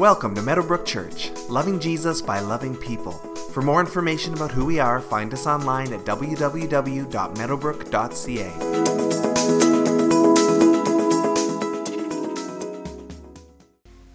Welcome 0.00 0.34
to 0.36 0.40
Meadowbrook 0.40 0.86
Church, 0.86 1.30
loving 1.50 1.78
Jesus 1.78 2.22
by 2.22 2.40
loving 2.40 2.74
people. 2.74 3.12
For 3.52 3.60
more 3.60 3.80
information 3.80 4.32
about 4.32 4.50
who 4.50 4.64
we 4.64 4.80
are, 4.80 4.98
find 4.98 5.34
us 5.34 5.46
online 5.46 5.92
at 5.92 6.06
www.meadowbrook.ca. 6.06 8.50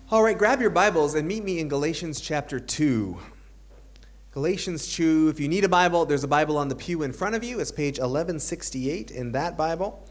All 0.10 0.24
right, 0.24 0.36
grab 0.36 0.60
your 0.60 0.72
Bibles 0.72 1.14
and 1.14 1.28
meet 1.28 1.44
me 1.44 1.60
in 1.60 1.68
Galatians 1.68 2.20
chapter 2.20 2.60
2. 2.60 3.20
Galatians 4.32 4.92
2, 4.92 5.30
if 5.30 5.40
you 5.40 5.48
need 5.48 5.66
a 5.66 5.70
Bible, 5.70 6.08
there's 6.08 6.24
a 6.24 6.28
Bible 6.28 6.58
on 6.58 6.68
the 6.68 6.76
pew 6.76 7.04
in 7.04 7.14
front 7.14 7.36
of 7.36 7.44
you. 7.44 7.60
It's 7.60 7.72
page 7.72 8.00
1168 8.00 9.12
in 9.12 9.34
that 9.34 9.56
Bible. 9.56 10.04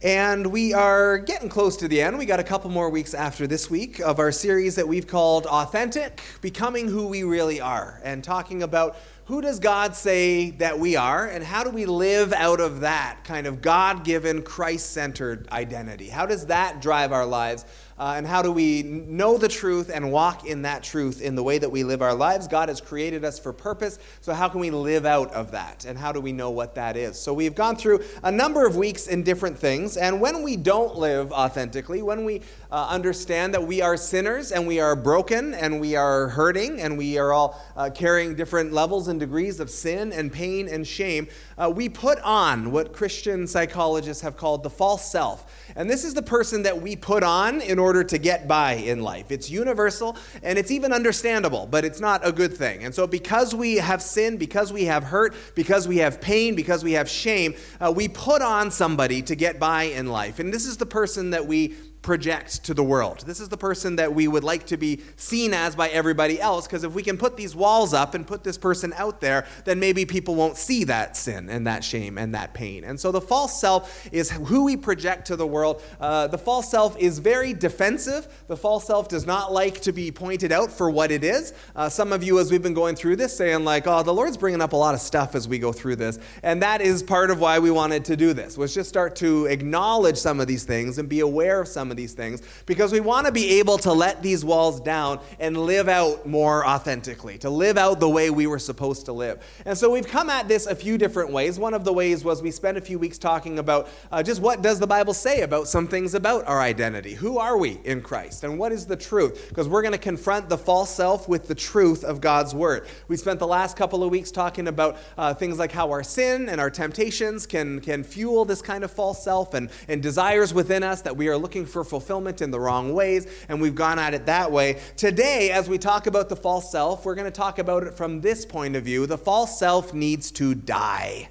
And 0.00 0.46
we 0.46 0.74
are 0.74 1.18
getting 1.18 1.48
close 1.48 1.76
to 1.78 1.88
the 1.88 2.00
end. 2.00 2.18
We 2.18 2.24
got 2.24 2.38
a 2.38 2.44
couple 2.44 2.70
more 2.70 2.88
weeks 2.88 3.14
after 3.14 3.48
this 3.48 3.68
week 3.68 3.98
of 3.98 4.20
our 4.20 4.30
series 4.30 4.76
that 4.76 4.86
we've 4.86 5.08
called 5.08 5.44
Authentic, 5.46 6.20
Becoming 6.40 6.86
Who 6.86 7.08
We 7.08 7.24
Really 7.24 7.60
Are, 7.60 8.00
and 8.04 8.22
talking 8.22 8.62
about 8.62 8.96
who 9.24 9.40
does 9.40 9.58
God 9.58 9.96
say 9.96 10.50
that 10.52 10.78
we 10.78 10.94
are, 10.94 11.26
and 11.26 11.42
how 11.42 11.64
do 11.64 11.70
we 11.70 11.84
live 11.84 12.32
out 12.32 12.60
of 12.60 12.80
that 12.80 13.24
kind 13.24 13.48
of 13.48 13.60
God 13.60 14.04
given, 14.04 14.42
Christ 14.42 14.92
centered 14.92 15.48
identity? 15.50 16.08
How 16.10 16.26
does 16.26 16.46
that 16.46 16.80
drive 16.80 17.10
our 17.10 17.26
lives? 17.26 17.64
Uh, 17.98 18.14
and 18.16 18.26
how 18.26 18.42
do 18.42 18.52
we 18.52 18.82
know 18.84 19.36
the 19.36 19.48
truth 19.48 19.90
and 19.92 20.12
walk 20.12 20.46
in 20.46 20.62
that 20.62 20.84
truth 20.84 21.20
in 21.20 21.34
the 21.34 21.42
way 21.42 21.58
that 21.58 21.68
we 21.68 21.82
live 21.82 22.00
our 22.00 22.14
lives? 22.14 22.46
God 22.46 22.68
has 22.68 22.80
created 22.80 23.24
us 23.24 23.40
for 23.40 23.52
purpose, 23.52 23.98
so 24.20 24.32
how 24.32 24.48
can 24.48 24.60
we 24.60 24.70
live 24.70 25.04
out 25.04 25.32
of 25.32 25.50
that? 25.50 25.84
And 25.84 25.98
how 25.98 26.12
do 26.12 26.20
we 26.20 26.30
know 26.30 26.50
what 26.50 26.76
that 26.76 26.96
is? 26.96 27.18
So 27.18 27.34
we've 27.34 27.56
gone 27.56 27.74
through 27.74 28.04
a 28.22 28.30
number 28.30 28.64
of 28.66 28.76
weeks 28.76 29.08
in 29.08 29.24
different 29.24 29.58
things, 29.58 29.96
and 29.96 30.20
when 30.20 30.44
we 30.44 30.56
don't 30.56 30.96
live 30.96 31.32
authentically, 31.32 32.02
when 32.02 32.24
we 32.24 32.42
uh, 32.70 32.86
understand 32.88 33.52
that 33.54 33.64
we 33.64 33.82
are 33.82 33.96
sinners 33.96 34.52
and 34.52 34.66
we 34.66 34.78
are 34.78 34.94
broken 34.94 35.54
and 35.54 35.80
we 35.80 35.96
are 35.96 36.28
hurting 36.28 36.80
and 36.80 36.96
we 36.96 37.18
are 37.18 37.32
all 37.32 37.60
uh, 37.76 37.90
carrying 37.92 38.36
different 38.36 38.72
levels 38.72 39.08
and 39.08 39.18
degrees 39.18 39.58
of 39.58 39.70
sin 39.70 40.12
and 40.12 40.32
pain 40.32 40.68
and 40.68 40.86
shame, 40.86 41.26
uh, 41.56 41.68
we 41.74 41.88
put 41.88 42.20
on 42.20 42.70
what 42.70 42.92
Christian 42.92 43.46
psychologists 43.48 44.22
have 44.22 44.36
called 44.36 44.62
the 44.62 44.70
false 44.70 45.10
self. 45.10 45.52
And 45.74 45.90
this 45.90 46.04
is 46.04 46.14
the 46.14 46.22
person 46.22 46.62
that 46.62 46.80
we 46.80 46.94
put 46.94 47.24
on 47.24 47.60
in 47.60 47.78
order 47.78 47.87
to 47.92 48.18
get 48.18 48.46
by 48.46 48.74
in 48.74 49.02
life. 49.02 49.30
It's 49.30 49.50
universal 49.50 50.16
and 50.42 50.58
it's 50.58 50.70
even 50.70 50.92
understandable, 50.92 51.66
but 51.66 51.84
it's 51.84 52.00
not 52.00 52.26
a 52.26 52.32
good 52.32 52.54
thing. 52.56 52.84
And 52.84 52.94
so, 52.94 53.06
because 53.06 53.54
we 53.54 53.76
have 53.76 54.02
sin, 54.02 54.36
because 54.36 54.72
we 54.72 54.84
have 54.84 55.04
hurt, 55.04 55.34
because 55.54 55.88
we 55.88 55.98
have 55.98 56.20
pain, 56.20 56.54
because 56.54 56.84
we 56.84 56.92
have 56.92 57.08
shame, 57.08 57.54
uh, 57.80 57.92
we 57.94 58.08
put 58.08 58.42
on 58.42 58.70
somebody 58.70 59.22
to 59.22 59.34
get 59.34 59.58
by 59.58 59.84
in 59.84 60.06
life. 60.06 60.38
And 60.38 60.52
this 60.52 60.66
is 60.66 60.76
the 60.76 60.86
person 60.86 61.30
that 61.30 61.46
we 61.46 61.74
project 62.08 62.64
to 62.64 62.72
the 62.72 62.82
world. 62.82 63.22
This 63.26 63.38
is 63.38 63.50
the 63.50 63.58
person 63.58 63.96
that 63.96 64.14
we 64.14 64.28
would 64.28 64.42
like 64.42 64.64
to 64.68 64.78
be 64.78 65.02
seen 65.16 65.52
as 65.52 65.76
by 65.76 65.90
everybody 65.90 66.40
else, 66.40 66.66
because 66.66 66.82
if 66.82 66.94
we 66.94 67.02
can 67.02 67.18
put 67.18 67.36
these 67.36 67.54
walls 67.54 67.92
up 67.92 68.14
and 68.14 68.26
put 68.26 68.42
this 68.42 68.56
person 68.56 68.94
out 68.96 69.20
there, 69.20 69.46
then 69.66 69.78
maybe 69.78 70.06
people 70.06 70.34
won't 70.34 70.56
see 70.56 70.84
that 70.84 71.18
sin 71.18 71.50
and 71.50 71.66
that 71.66 71.84
shame 71.84 72.16
and 72.16 72.34
that 72.34 72.54
pain. 72.54 72.82
And 72.82 72.98
so 72.98 73.12
the 73.12 73.20
false 73.20 73.60
self 73.60 74.08
is 74.10 74.30
who 74.30 74.64
we 74.64 74.74
project 74.74 75.26
to 75.26 75.36
the 75.36 75.46
world. 75.46 75.82
Uh, 76.00 76.26
the 76.28 76.38
false 76.38 76.70
self 76.70 76.96
is 76.96 77.18
very 77.18 77.52
defensive. 77.52 78.26
The 78.46 78.56
false 78.56 78.86
self 78.86 79.10
does 79.10 79.26
not 79.26 79.52
like 79.52 79.82
to 79.82 79.92
be 79.92 80.10
pointed 80.10 80.50
out 80.50 80.72
for 80.72 80.90
what 80.90 81.10
it 81.10 81.22
is. 81.22 81.52
Uh, 81.76 81.90
some 81.90 82.14
of 82.14 82.24
you, 82.24 82.38
as 82.38 82.50
we've 82.50 82.62
been 82.62 82.72
going 82.72 82.96
through 82.96 83.16
this, 83.16 83.36
saying, 83.36 83.64
like, 83.66 83.86
oh, 83.86 84.02
the 84.02 84.14
Lord's 84.14 84.38
bringing 84.38 84.62
up 84.62 84.72
a 84.72 84.76
lot 84.76 84.94
of 84.94 85.02
stuff 85.02 85.34
as 85.34 85.46
we 85.46 85.58
go 85.58 85.72
through 85.72 85.96
this. 85.96 86.18
And 86.42 86.62
that 86.62 86.80
is 86.80 87.02
part 87.02 87.30
of 87.30 87.38
why 87.38 87.58
we 87.58 87.70
wanted 87.70 88.06
to 88.06 88.16
do 88.16 88.32
this, 88.32 88.56
was 88.56 88.72
just 88.72 88.88
start 88.88 89.14
to 89.16 89.44
acknowledge 89.44 90.16
some 90.16 90.40
of 90.40 90.46
these 90.46 90.64
things 90.64 90.96
and 90.96 91.06
be 91.06 91.20
aware 91.20 91.60
of 91.60 91.68
some 91.68 91.90
of 91.90 91.97
these 91.98 92.14
things 92.14 92.42
because 92.64 92.92
we 92.92 93.00
want 93.00 93.26
to 93.26 93.32
be 93.32 93.58
able 93.58 93.76
to 93.78 93.92
let 93.92 94.22
these 94.22 94.44
walls 94.44 94.80
down 94.80 95.18
and 95.40 95.56
live 95.56 95.88
out 95.88 96.26
more 96.26 96.64
authentically, 96.64 97.36
to 97.38 97.50
live 97.50 97.76
out 97.76 97.98
the 97.98 98.08
way 98.08 98.30
we 98.30 98.46
were 98.46 98.60
supposed 98.60 99.06
to 99.06 99.12
live. 99.12 99.42
And 99.66 99.76
so 99.76 99.90
we've 99.90 100.06
come 100.06 100.30
at 100.30 100.46
this 100.46 100.66
a 100.66 100.74
few 100.74 100.96
different 100.96 101.32
ways. 101.32 101.58
One 101.58 101.74
of 101.74 101.84
the 101.84 101.92
ways 101.92 102.24
was 102.24 102.40
we 102.40 102.52
spent 102.52 102.78
a 102.78 102.80
few 102.80 102.98
weeks 103.00 103.18
talking 103.18 103.58
about 103.58 103.88
uh, 104.12 104.22
just 104.22 104.40
what 104.40 104.62
does 104.62 104.78
the 104.78 104.86
Bible 104.86 105.12
say 105.12 105.40
about 105.40 105.66
some 105.66 105.88
things 105.88 106.14
about 106.14 106.46
our 106.46 106.60
identity? 106.60 107.14
Who 107.14 107.38
are 107.38 107.58
we 107.58 107.80
in 107.84 108.00
Christ? 108.00 108.44
And 108.44 108.58
what 108.58 108.70
is 108.70 108.86
the 108.86 108.96
truth? 108.96 109.48
Because 109.48 109.68
we're 109.68 109.82
going 109.82 109.92
to 109.92 109.98
confront 109.98 110.48
the 110.48 110.58
false 110.58 110.94
self 110.94 111.28
with 111.28 111.48
the 111.48 111.54
truth 111.54 112.04
of 112.04 112.20
God's 112.20 112.54
word. 112.54 112.86
We 113.08 113.16
spent 113.16 113.40
the 113.40 113.46
last 113.46 113.76
couple 113.76 114.04
of 114.04 114.10
weeks 114.10 114.30
talking 114.30 114.68
about 114.68 114.98
uh, 115.16 115.34
things 115.34 115.58
like 115.58 115.72
how 115.72 115.90
our 115.90 116.04
sin 116.04 116.48
and 116.48 116.60
our 116.60 116.70
temptations 116.70 117.44
can, 117.44 117.80
can 117.80 118.04
fuel 118.04 118.44
this 118.44 118.62
kind 118.62 118.84
of 118.84 118.92
false 118.92 119.24
self 119.24 119.54
and, 119.54 119.68
and 119.88 120.00
desires 120.00 120.54
within 120.54 120.84
us 120.84 121.02
that 121.02 121.16
we 121.16 121.26
are 121.26 121.36
looking 121.36 121.66
for 121.66 121.78
for 121.78 121.84
fulfillment 121.88 122.42
in 122.42 122.50
the 122.50 122.60
wrong 122.60 122.92
ways, 122.92 123.26
and 123.48 123.60
we've 123.60 123.74
gone 123.74 123.98
at 123.98 124.14
it 124.14 124.26
that 124.26 124.52
way. 124.52 124.80
Today, 124.96 125.50
as 125.50 125.68
we 125.68 125.78
talk 125.78 126.06
about 126.06 126.28
the 126.28 126.36
false 126.36 126.70
self, 126.70 127.04
we're 127.04 127.14
going 127.14 127.24
to 127.24 127.30
talk 127.30 127.58
about 127.58 127.84
it 127.84 127.94
from 127.94 128.20
this 128.20 128.44
point 128.44 128.76
of 128.76 128.84
view. 128.84 129.06
The 129.06 129.18
false 129.18 129.58
self 129.58 129.94
needs 129.94 130.30
to 130.32 130.54
die. 130.54 131.28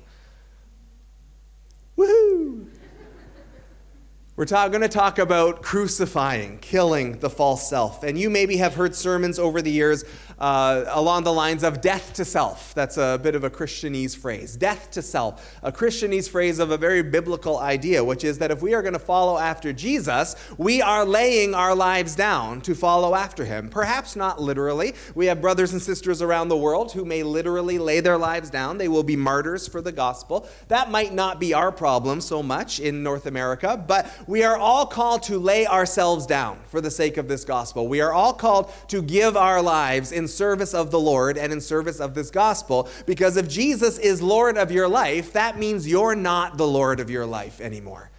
Woohoo! 1.97 2.67
We're 4.37 4.45
ta- 4.45 4.67
going 4.67 4.81
to 4.81 4.87
talk 4.87 5.17
about 5.17 5.63
crucifying, 5.63 6.59
killing 6.59 7.17
the 7.19 7.29
false 7.29 7.67
self. 7.67 8.03
And 8.03 8.19
you 8.19 8.29
maybe 8.29 8.57
have 8.57 8.75
heard 8.75 8.93
sermons 8.93 9.39
over 9.39 9.63
the 9.63 9.71
years 9.71 10.03
uh, 10.39 10.85
along 10.89 11.23
the 11.23 11.33
lines 11.33 11.63
of 11.63 11.81
death 11.81 12.13
to 12.13 12.25
self. 12.25 12.73
That's 12.73 12.97
a 12.97 13.19
bit 13.21 13.35
of 13.35 13.43
a 13.43 13.49
Christianese 13.49 14.15
phrase. 14.15 14.55
Death 14.55 14.91
to 14.91 15.01
self. 15.01 15.57
A 15.63 15.71
Christianese 15.71 16.29
phrase 16.29 16.59
of 16.59 16.71
a 16.71 16.77
very 16.77 17.01
biblical 17.01 17.57
idea, 17.57 18.03
which 18.03 18.23
is 18.23 18.37
that 18.39 18.51
if 18.51 18.61
we 18.61 18.73
are 18.73 18.81
going 18.81 18.93
to 18.93 18.99
follow 18.99 19.37
after 19.37 19.73
Jesus, 19.73 20.35
we 20.57 20.81
are 20.81 21.05
laying 21.05 21.55
our 21.55 21.75
lives 21.75 22.15
down 22.15 22.61
to 22.61 22.75
follow 22.75 23.15
after 23.15 23.45
him. 23.45 23.69
Perhaps 23.69 24.15
not 24.15 24.41
literally. 24.41 24.93
We 25.15 25.25
have 25.27 25.41
brothers 25.41 25.73
and 25.73 25.81
sisters 25.81 26.21
around 26.21 26.49
the 26.49 26.57
world 26.57 26.91
who 26.91 27.05
may 27.05 27.23
literally 27.23 27.79
lay 27.79 27.99
their 27.99 28.17
lives 28.17 28.49
down. 28.49 28.77
They 28.77 28.87
will 28.87 29.03
be 29.03 29.15
martyrs 29.15 29.67
for 29.67 29.81
the 29.81 29.91
gospel. 29.91 30.47
That 30.67 30.91
might 30.91 31.13
not 31.13 31.39
be 31.39 31.53
our 31.53 31.71
problem 31.71 32.21
so 32.21 32.43
much 32.43 32.79
in 32.79 33.03
North 33.03 33.25
America, 33.25 33.83
but 33.87 34.11
we 34.27 34.43
are 34.43 34.57
all 34.57 34.85
called 34.85 35.23
to 35.23 35.39
lay 35.39 35.65
ourselves 35.65 36.25
down 36.25 36.59
for 36.67 36.81
the 36.81 36.91
sake 36.91 37.17
of 37.17 37.27
this 37.27 37.43
gospel. 37.43 37.87
We 37.87 38.01
are 38.01 38.13
all 38.13 38.33
called 38.33 38.71
to 38.89 39.01
give 39.01 39.35
our 39.35 39.61
lives 39.61 40.11
in 40.11 40.26
service 40.27 40.73
of 40.73 40.91
the 40.91 40.99
Lord 40.99 41.37
and 41.37 41.51
in 41.53 41.61
service 41.61 41.99
of 41.99 42.13
this 42.13 42.29
gospel. 42.29 42.89
Because 43.05 43.37
if 43.37 43.47
Jesus 43.47 43.97
is 43.97 44.21
Lord 44.21 44.57
of 44.57 44.71
your 44.71 44.87
life, 44.87 45.33
that 45.33 45.57
means 45.57 45.87
you're 45.87 46.15
not 46.15 46.57
the 46.57 46.67
Lord 46.67 46.99
of 46.99 47.09
your 47.09 47.25
life 47.25 47.61
anymore. 47.61 48.11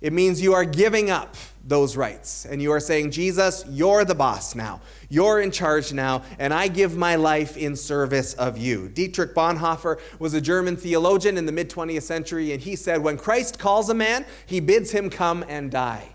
It 0.00 0.12
means 0.12 0.42
you 0.42 0.52
are 0.52 0.66
giving 0.66 1.08
up 1.08 1.34
those 1.66 1.96
rights 1.96 2.44
and 2.44 2.60
you 2.60 2.72
are 2.72 2.80
saying, 2.80 3.10
Jesus, 3.10 3.64
you're 3.70 4.04
the 4.04 4.14
boss 4.14 4.54
now. 4.54 4.82
You're 5.08 5.40
in 5.40 5.50
charge 5.50 5.94
now, 5.94 6.22
and 6.38 6.52
I 6.52 6.68
give 6.68 6.94
my 6.94 7.16
life 7.16 7.56
in 7.56 7.74
service 7.74 8.34
of 8.34 8.58
you. 8.58 8.88
Dietrich 8.88 9.34
Bonhoeffer 9.34 9.98
was 10.18 10.34
a 10.34 10.42
German 10.42 10.76
theologian 10.76 11.38
in 11.38 11.46
the 11.46 11.52
mid 11.52 11.70
20th 11.70 12.02
century, 12.02 12.52
and 12.52 12.60
he 12.60 12.76
said, 12.76 13.02
When 13.02 13.16
Christ 13.16 13.58
calls 13.58 13.88
a 13.88 13.94
man, 13.94 14.26
he 14.44 14.60
bids 14.60 14.90
him 14.90 15.08
come 15.08 15.44
and 15.48 15.70
die 15.70 16.13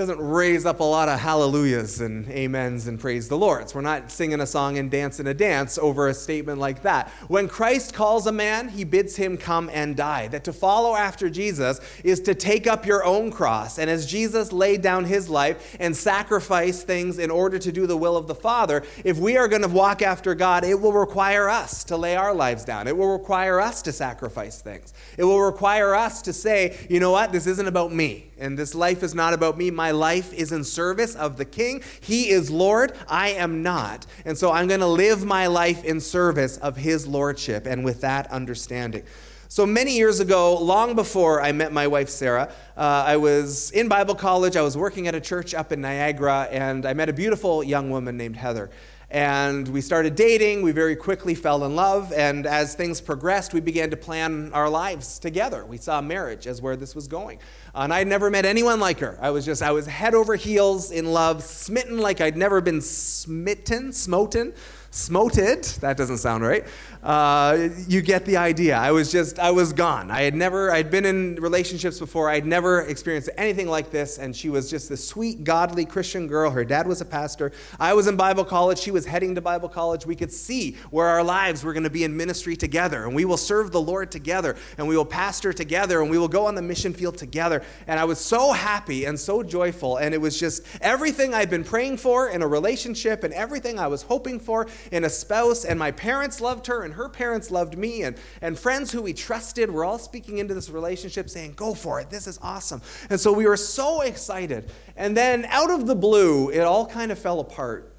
doesn't 0.00 0.18
raise 0.18 0.64
up 0.64 0.80
a 0.80 0.82
lot 0.82 1.10
of 1.10 1.20
hallelujahs 1.20 2.00
and 2.00 2.26
amens 2.32 2.86
and 2.86 2.98
praise 2.98 3.28
the 3.28 3.36
Lords. 3.36 3.74
We're 3.74 3.82
not 3.82 4.10
singing 4.10 4.40
a 4.40 4.46
song 4.46 4.78
and 4.78 4.90
dancing 4.90 5.26
a 5.26 5.34
dance 5.34 5.76
over 5.76 6.08
a 6.08 6.14
statement 6.14 6.58
like 6.58 6.80
that. 6.84 7.10
When 7.28 7.48
Christ 7.48 7.92
calls 7.92 8.26
a 8.26 8.32
man, 8.32 8.70
he 8.70 8.84
bids 8.84 9.16
him 9.16 9.36
come 9.36 9.68
and 9.70 9.94
die. 9.94 10.28
That 10.28 10.44
to 10.44 10.54
follow 10.54 10.96
after 10.96 11.28
Jesus 11.28 11.82
is 12.02 12.18
to 12.20 12.34
take 12.34 12.66
up 12.66 12.86
your 12.86 13.04
own 13.04 13.30
cross. 13.30 13.78
And 13.78 13.90
as 13.90 14.06
Jesus 14.06 14.54
laid 14.54 14.80
down 14.80 15.04
his 15.04 15.28
life 15.28 15.76
and 15.78 15.94
sacrificed 15.94 16.86
things 16.86 17.18
in 17.18 17.30
order 17.30 17.58
to 17.58 17.70
do 17.70 17.86
the 17.86 17.98
will 17.98 18.16
of 18.16 18.26
the 18.26 18.34
Father, 18.34 18.82
if 19.04 19.18
we 19.18 19.36
are 19.36 19.48
going 19.48 19.60
to 19.60 19.68
walk 19.68 20.00
after 20.00 20.34
God, 20.34 20.64
it 20.64 20.80
will 20.80 20.94
require 20.94 21.46
us 21.50 21.84
to 21.84 21.98
lay 21.98 22.16
our 22.16 22.34
lives 22.34 22.64
down. 22.64 22.88
It 22.88 22.96
will 22.96 23.12
require 23.12 23.60
us 23.60 23.82
to 23.82 23.92
sacrifice 23.92 24.62
things. 24.62 24.94
It 25.18 25.24
will 25.24 25.42
require 25.42 25.94
us 25.94 26.22
to 26.22 26.32
say, 26.32 26.86
you 26.88 27.00
know 27.00 27.10
what, 27.10 27.32
this 27.32 27.46
isn't 27.46 27.68
about 27.68 27.92
me 27.92 28.30
and 28.40 28.58
this 28.58 28.74
life 28.74 29.02
is 29.02 29.14
not 29.14 29.34
about 29.34 29.58
me. 29.58 29.70
My 29.70 29.89
life 29.90 30.32
is 30.32 30.52
in 30.52 30.64
service 30.64 31.14
of 31.14 31.36
the 31.36 31.44
King. 31.44 31.82
He 32.00 32.30
is 32.30 32.50
Lord. 32.50 32.92
I 33.08 33.30
am 33.30 33.62
not. 33.62 34.06
And 34.24 34.36
so 34.36 34.52
I'm 34.52 34.68
going 34.68 34.80
to 34.80 34.86
live 34.86 35.24
my 35.24 35.46
life 35.46 35.84
in 35.84 36.00
service 36.00 36.56
of 36.58 36.76
His 36.76 37.06
Lordship 37.06 37.66
and 37.66 37.84
with 37.84 38.00
that 38.02 38.30
understanding. 38.30 39.04
So 39.52 39.66
many 39.66 39.96
years 39.96 40.20
ago, 40.20 40.56
long 40.56 40.94
before 40.94 41.42
I 41.42 41.50
met 41.50 41.72
my 41.72 41.88
wife 41.88 42.08
Sarah, 42.08 42.52
uh, 42.76 43.04
I 43.04 43.16
was 43.16 43.72
in 43.72 43.88
Bible 43.88 44.14
college. 44.14 44.56
I 44.56 44.62
was 44.62 44.76
working 44.76 45.08
at 45.08 45.16
a 45.16 45.20
church 45.20 45.54
up 45.54 45.72
in 45.72 45.80
Niagara, 45.80 46.46
and 46.52 46.86
I 46.86 46.92
met 46.92 47.08
a 47.08 47.12
beautiful 47.12 47.64
young 47.64 47.90
woman 47.90 48.16
named 48.16 48.36
Heather. 48.36 48.70
And 49.10 49.66
we 49.68 49.80
started 49.80 50.14
dating. 50.14 50.62
We 50.62 50.70
very 50.70 50.94
quickly 50.94 51.34
fell 51.34 51.64
in 51.64 51.74
love. 51.74 52.12
And 52.12 52.46
as 52.46 52.76
things 52.76 53.00
progressed, 53.00 53.52
we 53.52 53.60
began 53.60 53.90
to 53.90 53.96
plan 53.96 54.52
our 54.52 54.70
lives 54.70 55.18
together. 55.18 55.64
We 55.64 55.78
saw 55.78 56.00
marriage 56.00 56.46
as 56.46 56.62
where 56.62 56.76
this 56.76 56.94
was 56.94 57.08
going. 57.08 57.38
Uh, 57.74 57.80
and 57.80 57.92
I'd 57.92 58.06
never 58.06 58.30
met 58.30 58.44
anyone 58.44 58.78
like 58.78 59.00
her. 59.00 59.18
I 59.20 59.30
was 59.30 59.44
just, 59.44 59.62
I 59.62 59.72
was 59.72 59.86
head 59.86 60.14
over 60.14 60.36
heels 60.36 60.92
in 60.92 61.06
love, 61.06 61.42
smitten 61.42 61.98
like 61.98 62.20
I'd 62.20 62.36
never 62.36 62.60
been 62.60 62.80
smitten, 62.80 63.92
smoten 63.92 64.52
smoted. 64.90 65.64
That 65.80 65.96
doesn't 65.96 66.18
sound 66.18 66.42
right. 66.42 66.64
Uh, 67.02 67.70
you 67.88 68.02
get 68.02 68.26
the 68.26 68.36
idea. 68.36 68.76
I 68.76 68.92
was 68.92 69.10
just, 69.10 69.38
I 69.38 69.52
was 69.52 69.72
gone. 69.72 70.10
I 70.10 70.20
had 70.22 70.34
never, 70.34 70.70
I'd 70.70 70.90
been 70.90 71.06
in 71.06 71.36
relationships 71.36 71.98
before. 71.98 72.28
I'd 72.28 72.44
never 72.44 72.82
experienced 72.82 73.30
anything 73.38 73.68
like 73.68 73.90
this. 73.90 74.18
And 74.18 74.36
she 74.36 74.50
was 74.50 74.68
just 74.68 74.90
this 74.90 75.06
sweet, 75.06 75.42
godly 75.42 75.86
Christian 75.86 76.26
girl. 76.26 76.50
Her 76.50 76.64
dad 76.64 76.86
was 76.86 77.00
a 77.00 77.06
pastor. 77.06 77.52
I 77.78 77.94
was 77.94 78.06
in 78.06 78.16
Bible 78.16 78.44
college. 78.44 78.78
She 78.78 78.90
was 78.90 79.06
heading 79.06 79.34
to 79.36 79.40
Bible 79.40 79.68
college. 79.68 80.04
We 80.04 80.14
could 80.14 80.30
see 80.30 80.76
where 80.90 81.06
our 81.06 81.24
lives 81.24 81.64
were 81.64 81.72
going 81.72 81.84
to 81.84 81.90
be 81.90 82.04
in 82.04 82.14
ministry 82.14 82.54
together. 82.54 83.06
And 83.06 83.14
we 83.14 83.24
will 83.24 83.38
serve 83.38 83.72
the 83.72 83.80
Lord 83.80 84.10
together. 84.12 84.56
And 84.76 84.86
we 84.86 84.94
will 84.94 85.06
pastor 85.06 85.54
together. 85.54 86.02
And 86.02 86.10
we 86.10 86.18
will 86.18 86.28
go 86.28 86.44
on 86.44 86.54
the 86.54 86.62
mission 86.62 86.92
field 86.92 87.16
together. 87.16 87.62
And 87.86 87.98
I 87.98 88.04
was 88.04 88.18
so 88.18 88.52
happy 88.52 89.06
and 89.06 89.18
so 89.18 89.42
joyful. 89.42 89.96
And 89.96 90.12
it 90.12 90.20
was 90.20 90.38
just 90.38 90.66
everything 90.82 91.32
I'd 91.32 91.48
been 91.48 91.64
praying 91.64 91.96
for 91.96 92.28
in 92.28 92.42
a 92.42 92.46
relationship 92.46 93.24
and 93.24 93.32
everything 93.32 93.78
I 93.78 93.86
was 93.86 94.02
hoping 94.02 94.38
for 94.38 94.66
in 94.92 95.04
a 95.04 95.10
spouse. 95.10 95.64
And 95.64 95.78
my 95.78 95.92
parents 95.92 96.42
loved 96.42 96.66
her 96.66 96.89
and 96.90 96.96
her 96.96 97.08
parents 97.08 97.52
loved 97.52 97.78
me, 97.78 98.02
and, 98.02 98.16
and 98.42 98.58
friends 98.58 98.90
who 98.90 99.00
we 99.00 99.12
trusted 99.12 99.70
were 99.70 99.84
all 99.84 99.98
speaking 99.98 100.38
into 100.38 100.54
this 100.54 100.68
relationship 100.70 101.30
saying, 101.30 101.52
Go 101.54 101.72
for 101.72 102.00
it, 102.00 102.10
this 102.10 102.26
is 102.26 102.36
awesome. 102.42 102.82
And 103.10 103.20
so 103.20 103.32
we 103.32 103.46
were 103.46 103.56
so 103.56 104.00
excited. 104.00 104.72
And 104.96 105.16
then 105.16 105.44
out 105.50 105.70
of 105.70 105.86
the 105.86 105.94
blue, 105.94 106.50
it 106.50 106.62
all 106.62 106.84
kind 106.84 107.12
of 107.12 107.18
fell 107.18 107.38
apart, 107.38 107.94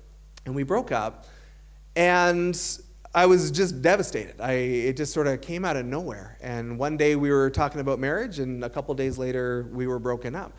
and 0.45 0.53
we 0.53 0.63
broke 0.63 0.91
up. 0.91 1.25
And 1.95 2.59
I 3.15 3.27
was 3.27 3.49
just 3.49 3.81
devastated. 3.81 4.41
I, 4.41 4.51
it 4.51 4.97
just 4.97 5.13
sort 5.13 5.27
of 5.27 5.39
came 5.39 5.63
out 5.63 5.77
of 5.77 5.85
nowhere. 5.85 6.37
And 6.41 6.77
one 6.77 6.97
day 6.97 7.15
we 7.15 7.31
were 7.31 7.49
talking 7.49 7.79
about 7.79 7.97
marriage, 7.97 8.39
and 8.39 8.61
a 8.65 8.69
couple 8.69 8.93
days 8.93 9.17
later 9.17 9.69
we 9.71 9.87
were 9.87 9.99
broken 9.99 10.35
up. 10.35 10.51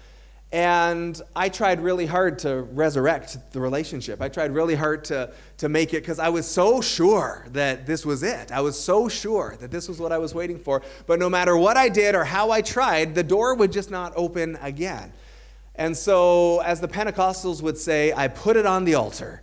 And 0.53 1.19
I 1.35 1.49
tried 1.49 1.81
really 1.81 2.05
hard 2.05 2.39
to 2.41 2.61
resurrect 2.61 3.39
the 3.53 3.61
relationship. 3.61 4.21
I 4.21 4.29
tried 4.29 4.53
really 4.53 4.75
hard 4.75 5.03
to, 5.05 5.33
to 5.57 5.69
make 5.71 5.95
it 5.95 6.03
because 6.03 6.19
I 6.19 6.29
was 6.29 6.47
so 6.47 6.83
sure 6.83 7.47
that 7.53 7.87
this 7.87 8.05
was 8.05 8.23
it. 8.23 8.53
I 8.53 8.61
was 8.61 8.79
so 8.79 9.09
sure 9.09 9.57
that 9.61 9.71
this 9.71 9.89
was 9.89 9.99
what 9.99 10.13
I 10.13 10.19
was 10.19 10.35
waiting 10.35 10.59
for. 10.59 10.83
But 11.07 11.19
no 11.19 11.31
matter 11.31 11.57
what 11.57 11.79
I 11.79 11.89
did 11.89 12.15
or 12.15 12.25
how 12.25 12.51
I 12.51 12.61
tried, 12.61 13.15
the 13.15 13.23
door 13.23 13.55
would 13.55 13.73
just 13.73 13.91
not 13.91 14.13
open 14.15 14.59
again. 14.61 15.15
And 15.75 15.97
so, 15.97 16.61
as 16.61 16.83
the 16.83 16.89
Pentecostals 16.89 17.63
would 17.63 17.79
say, 17.79 18.13
I 18.13 18.29
put 18.29 18.59
it 18.59 18.67
on 18.67 18.85
the 18.85 18.95
altar. 18.95 19.43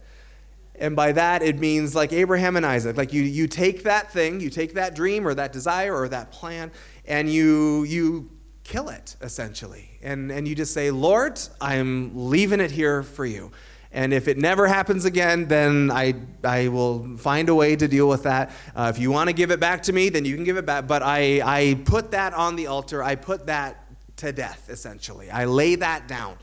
And 0.76 0.96
by 0.96 1.12
that, 1.14 1.42
it 1.42 1.58
means 1.58 1.96
like 1.96 2.14
Abraham 2.14 2.56
and 2.56 2.64
Isaac. 2.64 2.98
Like 2.98 3.14
you, 3.14 3.24
you 3.24 3.48
take 3.48 3.84
that 3.84 4.14
thing, 4.14 4.40
you 4.42 4.52
take 4.52 4.76
that 4.76 4.94
dream 4.94 5.28
or 5.28 5.34
that 5.34 5.54
desire 5.54 5.96
or 5.96 6.08
that 6.10 6.32
plan, 6.32 6.72
and 7.08 7.28
you, 7.28 7.84
you 7.86 8.30
kill 8.70 8.90
it, 8.90 9.16
essentially. 9.22 9.90
And, 10.04 10.32
and 10.32 10.48
you 10.48 10.54
just 10.54 10.74
say, 10.76 10.92
Lord, 10.92 11.40
I'm 11.60 12.30
leaving 12.30 12.60
it 12.60 12.70
here 12.70 13.02
for 13.02 13.26
you. 13.26 13.52
And 13.92 14.14
if 14.14 14.28
it 14.28 14.38
never 14.38 14.68
happens 14.68 15.06
again, 15.06 15.48
then 15.48 15.90
I, 15.92 16.14
I 16.44 16.68
will 16.68 17.18
find 17.18 17.50
a 17.50 17.56
way 17.56 17.76
to 17.76 17.88
deal 17.88 18.08
with 18.08 18.24
that. 18.24 18.52
Uh, 18.76 18.92
if 18.94 19.02
you 19.02 19.10
want 19.10 19.28
to 19.28 19.34
give 19.34 19.50
it 19.50 19.60
back 19.60 19.82
to 19.84 19.94
me, 19.94 20.10
then 20.10 20.24
you 20.24 20.36
can 20.36 20.44
give 20.44 20.58
it 20.58 20.68
back. 20.68 20.86
But 20.86 21.02
I, 21.02 21.42
I 21.44 21.82
put 21.84 22.12
that 22.12 22.36
on 22.36 22.56
the 22.56 22.68
altar. 22.68 23.02
I 23.02 23.16
put 23.16 23.48
that 23.48 23.84
to 24.18 24.32
death, 24.32 24.70
essentially. 24.70 25.32
I 25.32 25.46
lay 25.46 25.74
that 25.74 26.08
down. 26.08 26.38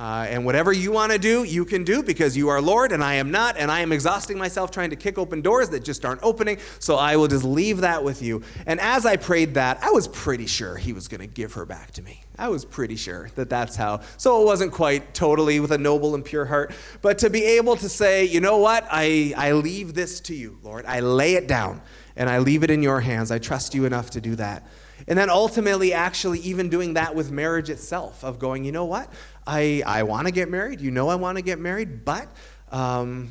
Uh, 0.00 0.24
and 0.30 0.46
whatever 0.46 0.72
you 0.72 0.90
want 0.90 1.12
to 1.12 1.18
do, 1.18 1.44
you 1.44 1.62
can 1.62 1.84
do 1.84 2.02
because 2.02 2.34
you 2.34 2.48
are 2.48 2.62
Lord 2.62 2.90
and 2.90 3.04
I 3.04 3.16
am 3.16 3.30
not. 3.30 3.58
And 3.58 3.70
I 3.70 3.80
am 3.80 3.92
exhausting 3.92 4.38
myself 4.38 4.70
trying 4.70 4.88
to 4.88 4.96
kick 4.96 5.18
open 5.18 5.42
doors 5.42 5.68
that 5.70 5.84
just 5.84 6.06
aren't 6.06 6.22
opening. 6.22 6.56
So 6.78 6.96
I 6.96 7.16
will 7.16 7.28
just 7.28 7.44
leave 7.44 7.82
that 7.82 8.02
with 8.02 8.22
you. 8.22 8.42
And 8.64 8.80
as 8.80 9.04
I 9.04 9.16
prayed 9.16 9.52
that, 9.54 9.78
I 9.82 9.90
was 9.90 10.08
pretty 10.08 10.46
sure 10.46 10.78
he 10.78 10.94
was 10.94 11.06
going 11.06 11.20
to 11.20 11.26
give 11.26 11.52
her 11.52 11.66
back 11.66 11.90
to 11.92 12.02
me. 12.02 12.22
I 12.38 12.48
was 12.48 12.64
pretty 12.64 12.96
sure 12.96 13.28
that 13.34 13.50
that's 13.50 13.76
how. 13.76 14.00
So 14.16 14.40
it 14.40 14.46
wasn't 14.46 14.72
quite 14.72 15.12
totally 15.12 15.60
with 15.60 15.70
a 15.70 15.76
noble 15.76 16.14
and 16.14 16.24
pure 16.24 16.46
heart. 16.46 16.72
But 17.02 17.18
to 17.18 17.28
be 17.28 17.44
able 17.44 17.76
to 17.76 17.88
say, 17.90 18.24
you 18.24 18.40
know 18.40 18.56
what? 18.56 18.86
I, 18.90 19.34
I 19.36 19.52
leave 19.52 19.92
this 19.92 20.20
to 20.20 20.34
you, 20.34 20.58
Lord. 20.62 20.86
I 20.86 21.00
lay 21.00 21.34
it 21.34 21.46
down 21.46 21.82
and 22.16 22.30
I 22.30 22.38
leave 22.38 22.64
it 22.64 22.70
in 22.70 22.82
your 22.82 23.02
hands. 23.02 23.30
I 23.30 23.38
trust 23.38 23.74
you 23.74 23.84
enough 23.84 24.08
to 24.12 24.22
do 24.22 24.34
that. 24.36 24.66
And 25.08 25.18
then 25.18 25.30
ultimately, 25.30 25.92
actually, 25.92 26.40
even 26.40 26.68
doing 26.68 26.94
that 26.94 27.14
with 27.14 27.30
marriage 27.30 27.70
itself, 27.70 28.22
of 28.22 28.38
going, 28.38 28.64
you 28.64 28.72
know 28.72 28.84
what? 28.84 29.10
I, 29.50 29.82
I 29.84 30.04
want 30.04 30.28
to 30.28 30.32
get 30.32 30.48
married. 30.48 30.80
You 30.80 30.92
know 30.92 31.08
I 31.08 31.16
want 31.16 31.36
to 31.36 31.42
get 31.42 31.58
married, 31.58 32.04
but 32.04 32.28
um, 32.70 33.30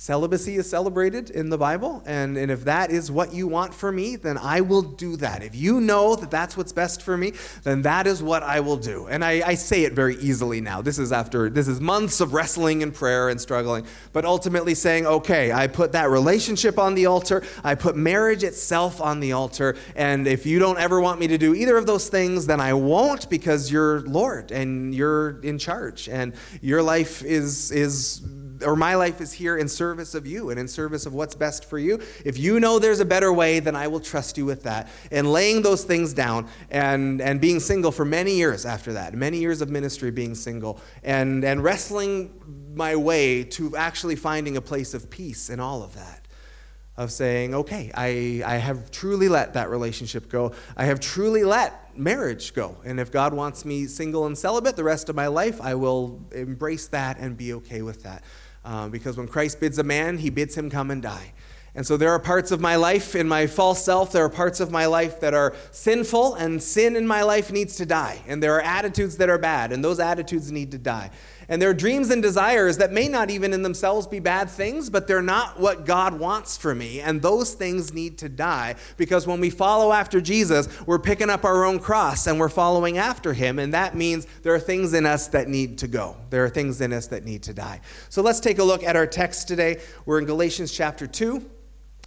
Celibacy 0.00 0.56
is 0.56 0.66
celebrated 0.66 1.28
in 1.28 1.50
the 1.50 1.58
Bible, 1.58 2.02
and, 2.06 2.38
and 2.38 2.50
if 2.50 2.64
that 2.64 2.90
is 2.90 3.10
what 3.10 3.34
you 3.34 3.46
want 3.46 3.74
for 3.74 3.92
me, 3.92 4.16
then 4.16 4.38
I 4.38 4.62
will 4.62 4.80
do 4.80 5.14
that. 5.16 5.42
If 5.42 5.54
you 5.54 5.78
know 5.78 6.16
that 6.16 6.30
that's 6.30 6.56
what's 6.56 6.72
best 6.72 7.02
for 7.02 7.18
me, 7.18 7.34
then 7.64 7.82
that 7.82 8.06
is 8.06 8.22
what 8.22 8.42
I 8.42 8.60
will 8.60 8.78
do. 8.78 9.08
And 9.08 9.22
I, 9.22 9.42
I 9.46 9.54
say 9.56 9.84
it 9.84 9.92
very 9.92 10.16
easily 10.16 10.62
now. 10.62 10.80
This 10.80 10.98
is 10.98 11.12
after, 11.12 11.50
this 11.50 11.68
is 11.68 11.82
months 11.82 12.22
of 12.22 12.32
wrestling 12.32 12.82
and 12.82 12.94
prayer 12.94 13.28
and 13.28 13.38
struggling, 13.38 13.84
but 14.14 14.24
ultimately 14.24 14.74
saying, 14.74 15.06
okay, 15.06 15.52
I 15.52 15.66
put 15.66 15.92
that 15.92 16.08
relationship 16.08 16.78
on 16.78 16.94
the 16.94 17.04
altar, 17.04 17.44
I 17.62 17.74
put 17.74 17.94
marriage 17.94 18.42
itself 18.42 19.02
on 19.02 19.20
the 19.20 19.32
altar, 19.32 19.76
and 19.94 20.26
if 20.26 20.46
you 20.46 20.58
don't 20.58 20.78
ever 20.78 20.98
want 21.02 21.20
me 21.20 21.26
to 21.26 21.36
do 21.36 21.54
either 21.54 21.76
of 21.76 21.84
those 21.84 22.08
things, 22.08 22.46
then 22.46 22.58
I 22.58 22.72
won't 22.72 23.28
because 23.28 23.70
you're 23.70 24.00
Lord 24.00 24.50
and 24.50 24.94
you're 24.94 25.42
in 25.42 25.58
charge, 25.58 26.08
and 26.08 26.32
your 26.62 26.82
life 26.82 27.22
is, 27.22 27.70
is 27.70 28.22
or 28.64 28.76
my 28.76 28.94
life 28.94 29.20
is 29.20 29.32
here 29.32 29.56
in 29.56 29.68
service 29.68 30.14
of 30.14 30.26
you 30.26 30.50
and 30.50 30.58
in 30.58 30.68
service 30.68 31.06
of 31.06 31.14
what's 31.14 31.34
best 31.34 31.64
for 31.64 31.78
you. 31.78 32.00
If 32.24 32.38
you 32.38 32.60
know 32.60 32.78
there's 32.78 33.00
a 33.00 33.04
better 33.04 33.32
way, 33.32 33.60
then 33.60 33.76
I 33.76 33.88
will 33.88 34.00
trust 34.00 34.38
you 34.38 34.44
with 34.44 34.62
that. 34.64 34.88
And 35.10 35.32
laying 35.32 35.62
those 35.62 35.84
things 35.84 36.12
down 36.12 36.48
and, 36.70 37.20
and 37.20 37.40
being 37.40 37.60
single 37.60 37.92
for 37.92 38.04
many 38.04 38.34
years 38.34 38.66
after 38.66 38.92
that, 38.94 39.14
many 39.14 39.38
years 39.38 39.60
of 39.60 39.70
ministry 39.70 40.10
being 40.10 40.34
single, 40.34 40.80
and, 41.02 41.44
and 41.44 41.62
wrestling 41.62 42.32
my 42.74 42.96
way 42.96 43.44
to 43.44 43.76
actually 43.76 44.16
finding 44.16 44.56
a 44.56 44.60
place 44.60 44.94
of 44.94 45.10
peace 45.10 45.50
in 45.50 45.60
all 45.60 45.82
of 45.82 45.94
that 45.94 46.20
of 47.00 47.10
saying, 47.10 47.54
okay, 47.54 47.90
I, 47.94 48.42
I 48.44 48.56
have 48.56 48.90
truly 48.90 49.28
let 49.28 49.54
that 49.54 49.70
relationship 49.70 50.28
go. 50.28 50.52
I 50.76 50.84
have 50.84 51.00
truly 51.00 51.44
let 51.44 51.96
marriage 51.98 52.52
go. 52.52 52.76
And 52.84 53.00
if 53.00 53.10
God 53.10 53.32
wants 53.32 53.64
me 53.64 53.86
single 53.86 54.26
and 54.26 54.36
celibate 54.36 54.76
the 54.76 54.84
rest 54.84 55.08
of 55.08 55.16
my 55.16 55.26
life, 55.28 55.62
I 55.62 55.76
will 55.76 56.20
embrace 56.30 56.88
that 56.88 57.18
and 57.18 57.38
be 57.38 57.54
okay 57.54 57.80
with 57.80 58.02
that. 58.02 58.22
Uh, 58.70 58.88
because 58.88 59.16
when 59.16 59.26
Christ 59.26 59.58
bids 59.58 59.78
a 59.80 59.82
man, 59.82 60.18
he 60.18 60.30
bids 60.30 60.56
him 60.56 60.70
come 60.70 60.92
and 60.92 61.02
die. 61.02 61.32
And 61.74 61.84
so 61.84 61.96
there 61.96 62.10
are 62.10 62.20
parts 62.20 62.52
of 62.52 62.60
my 62.60 62.76
life 62.76 63.16
in 63.16 63.26
my 63.26 63.48
false 63.48 63.84
self, 63.84 64.12
there 64.12 64.24
are 64.24 64.28
parts 64.28 64.60
of 64.60 64.70
my 64.70 64.86
life 64.86 65.18
that 65.20 65.34
are 65.34 65.56
sinful, 65.72 66.34
and 66.34 66.62
sin 66.62 66.94
in 66.94 67.04
my 67.04 67.22
life 67.22 67.50
needs 67.50 67.74
to 67.76 67.86
die. 67.86 68.22
And 68.28 68.40
there 68.40 68.54
are 68.54 68.60
attitudes 68.60 69.16
that 69.16 69.28
are 69.28 69.38
bad, 69.38 69.72
and 69.72 69.82
those 69.82 69.98
attitudes 69.98 70.52
need 70.52 70.70
to 70.70 70.78
die. 70.78 71.10
And 71.50 71.60
there 71.60 71.68
are 71.68 71.74
dreams 71.74 72.10
and 72.10 72.22
desires 72.22 72.78
that 72.78 72.92
may 72.92 73.08
not 73.08 73.28
even 73.28 73.52
in 73.52 73.62
themselves 73.62 74.06
be 74.06 74.20
bad 74.20 74.48
things, 74.48 74.88
but 74.88 75.08
they're 75.08 75.20
not 75.20 75.58
what 75.58 75.84
God 75.84 76.18
wants 76.18 76.56
for 76.56 76.76
me. 76.76 77.00
And 77.00 77.20
those 77.20 77.54
things 77.54 77.92
need 77.92 78.18
to 78.18 78.28
die 78.28 78.76
because 78.96 79.26
when 79.26 79.40
we 79.40 79.50
follow 79.50 79.92
after 79.92 80.20
Jesus, 80.20 80.68
we're 80.86 81.00
picking 81.00 81.28
up 81.28 81.44
our 81.44 81.64
own 81.64 81.80
cross 81.80 82.28
and 82.28 82.38
we're 82.38 82.48
following 82.48 82.98
after 82.98 83.32
him. 83.32 83.58
And 83.58 83.74
that 83.74 83.96
means 83.96 84.28
there 84.42 84.54
are 84.54 84.60
things 84.60 84.94
in 84.94 85.04
us 85.04 85.26
that 85.28 85.48
need 85.48 85.78
to 85.78 85.88
go. 85.88 86.16
There 86.30 86.44
are 86.44 86.48
things 86.48 86.80
in 86.80 86.92
us 86.92 87.08
that 87.08 87.24
need 87.24 87.42
to 87.42 87.52
die. 87.52 87.80
So 88.10 88.22
let's 88.22 88.38
take 88.38 88.60
a 88.60 88.64
look 88.64 88.84
at 88.84 88.94
our 88.94 89.06
text 89.06 89.48
today. 89.48 89.80
We're 90.06 90.20
in 90.20 90.26
Galatians 90.26 90.70
chapter 90.70 91.08
2. 91.08 91.44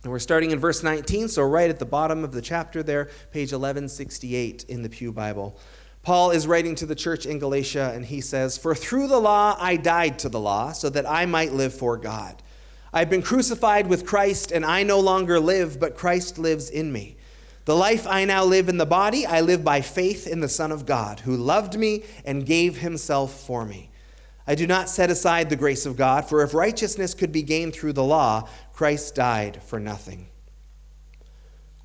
And 0.03 0.11
we're 0.11 0.19
starting 0.19 0.51
in 0.51 0.59
verse 0.59 0.83
19, 0.83 1.29
so 1.29 1.43
right 1.43 1.69
at 1.69 1.79
the 1.79 1.85
bottom 1.85 2.25
of 2.25 2.33
the 2.33 2.41
chapter 2.41 2.83
there, 2.83 3.05
page 3.31 3.53
1168 3.53 4.65
in 4.67 4.83
the 4.83 4.89
Pew 4.89 5.13
Bible. 5.13 5.57
Paul 6.03 6.31
is 6.31 6.47
writing 6.47 6.75
to 6.75 6.85
the 6.85 6.95
church 6.95 7.25
in 7.25 7.39
Galatia, 7.39 7.93
and 7.95 8.05
he 8.05 8.19
says, 8.19 8.57
For 8.57 8.75
through 8.75 9.07
the 9.07 9.19
law 9.19 9.55
I 9.57 9.77
died 9.77 10.19
to 10.19 10.29
the 10.29 10.39
law, 10.39 10.73
so 10.73 10.89
that 10.89 11.09
I 11.09 11.25
might 11.25 11.53
live 11.53 11.73
for 11.73 11.95
God. 11.95 12.43
I've 12.91 13.09
been 13.09 13.21
crucified 13.21 13.87
with 13.87 14.05
Christ, 14.05 14.51
and 14.51 14.65
I 14.65 14.83
no 14.83 14.99
longer 14.99 15.39
live, 15.39 15.79
but 15.79 15.95
Christ 15.95 16.37
lives 16.37 16.69
in 16.69 16.91
me. 16.91 17.15
The 17.65 17.75
life 17.75 18.05
I 18.05 18.25
now 18.25 18.43
live 18.43 18.67
in 18.67 18.77
the 18.77 18.85
body, 18.85 19.25
I 19.25 19.39
live 19.39 19.63
by 19.63 19.79
faith 19.79 20.27
in 20.27 20.41
the 20.41 20.49
Son 20.49 20.73
of 20.73 20.85
God, 20.85 21.21
who 21.21 21.37
loved 21.37 21.79
me 21.79 22.03
and 22.25 22.45
gave 22.45 22.77
himself 22.77 23.39
for 23.39 23.63
me. 23.63 23.89
I 24.45 24.55
do 24.55 24.67
not 24.67 24.89
set 24.89 25.09
aside 25.09 25.49
the 25.49 25.55
grace 25.55 25.85
of 25.85 25.95
God, 25.95 26.27
for 26.27 26.43
if 26.43 26.53
righteousness 26.53 27.13
could 27.13 27.31
be 27.31 27.43
gained 27.43 27.73
through 27.73 27.93
the 27.93 28.03
law, 28.03 28.49
Christ 28.73 29.15
died 29.15 29.63
for 29.63 29.79
nothing. 29.79 30.27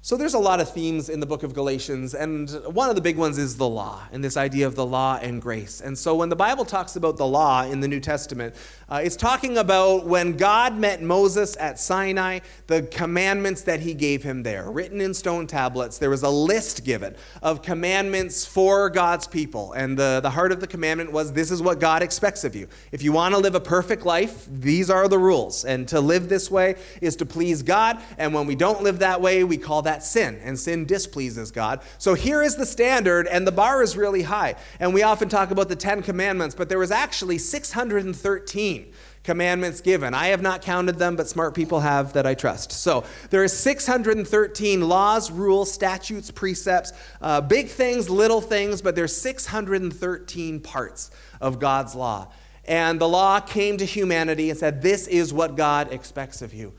So 0.09 0.17
there's 0.17 0.33
a 0.33 0.39
lot 0.39 0.59
of 0.59 0.73
themes 0.73 1.11
in 1.11 1.21
the 1.21 1.27
book 1.27 1.43
of 1.43 1.53
Galatians, 1.53 2.15
and 2.15 2.49
one 2.65 2.89
of 2.89 2.97
the 2.97 3.03
big 3.03 3.19
ones 3.19 3.37
is 3.37 3.59
the 3.59 3.69
law 3.69 4.01
and 4.11 4.25
this 4.25 4.39
idea 4.39 4.67
of 4.67 4.75
the 4.75 4.87
law 4.87 5.19
and 5.21 5.43
grace. 5.43 5.83
And 5.83 5.99
so 5.99 6.15
when 6.15 6.31
the 6.31 6.35
Bible 6.35 6.65
talks 6.65 6.97
about 6.97 7.19
the 7.19 7.27
law 7.27 7.65
in 7.65 7.81
the 7.81 7.89
New 7.89 8.01
Testament, 8.01 8.55
uh, 8.89 9.03
it's 9.05 9.17
talking 9.17 9.59
about 9.59 10.07
when 10.07 10.39
God 10.39 10.79
met 10.79 11.03
Moses 11.03 11.59
at 11.59 11.79
Sinai, 11.79 12.39
the 12.69 12.85
commandments 12.85 13.61
that 13.65 13.81
he 13.81 13.93
gave 13.93 14.23
him 14.23 14.45
there, 14.45 14.71
written 14.71 15.03
in 15.03 15.13
stone 15.13 15.47
tablets. 15.47 15.99
There 15.99 16.09
was 16.09 16.23
a 16.23 16.31
list 16.31 16.85
given 16.85 17.15
of 17.43 17.61
commandments 17.61 18.47
for 18.47 18.89
God's 18.89 19.27
people. 19.27 19.75
And 19.75 19.99
the, 19.99 20.21
the 20.23 20.31
heart 20.31 20.53
of 20.53 20.61
the 20.61 20.67
commandment 20.67 21.13
was 21.13 21.35
this 21.35 21.51
is 21.51 21.61
what 21.61 21.81
God 21.81 22.03
expects 22.03 22.45
of 22.45 22.57
you. 22.57 22.67
If 22.93 23.03
you 23.03 23.13
want 23.13 23.35
to 23.35 23.39
live 23.39 23.55
a 23.55 23.61
perfect 23.61 24.07
life, 24.07 24.49
these 24.51 24.89
are 24.89 25.07
the 25.07 25.19
rules. 25.19 25.67
And 25.67 25.87
to 25.89 26.01
live 26.01 26.31
this 26.31 26.51
way 26.51 26.77
is 27.03 27.15
to 27.17 27.27
please 27.27 27.63
God. 27.63 28.01
And 28.17 28.33
when 28.33 28.47
we 28.47 28.55
don't 28.55 28.83
live 28.83 29.01
that 29.01 29.21
way, 29.21 29.45
we 29.45 29.59
call 29.59 29.83
that 29.83 29.98
sin, 30.03 30.41
and 30.43 30.59
sin 30.59 30.85
displeases 30.85 31.51
God. 31.51 31.81
So 31.99 32.15
here 32.15 32.43
is 32.43 32.57
the 32.57 32.67
standard, 32.67 33.27
and 33.27 33.47
the 33.47 33.53
bar 33.53 33.83
is 33.83 33.97
really 33.97 34.23
high. 34.23 34.57
And 34.81 34.95
we 34.95 35.03
often 35.03 35.29
talk 35.29 35.51
about 35.51 35.69
the 35.69 35.77
Ten 35.77 36.03
Commandments, 36.03 36.55
but 36.55 36.69
there 36.69 36.79
was 36.79 36.91
actually 36.91 37.39
613 37.39 38.93
commandments 39.29 39.83
given. 39.83 40.15
I 40.15 40.29
have 40.29 40.41
not 40.41 40.63
counted 40.63 40.99
them, 40.99 41.15
but 41.15 41.29
smart 41.29 41.55
people 41.55 41.81
have 41.81 42.15
that 42.15 42.27
I 42.27 42.33
trust. 42.35 42.73
So 42.73 43.05
there 43.29 43.43
are 43.43 43.49
613 43.49 44.89
laws, 44.89 45.31
rules, 45.31 45.71
statutes, 45.71 46.31
precepts, 46.31 46.93
uh, 47.21 47.43
big 47.43 47.69
things, 47.69 48.09
little 48.09 48.41
things, 48.41 48.81
but 48.81 48.97
there's 48.97 49.15
613 49.15 50.61
parts 50.61 51.11
of 51.41 51.59
God's 51.59 51.95
law. 51.95 52.33
And 52.65 53.01
the 53.01 53.09
law 53.09 53.41
came 53.41 53.77
to 53.79 53.85
humanity 53.85 54.51
and 54.51 54.59
said, 54.59 54.83
This 54.83 55.07
is 55.07 55.33
what 55.33 55.57
God 55.57 55.93
expects 55.93 56.43
of 56.43 56.55
you. 56.55 56.75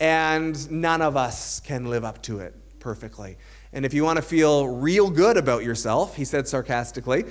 And 0.00 0.70
none 0.70 1.02
of 1.02 1.16
us 1.16 1.60
can 1.60 1.86
live 1.86 2.04
up 2.04 2.22
to 2.22 2.40
it 2.40 2.56
perfectly. 2.82 3.38
And 3.72 3.86
if 3.86 3.94
you 3.94 4.04
want 4.04 4.16
to 4.16 4.22
feel 4.22 4.68
real 4.68 5.08
good 5.08 5.36
about 5.36 5.62
yourself, 5.62 6.16
he 6.16 6.24
said 6.24 6.48
sarcastically, 6.48 7.24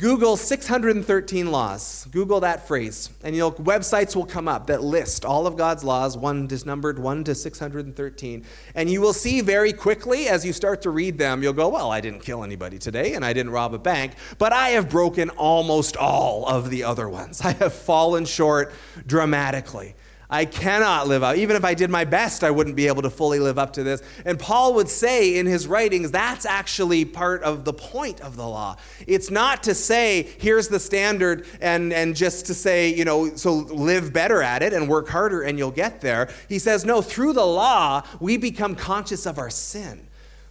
Google 0.00 0.38
613 0.38 1.50
laws. 1.50 2.06
Google 2.10 2.40
that 2.40 2.66
phrase, 2.66 3.10
and 3.22 3.34
you 3.34 3.40
know 3.42 3.50
websites 3.52 4.16
will 4.16 4.24
come 4.24 4.48
up 4.48 4.68
that 4.68 4.82
list 4.82 5.26
all 5.26 5.46
of 5.46 5.58
God's 5.58 5.84
laws, 5.84 6.16
one 6.16 6.48
is 6.50 6.64
numbered 6.64 6.98
1 6.98 7.24
to 7.24 7.34
613. 7.34 8.46
And 8.74 8.90
you 8.90 9.02
will 9.02 9.12
see 9.12 9.42
very 9.42 9.74
quickly 9.74 10.26
as 10.26 10.42
you 10.42 10.54
start 10.54 10.80
to 10.82 10.90
read 10.90 11.18
them, 11.18 11.42
you'll 11.42 11.52
go, 11.52 11.68
Well, 11.68 11.90
I 11.90 12.00
didn't 12.00 12.20
kill 12.20 12.42
anybody 12.44 12.78
today, 12.78 13.12
and 13.12 13.26
I 13.26 13.34
didn't 13.34 13.52
rob 13.52 13.74
a 13.74 13.78
bank, 13.78 14.14
but 14.38 14.54
I 14.54 14.70
have 14.70 14.88
broken 14.88 15.28
almost 15.30 15.98
all 15.98 16.46
of 16.46 16.70
the 16.70 16.84
other 16.84 17.06
ones. 17.06 17.40
I 17.44 17.52
have 17.52 17.74
fallen 17.74 18.24
short 18.24 18.72
dramatically. 19.06 19.96
I 20.30 20.44
cannot 20.44 21.08
live 21.08 21.22
up. 21.22 21.36
Even 21.36 21.56
if 21.56 21.64
I 21.64 21.74
did 21.74 21.90
my 21.90 22.04
best, 22.04 22.44
I 22.44 22.50
wouldn't 22.50 22.76
be 22.76 22.86
able 22.86 23.02
to 23.02 23.10
fully 23.10 23.40
live 23.40 23.58
up 23.58 23.72
to 23.74 23.82
this. 23.82 24.02
And 24.24 24.38
Paul 24.38 24.74
would 24.74 24.88
say 24.88 25.38
in 25.38 25.46
his 25.46 25.66
writings, 25.66 26.12
that's 26.12 26.46
actually 26.46 27.04
part 27.04 27.42
of 27.42 27.64
the 27.64 27.72
point 27.72 28.20
of 28.20 28.36
the 28.36 28.46
law. 28.46 28.76
It's 29.06 29.30
not 29.30 29.64
to 29.64 29.74
say, 29.74 30.28
here's 30.38 30.68
the 30.68 30.78
standard, 30.78 31.46
and, 31.60 31.92
and 31.92 32.14
just 32.14 32.46
to 32.46 32.54
say, 32.54 32.94
you 32.94 33.04
know, 33.04 33.34
so 33.34 33.54
live 33.54 34.12
better 34.12 34.40
at 34.42 34.62
it 34.62 34.72
and 34.72 34.88
work 34.88 35.08
harder 35.08 35.42
and 35.42 35.58
you'll 35.58 35.70
get 35.70 36.00
there. 36.00 36.30
He 36.48 36.58
says, 36.58 36.84
no, 36.84 37.02
through 37.02 37.32
the 37.32 37.44
law, 37.44 38.02
we 38.20 38.36
become 38.36 38.76
conscious 38.76 39.26
of 39.26 39.38
our 39.38 39.50
sin. 39.50 40.06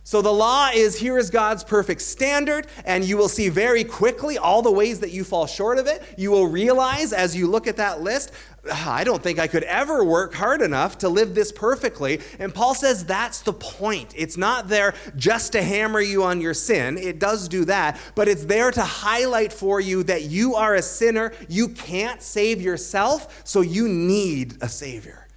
So 0.10 0.24
the 0.24 0.34
law 0.34 0.72
is 0.74 0.96
here 0.96 1.20
is 1.20 1.30
God's 1.30 1.64
perfect 1.64 2.02
standard, 2.02 2.66
and 2.84 3.06
you 3.06 3.16
will 3.16 3.30
see 3.30 3.48
very 3.48 3.84
quickly 3.84 4.40
all 4.40 4.64
the 4.64 4.72
ways 4.72 5.02
that 5.02 5.12
you 5.12 5.24
fall 5.24 5.46
short 5.46 5.78
of 5.78 5.86
it. 5.86 6.02
You 6.18 6.32
will 6.32 6.48
realize 6.48 7.14
as 7.14 7.36
you 7.36 7.46
look 7.46 7.68
at 7.68 7.78
that 7.78 8.02
list, 8.02 8.32
ah, 8.72 8.92
I 8.92 9.04
don't 9.04 9.22
think 9.22 9.38
I 9.38 9.46
could 9.46 9.62
ever 9.66 10.04
work 10.04 10.34
hard 10.34 10.64
enough 10.64 10.98
to 10.98 11.10
live 11.10 11.36
this 11.36 11.52
perfectly. 11.52 12.22
And 12.40 12.52
Paul 12.52 12.74
says 12.74 13.06
that's 13.06 13.44
the 13.44 13.54
point. 13.54 14.16
It's 14.18 14.36
not 14.36 14.68
there 14.68 14.96
just 15.16 15.52
to 15.52 15.62
hammer 15.62 16.02
you 16.02 16.24
on 16.24 16.42
your 16.42 16.56
sin, 16.56 16.98
it 16.98 17.20
does 17.20 17.48
do 17.48 17.66
that, 17.66 18.00
but 18.16 18.28
it's 18.28 18.46
there 18.46 18.72
to 18.72 18.82
highlight 18.82 19.54
for 19.54 19.80
you 19.80 20.02
that 20.06 20.24
you 20.24 20.56
are 20.56 20.74
a 20.74 20.82
sinner. 20.82 21.34
You 21.48 21.70
can't 21.70 22.24
save 22.24 22.64
yourself, 22.64 23.44
so 23.44 23.62
you 23.62 23.88
need 23.88 24.58
a 24.62 24.70
Savior. 24.70 25.28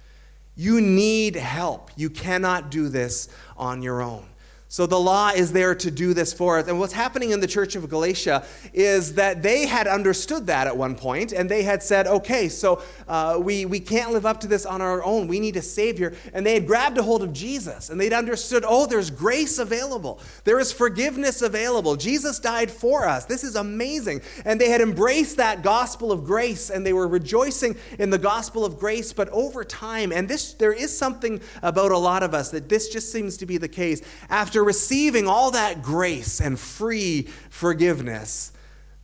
You 0.55 0.81
need 0.81 1.35
help. 1.35 1.91
You 1.95 2.09
cannot 2.09 2.71
do 2.71 2.89
this 2.89 3.29
on 3.55 3.83
your 3.83 4.01
own. 4.01 4.32
So 4.73 4.87
the 4.87 4.99
law 4.99 5.29
is 5.29 5.51
there 5.51 5.75
to 5.75 5.91
do 5.91 6.15
this 6.15 6.33
for 6.33 6.57
us. 6.57 6.67
And 6.67 6.79
what's 6.79 6.93
happening 6.93 7.29
in 7.29 7.39
the 7.39 7.45
church 7.45 7.75
of 7.75 7.87
Galatia 7.87 8.43
is 8.73 9.13
that 9.13 9.43
they 9.43 9.67
had 9.67 9.85
understood 9.85 10.47
that 10.47 10.65
at 10.65 10.75
one 10.75 10.95
point, 10.95 11.31
and 11.31 11.47
they 11.47 11.61
had 11.61 11.83
said, 11.83 12.07
okay, 12.07 12.49
so 12.49 12.81
uh, 13.07 13.37
we, 13.39 13.65
we 13.65 13.79
can't 13.79 14.13
live 14.13 14.25
up 14.25 14.39
to 14.39 14.47
this 14.47 14.65
on 14.65 14.81
our 14.81 15.03
own. 15.03 15.27
We 15.27 15.39
need 15.39 15.57
a 15.57 15.61
Savior. 15.61 16.15
And 16.33 16.43
they 16.43 16.55
had 16.55 16.65
grabbed 16.65 16.97
a 16.97 17.03
hold 17.03 17.21
of 17.21 17.33
Jesus, 17.33 17.91
and 17.91 18.01
they'd 18.01 18.13
understood, 18.13 18.65
oh, 18.67 18.87
there's 18.87 19.11
grace 19.11 19.59
available, 19.59 20.19
there 20.43 20.59
is 20.59 20.71
forgiveness 20.71 21.43
available. 21.43 21.95
Jesus 21.95 22.39
died 22.39 22.71
for 22.71 23.07
us. 23.07 23.25
This 23.25 23.43
is 23.43 23.55
amazing. 23.55 24.23
And 24.43 24.59
they 24.59 24.71
had 24.71 24.81
embraced 24.81 25.37
that 25.37 25.61
gospel 25.61 26.11
of 26.11 26.23
grace, 26.23 26.71
and 26.71 26.83
they 26.83 26.93
were 26.93 27.07
rejoicing 27.07 27.75
in 27.99 28.09
the 28.09 28.17
gospel 28.17 28.65
of 28.65 28.79
grace. 28.79 29.13
But 29.13 29.29
over 29.29 29.63
time, 29.63 30.11
and 30.11 30.27
this 30.27 30.53
there 30.53 30.73
is 30.73 30.97
something 30.97 31.41
about 31.61 31.91
a 31.91 31.97
lot 31.99 32.23
of 32.23 32.33
us 32.33 32.49
that 32.49 32.69
this 32.69 32.89
just 32.89 33.11
seems 33.11 33.37
to 33.37 33.45
be 33.45 33.59
the 33.59 33.67
case. 33.67 34.01
After 34.31 34.62
receiving 34.63 35.27
all 35.27 35.51
that 35.51 35.81
grace 35.81 36.41
and 36.41 36.59
free 36.59 37.27
forgiveness, 37.49 38.51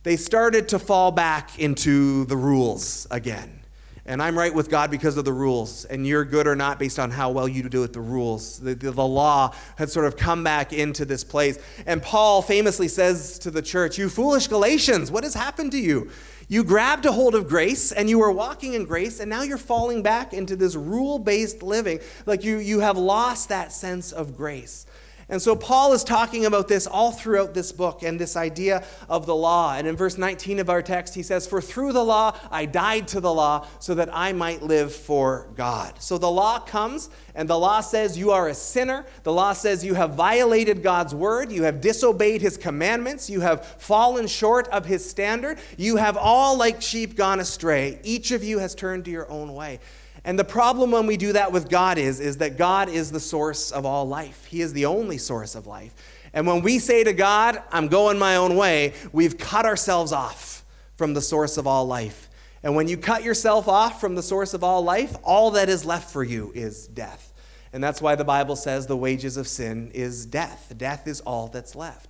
they 0.02 0.16
started 0.16 0.68
to 0.70 0.78
fall 0.78 1.12
back 1.12 1.58
into 1.58 2.24
the 2.26 2.36
rules 2.36 3.06
again. 3.10 3.60
And 4.06 4.22
I'm 4.22 4.36
right 4.36 4.52
with 4.52 4.70
God 4.70 4.90
because 4.90 5.16
of 5.16 5.24
the 5.24 5.32
rules, 5.32 5.84
and 5.84 6.06
you're 6.06 6.24
good 6.24 6.46
or 6.46 6.56
not 6.56 6.78
based 6.78 6.98
on 6.98 7.10
how 7.10 7.30
well 7.30 7.46
you 7.46 7.62
do 7.68 7.80
with 7.80 7.92
the 7.92 8.00
rules. 8.00 8.58
The, 8.58 8.74
the, 8.74 8.90
the, 8.90 9.06
law 9.06 9.54
had 9.76 9.90
sort 9.90 10.06
of 10.06 10.16
come 10.16 10.42
back 10.42 10.72
into 10.72 11.04
this 11.04 11.22
place. 11.22 11.58
And 11.86 12.02
Paul 12.02 12.42
famously 12.42 12.88
says 12.88 13.38
to 13.40 13.50
the 13.50 13.62
church, 13.62 13.98
You 13.98 14.08
foolish 14.08 14.48
Galatians, 14.48 15.10
what 15.10 15.22
has 15.22 15.34
happened 15.34 15.70
to 15.72 15.78
you? 15.78 16.10
You 16.48 16.64
grabbed 16.64 17.06
a 17.06 17.12
hold 17.12 17.36
of 17.36 17.46
grace 17.46 17.92
and 17.92 18.10
you 18.10 18.18
were 18.18 18.32
walking 18.32 18.74
in 18.74 18.84
grace, 18.84 19.20
and 19.20 19.30
now 19.30 19.42
you're 19.42 19.56
falling 19.56 20.02
back 20.02 20.32
into 20.32 20.56
this 20.56 20.74
rule 20.74 21.20
based 21.20 21.62
living. 21.62 22.00
Like 22.26 22.42
you, 22.42 22.58
you 22.58 22.80
have 22.80 22.98
lost 22.98 23.50
that 23.50 23.70
sense 23.70 24.10
of 24.10 24.36
grace. 24.36 24.86
And 25.30 25.40
so 25.40 25.54
Paul 25.54 25.92
is 25.92 26.02
talking 26.02 26.44
about 26.44 26.66
this 26.66 26.88
all 26.88 27.12
throughout 27.12 27.54
this 27.54 27.70
book 27.70 28.02
and 28.02 28.18
this 28.18 28.36
idea 28.36 28.84
of 29.08 29.26
the 29.26 29.34
law. 29.34 29.74
And 29.74 29.86
in 29.86 29.96
verse 29.96 30.18
19 30.18 30.58
of 30.58 30.68
our 30.68 30.82
text, 30.82 31.14
he 31.14 31.22
says, 31.22 31.46
For 31.46 31.60
through 31.60 31.92
the 31.92 32.04
law 32.04 32.36
I 32.50 32.66
died 32.66 33.06
to 33.08 33.20
the 33.20 33.32
law 33.32 33.66
so 33.78 33.94
that 33.94 34.10
I 34.12 34.32
might 34.32 34.62
live 34.62 34.92
for 34.92 35.46
God. 35.54 35.94
So 36.02 36.18
the 36.18 36.30
law 36.30 36.58
comes, 36.58 37.10
and 37.36 37.48
the 37.48 37.58
law 37.58 37.80
says 37.80 38.18
you 38.18 38.32
are 38.32 38.48
a 38.48 38.54
sinner. 38.54 39.06
The 39.22 39.32
law 39.32 39.52
says 39.52 39.84
you 39.84 39.94
have 39.94 40.14
violated 40.14 40.82
God's 40.82 41.14
word, 41.14 41.52
you 41.52 41.62
have 41.62 41.80
disobeyed 41.80 42.42
his 42.42 42.56
commandments, 42.56 43.30
you 43.30 43.40
have 43.40 43.64
fallen 43.64 44.26
short 44.26 44.66
of 44.68 44.84
his 44.84 45.08
standard, 45.08 45.58
you 45.76 45.96
have 45.96 46.16
all 46.16 46.56
like 46.56 46.82
sheep 46.82 47.14
gone 47.14 47.38
astray. 47.38 48.00
Each 48.02 48.32
of 48.32 48.42
you 48.42 48.58
has 48.58 48.74
turned 48.74 49.04
to 49.04 49.12
your 49.12 49.30
own 49.30 49.54
way. 49.54 49.78
And 50.24 50.38
the 50.38 50.44
problem 50.44 50.90
when 50.90 51.06
we 51.06 51.16
do 51.16 51.32
that 51.32 51.52
with 51.52 51.68
God 51.68 51.96
is, 51.98 52.20
is 52.20 52.38
that 52.38 52.58
God 52.58 52.88
is 52.88 53.10
the 53.10 53.20
source 53.20 53.70
of 53.70 53.86
all 53.86 54.06
life. 54.06 54.44
He 54.46 54.60
is 54.60 54.72
the 54.72 54.86
only 54.86 55.18
source 55.18 55.54
of 55.54 55.66
life. 55.66 55.94
And 56.32 56.46
when 56.46 56.62
we 56.62 56.78
say 56.78 57.02
to 57.04 57.12
God, 57.12 57.62
I'm 57.72 57.88
going 57.88 58.18
my 58.18 58.36
own 58.36 58.56
way, 58.56 58.94
we've 59.12 59.38
cut 59.38 59.64
ourselves 59.64 60.12
off 60.12 60.64
from 60.96 61.14
the 61.14 61.22
source 61.22 61.56
of 61.56 61.66
all 61.66 61.86
life. 61.86 62.28
And 62.62 62.76
when 62.76 62.88
you 62.88 62.96
cut 62.96 63.24
yourself 63.24 63.68
off 63.68 64.00
from 64.00 64.14
the 64.14 64.22
source 64.22 64.52
of 64.52 64.62
all 64.62 64.82
life, 64.82 65.16
all 65.22 65.52
that 65.52 65.68
is 65.68 65.84
left 65.84 66.10
for 66.10 66.22
you 66.22 66.52
is 66.54 66.86
death. 66.86 67.32
And 67.72 67.82
that's 67.82 68.02
why 68.02 68.16
the 68.16 68.24
Bible 68.24 68.56
says 68.56 68.86
the 68.86 68.96
wages 68.96 69.36
of 69.36 69.48
sin 69.48 69.90
is 69.94 70.26
death. 70.26 70.74
Death 70.76 71.06
is 71.06 71.20
all 71.20 71.48
that's 71.48 71.74
left. 71.74 72.09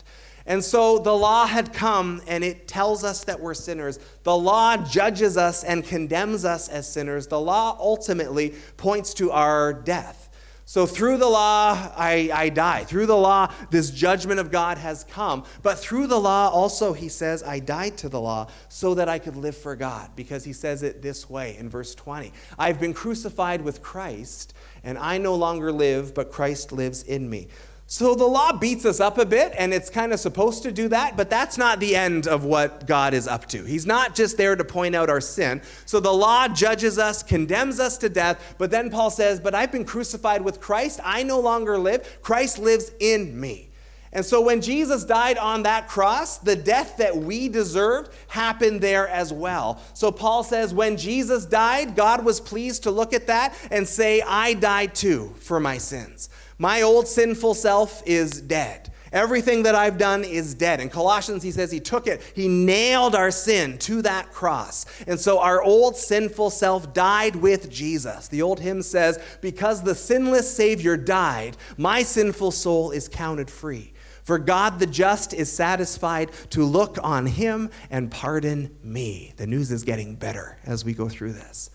And 0.50 0.64
so 0.64 0.98
the 0.98 1.16
law 1.16 1.46
had 1.46 1.72
come 1.72 2.22
and 2.26 2.42
it 2.42 2.66
tells 2.66 3.04
us 3.04 3.22
that 3.22 3.38
we're 3.38 3.54
sinners. 3.54 4.00
The 4.24 4.36
law 4.36 4.76
judges 4.78 5.36
us 5.36 5.62
and 5.62 5.84
condemns 5.84 6.44
us 6.44 6.68
as 6.68 6.92
sinners. 6.92 7.28
The 7.28 7.40
law 7.40 7.76
ultimately 7.78 8.56
points 8.76 9.14
to 9.14 9.30
our 9.30 9.72
death. 9.72 10.28
So 10.64 10.86
through 10.86 11.18
the 11.18 11.28
law, 11.28 11.92
I, 11.96 12.30
I 12.34 12.48
die. 12.48 12.82
Through 12.82 13.06
the 13.06 13.16
law, 13.16 13.52
this 13.70 13.90
judgment 13.90 14.40
of 14.40 14.50
God 14.50 14.76
has 14.76 15.04
come. 15.04 15.44
But 15.62 15.78
through 15.78 16.08
the 16.08 16.18
law, 16.18 16.48
also, 16.48 16.94
he 16.94 17.08
says, 17.08 17.44
I 17.44 17.60
died 17.60 17.96
to 17.98 18.08
the 18.08 18.20
law 18.20 18.48
so 18.68 18.94
that 18.94 19.08
I 19.08 19.20
could 19.20 19.36
live 19.36 19.56
for 19.56 19.76
God. 19.76 20.10
Because 20.16 20.42
he 20.42 20.52
says 20.52 20.82
it 20.82 21.00
this 21.00 21.30
way 21.30 21.56
in 21.58 21.68
verse 21.68 21.94
20 21.94 22.32
I've 22.58 22.80
been 22.80 22.94
crucified 22.94 23.62
with 23.62 23.82
Christ, 23.82 24.52
and 24.82 24.98
I 24.98 25.18
no 25.18 25.36
longer 25.36 25.70
live, 25.70 26.12
but 26.12 26.32
Christ 26.32 26.72
lives 26.72 27.04
in 27.04 27.30
me. 27.30 27.46
So 27.92 28.14
the 28.14 28.24
law 28.24 28.52
beats 28.52 28.84
us 28.84 29.00
up 29.00 29.18
a 29.18 29.26
bit, 29.26 29.52
and 29.58 29.74
it's 29.74 29.90
kind 29.90 30.12
of 30.12 30.20
supposed 30.20 30.62
to 30.62 30.70
do 30.70 30.86
that, 30.90 31.16
but 31.16 31.28
that's 31.28 31.58
not 31.58 31.80
the 31.80 31.96
end 31.96 32.28
of 32.28 32.44
what 32.44 32.86
God 32.86 33.14
is 33.14 33.26
up 33.26 33.46
to. 33.46 33.64
He's 33.64 33.84
not 33.84 34.14
just 34.14 34.36
there 34.36 34.54
to 34.54 34.62
point 34.64 34.94
out 34.94 35.10
our 35.10 35.20
sin. 35.20 35.60
So 35.86 35.98
the 35.98 36.12
law 36.12 36.46
judges 36.46 37.00
us, 37.00 37.24
condemns 37.24 37.80
us 37.80 37.98
to 37.98 38.08
death, 38.08 38.54
but 38.58 38.70
then 38.70 38.90
Paul 38.90 39.10
says, 39.10 39.40
But 39.40 39.56
I've 39.56 39.72
been 39.72 39.84
crucified 39.84 40.40
with 40.40 40.60
Christ. 40.60 41.00
I 41.02 41.24
no 41.24 41.40
longer 41.40 41.78
live. 41.78 42.22
Christ 42.22 42.60
lives 42.60 42.92
in 43.00 43.38
me. 43.38 43.70
And 44.12 44.24
so 44.24 44.40
when 44.40 44.60
Jesus 44.60 45.04
died 45.04 45.36
on 45.36 45.64
that 45.64 45.88
cross, 45.88 46.38
the 46.38 46.54
death 46.54 46.96
that 46.98 47.16
we 47.16 47.48
deserved 47.48 48.12
happened 48.28 48.80
there 48.80 49.08
as 49.08 49.32
well. 49.32 49.80
So 49.94 50.12
Paul 50.12 50.44
says, 50.44 50.72
when 50.72 50.96
Jesus 50.96 51.44
died, 51.44 51.96
God 51.96 52.24
was 52.24 52.40
pleased 52.40 52.84
to 52.84 52.92
look 52.92 53.12
at 53.12 53.26
that 53.26 53.52
and 53.72 53.86
say, 53.86 54.22
I 54.22 54.54
died 54.54 54.94
too 54.94 55.34
for 55.40 55.58
my 55.58 55.78
sins. 55.78 56.28
My 56.60 56.82
old 56.82 57.08
sinful 57.08 57.54
self 57.54 58.02
is 58.04 58.42
dead. 58.42 58.92
Everything 59.14 59.62
that 59.62 59.74
I've 59.74 59.96
done 59.96 60.24
is 60.24 60.52
dead. 60.52 60.78
In 60.78 60.90
Colossians, 60.90 61.42
he 61.42 61.52
says 61.52 61.72
he 61.72 61.80
took 61.80 62.06
it, 62.06 62.20
he 62.36 62.48
nailed 62.48 63.14
our 63.14 63.30
sin 63.30 63.78
to 63.78 64.02
that 64.02 64.30
cross. 64.30 64.84
And 65.06 65.18
so 65.18 65.40
our 65.40 65.62
old 65.62 65.96
sinful 65.96 66.50
self 66.50 66.92
died 66.92 67.34
with 67.34 67.70
Jesus. 67.70 68.28
The 68.28 68.42
old 68.42 68.60
hymn 68.60 68.82
says, 68.82 69.18
Because 69.40 69.82
the 69.82 69.94
sinless 69.94 70.54
Savior 70.54 70.98
died, 70.98 71.56
my 71.78 72.02
sinful 72.02 72.50
soul 72.50 72.90
is 72.90 73.08
counted 73.08 73.50
free. 73.50 73.94
For 74.24 74.38
God 74.38 74.80
the 74.80 74.86
just 74.86 75.32
is 75.32 75.50
satisfied 75.50 76.30
to 76.50 76.62
look 76.62 76.98
on 77.02 77.24
him 77.24 77.70
and 77.90 78.10
pardon 78.10 78.76
me. 78.84 79.32
The 79.38 79.46
news 79.46 79.72
is 79.72 79.82
getting 79.82 80.14
better 80.14 80.58
as 80.66 80.84
we 80.84 80.92
go 80.92 81.08
through 81.08 81.32
this. 81.32 81.70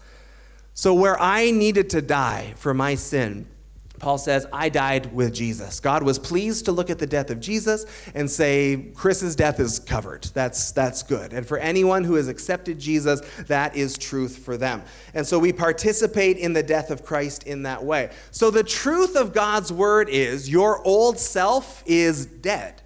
So, 0.76 0.94
where 0.94 1.20
I 1.20 1.50
needed 1.50 1.90
to 1.90 2.04
die 2.04 2.54
for 2.58 2.74
my 2.74 2.96
sin, 2.96 3.48
Paul 4.00 4.18
says, 4.18 4.46
I 4.52 4.70
died 4.70 5.14
with 5.14 5.34
Jesus. 5.34 5.80
God 5.80 6.04
was 6.04 6.20
pleased 6.20 6.66
to 6.66 6.72
look 6.72 6.90
at 6.90 7.00
the 7.00 7.08
death 7.08 7.30
of 7.30 7.40
Jesus 7.40 7.86
and 8.14 8.30
say, 8.30 8.92
Chris's 8.94 9.36
death 9.36 9.60
is 9.60 9.80
covered. 9.80 10.26
That's, 10.34 10.72
that's 10.72 11.04
good. 11.04 11.34
And 11.34 11.48
for 11.48 11.58
anyone 11.58 12.04
who 12.04 12.16
has 12.16 12.28
accepted 12.28 12.80
Jesus, 12.80 13.22
that 13.48 13.76
is 13.76 13.98
truth 13.98 14.38
for 14.38 14.58
them. 14.58 14.84
And 15.14 15.26
so 15.26 15.40
we 15.40 15.54
participate 15.54 16.38
in 16.38 16.54
the 16.54 16.64
death 16.64 16.92
of 16.92 17.06
Christ 17.06 17.44
in 17.44 17.64
that 17.64 17.84
way. 17.84 18.12
So 18.32 18.52
the 18.52 18.64
truth 18.64 19.16
of 19.16 19.34
God's 19.34 19.72
word 19.72 20.10
is 20.10 20.50
your 20.50 20.86
old 20.86 21.18
self 21.20 21.84
is 21.86 22.26
dead. 22.26 22.82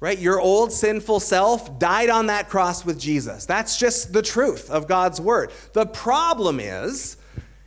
Right? 0.00 0.18
Your 0.18 0.38
old 0.38 0.70
sinful 0.70 1.20
self 1.20 1.78
died 1.78 2.10
on 2.10 2.26
that 2.26 2.50
cross 2.50 2.84
with 2.84 3.00
Jesus. 3.00 3.46
That's 3.46 3.78
just 3.78 4.12
the 4.12 4.20
truth 4.20 4.70
of 4.70 4.86
God's 4.86 5.18
word. 5.18 5.50
The 5.72 5.86
problem 5.86 6.60
is, 6.60 7.16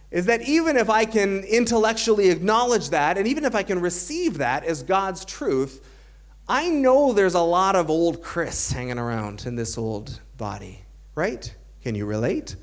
is 0.10 0.26
that 0.26 0.42
even 0.44 0.78
if 0.78 0.90
I 0.90 1.06
can 1.06 1.44
intellectually 1.44 2.30
acknowledge 2.30 2.90
that, 2.92 3.18
and 3.18 3.28
even 3.28 3.44
if 3.46 3.56
I 3.56 3.64
can 3.64 3.82
receive 3.82 4.38
that 4.38 4.64
as 4.64 4.84
God's 4.84 5.26
truth, 5.26 5.86
I 6.48 6.70
know 6.70 7.12
there's 7.12 7.34
a 7.34 7.42
lot 7.42 7.76
of 7.76 7.90
old 7.90 8.22
Chris 8.22 8.72
hanging 8.72 8.98
around 8.98 9.46
in 9.46 9.56
this 9.56 9.78
old 9.78 10.22
body, 10.38 10.84
right? 11.14 11.54
Can 11.82 11.94
you 11.96 12.06
relate? 12.06 12.56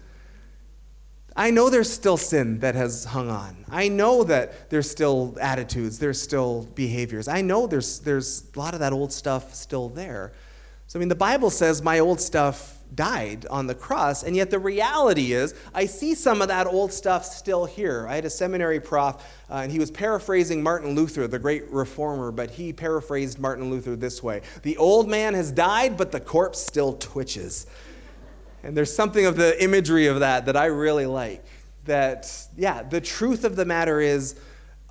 I 1.36 1.50
know 1.50 1.68
there's 1.68 1.92
still 1.92 2.16
sin 2.16 2.60
that 2.60 2.76
has 2.76 3.04
hung 3.04 3.28
on. 3.28 3.64
I 3.68 3.88
know 3.88 4.24
that 4.24 4.70
there's 4.70 4.90
still 4.90 5.36
attitudes, 5.40 5.98
there's 5.98 6.20
still 6.20 6.62
behaviors. 6.74 7.28
I 7.28 7.40
know 7.40 7.66
there's, 7.66 7.98
there's 8.00 8.44
a 8.54 8.58
lot 8.58 8.72
of 8.72 8.80
that 8.80 8.92
old 8.92 9.12
stuff 9.12 9.52
still 9.54 9.88
there. 9.88 10.32
So, 10.86 10.98
I 10.98 11.00
mean, 11.00 11.08
the 11.08 11.14
Bible 11.14 11.50
says 11.50 11.82
my 11.82 11.98
old 11.98 12.20
stuff 12.20 12.73
died 12.94 13.46
on 13.50 13.66
the 13.66 13.74
cross. 13.74 14.22
And 14.22 14.34
yet 14.36 14.50
the 14.50 14.58
reality 14.58 15.32
is, 15.32 15.54
I 15.74 15.86
see 15.86 16.14
some 16.14 16.42
of 16.42 16.48
that 16.48 16.66
old 16.66 16.92
stuff 16.92 17.24
still 17.24 17.64
here. 17.64 18.06
I 18.08 18.14
had 18.16 18.24
a 18.24 18.30
seminary 18.30 18.80
prof, 18.80 19.16
uh, 19.50 19.54
and 19.54 19.72
he 19.72 19.78
was 19.78 19.90
paraphrasing 19.90 20.62
Martin 20.62 20.94
Luther, 20.94 21.26
the 21.26 21.38
great 21.38 21.70
reformer, 21.70 22.30
but 22.30 22.50
he 22.50 22.72
paraphrased 22.72 23.38
Martin 23.38 23.70
Luther 23.70 23.96
this 23.96 24.22
way 24.22 24.42
The 24.62 24.76
old 24.76 25.08
man 25.08 25.34
has 25.34 25.52
died, 25.52 25.96
but 25.96 26.12
the 26.12 26.20
corpse 26.20 26.60
still 26.60 26.94
twitches. 26.94 27.66
And 28.62 28.76
there's 28.76 28.94
something 28.94 29.26
of 29.26 29.36
the 29.36 29.62
imagery 29.62 30.06
of 30.06 30.20
that 30.20 30.46
that 30.46 30.56
I 30.56 30.66
really 30.66 31.06
like. 31.06 31.44
That, 31.84 32.30
yeah, 32.56 32.82
the 32.82 33.00
truth 33.00 33.44
of 33.44 33.56
the 33.56 33.66
matter 33.66 34.00
is, 34.00 34.36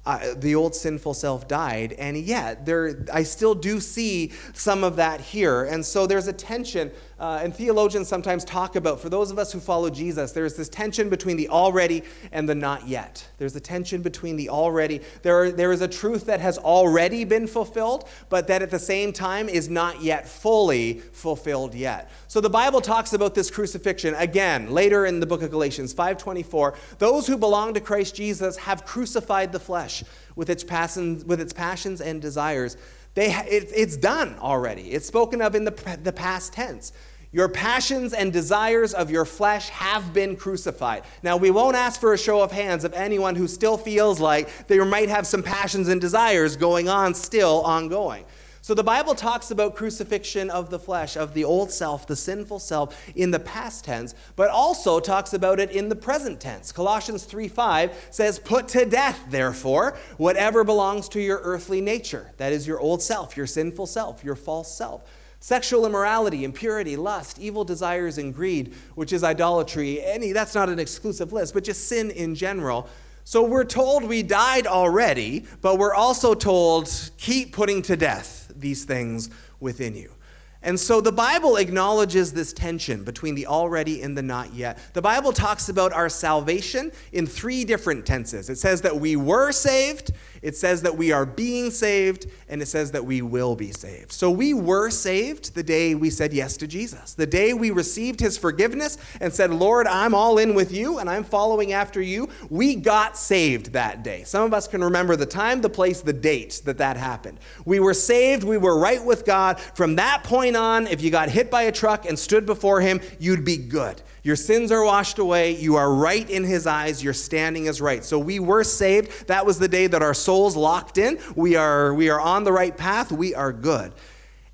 uh, 0.06 0.34
the 0.36 0.54
old 0.54 0.76
sinful 0.76 1.14
self 1.14 1.48
died, 1.48 1.94
and 1.94 2.18
yet 2.18 2.66
there, 2.66 3.06
I 3.12 3.24
still 3.24 3.56
do 3.56 3.80
see 3.80 4.34
some 4.54 4.84
of 4.84 4.98
that 4.98 5.22
here. 5.22 5.64
And 5.64 5.86
so 5.86 6.06
there's 6.06 6.28
a 6.28 6.34
tension 6.34 6.92
uh, 7.24 7.40
and 7.42 7.56
theologians 7.56 8.10
sometimes 8.10 8.44
talk 8.44 8.76
about, 8.76 9.00
for 9.00 9.08
those 9.08 9.32
of 9.32 9.40
us 9.40 9.54
who 9.54 9.62
follow 9.62 9.90
Jesus, 9.90 10.34
there's 10.34 10.58
this 10.58 10.68
tension 10.68 11.08
between 11.08 11.38
the 11.38 11.48
already 11.48 12.04
and 12.34 12.50
the 12.50 12.54
not 12.54 12.86
yet. 12.86 13.26
There's 13.38 13.56
a 13.56 13.62
tension 13.62 14.02
between 14.02 14.36
the 14.36 14.50
already. 14.50 15.00
There, 15.22 15.44
are, 15.44 15.50
there 15.50 15.72
is 15.72 15.80
a 15.80 15.88
truth 15.88 16.26
that 16.26 16.42
has 16.42 16.58
already 16.58 17.24
been 17.24 17.48
fulfilled, 17.48 18.10
but 18.28 18.48
that 18.48 18.62
at 18.62 18.72
the 18.72 18.78
same 18.78 19.14
time 19.14 19.48
is 19.48 19.70
not 19.70 20.02
yet 20.02 20.28
fully 20.28 20.96
fulfilled 21.14 21.74
yet. 21.76 22.12
So 22.28 22.42
the 22.42 22.50
Bible 22.50 22.82
talks 22.82 23.14
about 23.14 23.36
this 23.36 23.50
crucifixion 23.50 24.16
again 24.16 24.72
later 24.72 25.06
in 25.06 25.22
the 25.22 25.26
book 25.26 25.44
of 25.44 25.50
Galatians 25.50 25.94
5:24. 25.94 26.76
Those 26.98 27.26
who 27.26 27.38
belong 27.38 27.74
to 27.76 27.80
Christ 27.80 28.16
Jesus 28.16 28.58
have 28.58 28.84
crucified 28.84 29.54
the 29.54 29.62
flesh 29.62 30.04
with 30.36 30.50
its, 30.50 30.66
passions, 30.66 31.24
with 31.24 31.40
its 31.40 31.54
passions 31.54 32.02
and 32.02 32.22
desires. 32.22 32.76
They, 33.14 33.32
it, 33.32 33.70
it's 33.74 33.96
done 33.96 34.36
already. 34.40 34.92
It's 34.92 35.06
spoken 35.06 35.42
of 35.42 35.56
in 35.56 35.64
the, 35.64 36.00
the 36.02 36.12
past 36.12 36.54
tense. 36.54 36.92
Your 37.34 37.50
passions 37.50 38.14
and 38.14 38.32
desires 38.32 38.94
of 38.94 39.10
your 39.10 39.26
flesh 39.26 39.70
have 39.70 40.14
been 40.14 40.36
crucified. 40.36 41.04
Now, 41.24 41.36
we 41.36 41.50
won't 41.50 41.76
ask 41.76 42.00
for 42.00 42.14
a 42.14 42.18
show 42.18 42.42
of 42.42 42.52
hands 42.52 42.84
of 42.84 42.94
anyone 42.94 43.36
who 43.36 43.48
still 43.48 43.76
feels 43.76 44.20
like 44.20 44.68
they 44.68 44.78
might 44.78 45.10
have 45.10 45.26
some 45.26 45.42
passions 45.42 45.88
and 45.88 46.00
desires 46.00 46.56
going 46.56 46.90
on, 46.90 47.16
still 47.16 47.64
ongoing. 47.64 48.24
So 48.62 48.76
the 48.76 48.84
Bible 48.84 49.16
talks 49.16 49.50
about 49.50 49.76
crucifixion 49.76 50.52
of 50.52 50.70
the 50.70 50.78
flesh, 50.78 51.18
of 51.18 51.34
the 51.34 51.44
old 51.44 51.72
self, 51.72 52.06
the 52.06 52.16
sinful 52.16 52.60
self, 52.60 52.96
in 53.16 53.32
the 53.32 53.40
past 53.40 53.84
tense, 53.84 54.14
but 54.36 54.52
also 54.52 55.00
talks 55.00 55.34
about 55.34 55.60
it 55.60 55.72
in 55.72 55.90
the 55.90 55.96
present 55.96 56.40
tense. 56.40 56.72
Colossians 56.72 57.26
3:5 57.26 57.92
says, 58.12 58.38
Put 58.38 58.68
to 58.70 58.86
death, 58.86 59.20
therefore, 59.30 59.98
whatever 60.18 60.64
belongs 60.64 61.10
to 61.10 61.20
your 61.20 61.42
earthly 61.44 61.82
nature. 61.82 62.32
That 62.38 62.54
is 62.54 62.68
your 62.68 62.80
old 62.80 63.02
self, 63.02 63.36
your 63.36 63.48
sinful 63.48 63.88
self, 63.88 64.24
your 64.24 64.36
false 64.36 64.78
self 64.78 65.04
Sexual 65.44 65.86
immorality, 65.86 66.46
impurity, 66.46 66.96
lust, 66.96 67.38
evil 67.38 67.66
desires, 67.66 68.18
and 68.18 68.34
greed, 68.34 68.74
which 68.96 69.12
is 69.12 69.26
idolatry. 69.26 70.02
Any, 70.02 70.32
that's 70.32 70.56
not 70.56 70.70
an 70.70 70.80
exclusive 70.80 71.34
list, 71.34 71.54
but 71.54 71.66
just 71.66 71.90
sin 71.90 72.12
in 72.12 72.34
general. 72.34 72.88
So 73.26 73.44
we're 73.44 73.66
told 73.66 74.06
we 74.06 74.24
died 74.24 74.68
already, 74.68 75.46
but 75.60 75.78
we're 75.78 75.94
also 75.94 76.34
told 76.34 76.90
keep 77.18 77.52
putting 77.52 77.82
to 77.82 77.98
death 77.98 78.54
these 78.56 78.86
things 78.86 79.30
within 79.60 79.98
you. 79.98 80.14
And 80.62 80.80
so 80.80 81.02
the 81.02 81.12
Bible 81.12 81.58
acknowledges 81.58 82.32
this 82.32 82.54
tension 82.54 83.04
between 83.04 83.36
the 83.36 83.48
already 83.48 84.02
and 84.02 84.18
the 84.18 84.22
not 84.22 84.54
yet. 84.54 84.80
The 84.94 85.02
Bible 85.02 85.34
talks 85.34 85.68
about 85.68 85.92
our 85.92 86.08
salvation 86.08 86.94
in 87.12 87.28
three 87.28 87.66
different 87.66 88.06
tenses. 88.06 88.50
It 88.50 88.58
says 88.58 88.80
that 88.84 88.96
we 88.96 89.18
were 89.18 89.52
saved, 89.52 90.12
it 90.44 90.56
says 90.56 90.84
that 90.84 90.96
we 90.96 91.12
are 91.12 91.26
being 91.26 91.72
saved, 91.72 92.28
and 92.50 92.62
it 92.62 92.68
says 92.68 92.92
that 92.92 93.06
we 93.06 93.22
will 93.22 93.56
be 93.56 93.72
saved. 93.72 94.12
So 94.12 94.30
we 94.30 94.54
were 94.54 94.90
saved 94.90 95.56
the 95.56 95.64
day 95.64 95.96
we 95.96 96.10
said 96.10 96.34
yes 96.34 96.58
to 96.58 96.68
Jesus, 96.68 97.14
the 97.14 97.26
day 97.26 97.54
we 97.54 97.72
received 97.72 98.20
his 98.20 98.38
forgiveness 98.38 98.98
and 99.22 99.34
said, 99.34 99.52
Lord, 99.52 99.88
I'm 99.88 100.14
all 100.14 100.38
in 100.38 100.54
with 100.54 100.72
you 100.72 101.00
and 101.00 101.10
I'm 101.10 101.24
following 101.24 101.74
after 101.74 102.02
you. 102.02 102.30
We 102.50 102.76
got 102.76 103.18
saved 103.18 103.74
that 103.74 104.04
day. 104.04 104.24
Some 104.26 104.44
of 104.44 104.54
us 104.54 104.68
can 104.68 104.84
remember 104.84 105.16
the 105.16 105.26
time, 105.26 105.62
the 105.62 105.70
place, 105.70 106.02
the 106.02 106.14
date 106.14 106.62
that 106.66 106.78
that 106.78 106.98
happened. 106.98 107.40
We 107.66 107.80
were 107.80 107.94
saved, 107.94 108.44
we 108.44 108.58
were 108.58 108.78
right 108.78 109.04
with 109.04 109.26
God. 109.26 109.60
From 109.60 109.96
that 109.96 110.24
point 110.24 110.56
on, 110.56 110.88
if 110.88 111.02
you 111.02 111.10
got 111.10 111.30
hit 111.30 111.50
by 111.50 111.64
a 111.64 111.72
truck 111.72 112.06
and 112.06 112.20
stood 112.20 112.46
before 112.46 112.82
him, 112.82 113.00
you'd 113.20 113.46
be 113.46 113.58
good. 113.58 114.02
Your 114.24 114.38
sins 114.38 114.72
are 114.72 114.86
washed 114.86 115.20
away. 115.20 115.58
You 115.58 115.76
are 115.76 115.94
right 115.94 116.28
in 116.30 116.46
his 116.46 116.66
eyes. 116.66 117.04
Your 117.04 117.14
standing 117.14 117.66
is 117.66 117.82
right. 117.82 118.06
So 118.06 118.18
we 118.18 118.40
were 118.40 118.64
saved. 118.64 119.28
That 119.28 119.46
was 119.46 119.60
the 119.60 119.68
day 119.68 119.88
that 119.88 120.02
our 120.02 120.14
souls 120.14 120.56
locked 120.56 120.98
in. 120.98 121.20
We 121.36 121.58
are, 121.58 121.94
we 121.94 122.10
are 122.10 122.22
on 122.22 122.46
the 122.46 122.54
right 122.54 122.76
path. 122.76 123.12
We 123.12 123.36
are 123.36 123.52
good. 123.52 123.92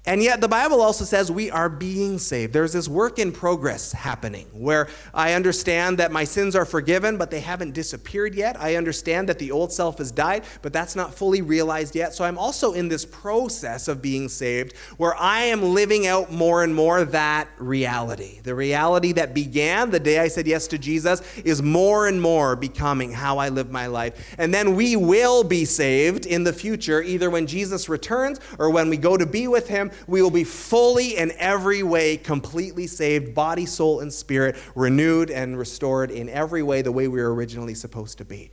And 0.10 0.24
yet, 0.24 0.42
the 0.42 0.48
Bible 0.48 0.82
also 0.82 1.06
says 1.06 1.32
we 1.32 1.52
are 1.52 1.70
being 1.70 2.18
saved. 2.18 2.52
There's 2.52 2.74
this 2.74 2.88
work 2.88 3.20
in 3.20 3.32
progress 3.32 3.92
happening 3.92 4.48
where 4.54 4.88
I 5.14 5.34
understand 5.34 6.00
that 6.00 6.12
my 6.12 6.24
sins 6.24 6.56
are 6.56 6.66
forgiven, 6.66 7.16
but 7.16 7.30
they 7.30 7.42
haven't 7.42 7.76
disappeared 7.76 8.34
yet. 8.34 8.60
I 8.60 8.76
understand 8.76 9.30
that 9.30 9.38
the 9.38 9.52
old 9.52 9.72
self 9.72 10.00
has 10.00 10.12
died, 10.12 10.46
but 10.64 10.74
that's 10.74 10.96
not 10.96 11.14
fully 11.14 11.44
realized 11.44 11.96
yet. 11.96 12.16
So 12.16 12.24
I'm 12.24 12.40
also 12.40 12.74
in 12.74 12.88
this 12.88 13.06
process 13.06 13.88
of 13.88 14.02
being 14.02 14.30
saved 14.30 14.76
where 14.98 15.16
I 15.16 15.42
am 15.42 15.62
living 15.62 16.08
out 16.08 16.32
more 16.32 16.64
and 16.64 16.74
more 16.74 17.06
that 17.06 17.48
reality. 17.60 18.40
The 18.42 18.56
reality 18.56 19.12
that 19.12 19.36
began 19.36 19.92
the 19.92 20.00
day 20.00 20.18
I 20.18 20.28
said 20.28 20.48
yes 20.48 20.66
to 20.70 20.80
Jesus 20.80 21.22
is 21.38 21.62
more 21.62 22.08
and 22.08 22.20
more 22.20 22.56
becoming 22.56 23.12
how 23.12 23.38
I 23.38 23.50
live 23.50 23.70
my 23.70 23.86
life. 23.86 24.34
And 24.40 24.52
then 24.52 24.76
we 24.76 24.96
will 24.96 25.44
be 25.44 25.66
saved 25.66 26.26
in 26.26 26.44
the 26.44 26.54
future, 26.54 27.04
either 27.04 27.30
when 27.30 27.46
Jesus 27.46 27.88
returns 27.88 28.40
or 28.58 28.72
when 28.72 28.90
we 28.90 28.98
go 28.98 29.16
to 29.16 29.28
be 29.28 29.48
with 29.48 29.68
him 29.68 29.92
we 30.08 30.22
will 30.22 30.32
be 30.32 30.44
fully 30.44 31.18
in 31.18 31.32
every 31.38 31.84
way 31.84 32.18
completely 32.18 32.88
saved, 32.88 33.34
body, 33.34 33.66
soul, 33.66 34.00
and 34.00 34.12
spirit, 34.14 34.56
renewed 34.76 35.30
and 35.30 35.58
restored 35.58 36.12
in 36.12 36.30
every 36.30 36.64
way 36.64 36.82
the 36.82 36.92
way 36.92 37.08
we 37.08 37.22
were 37.22 37.34
originally 37.34 37.76
supposed 37.76 38.18
to 38.18 38.26
be. 38.26 38.52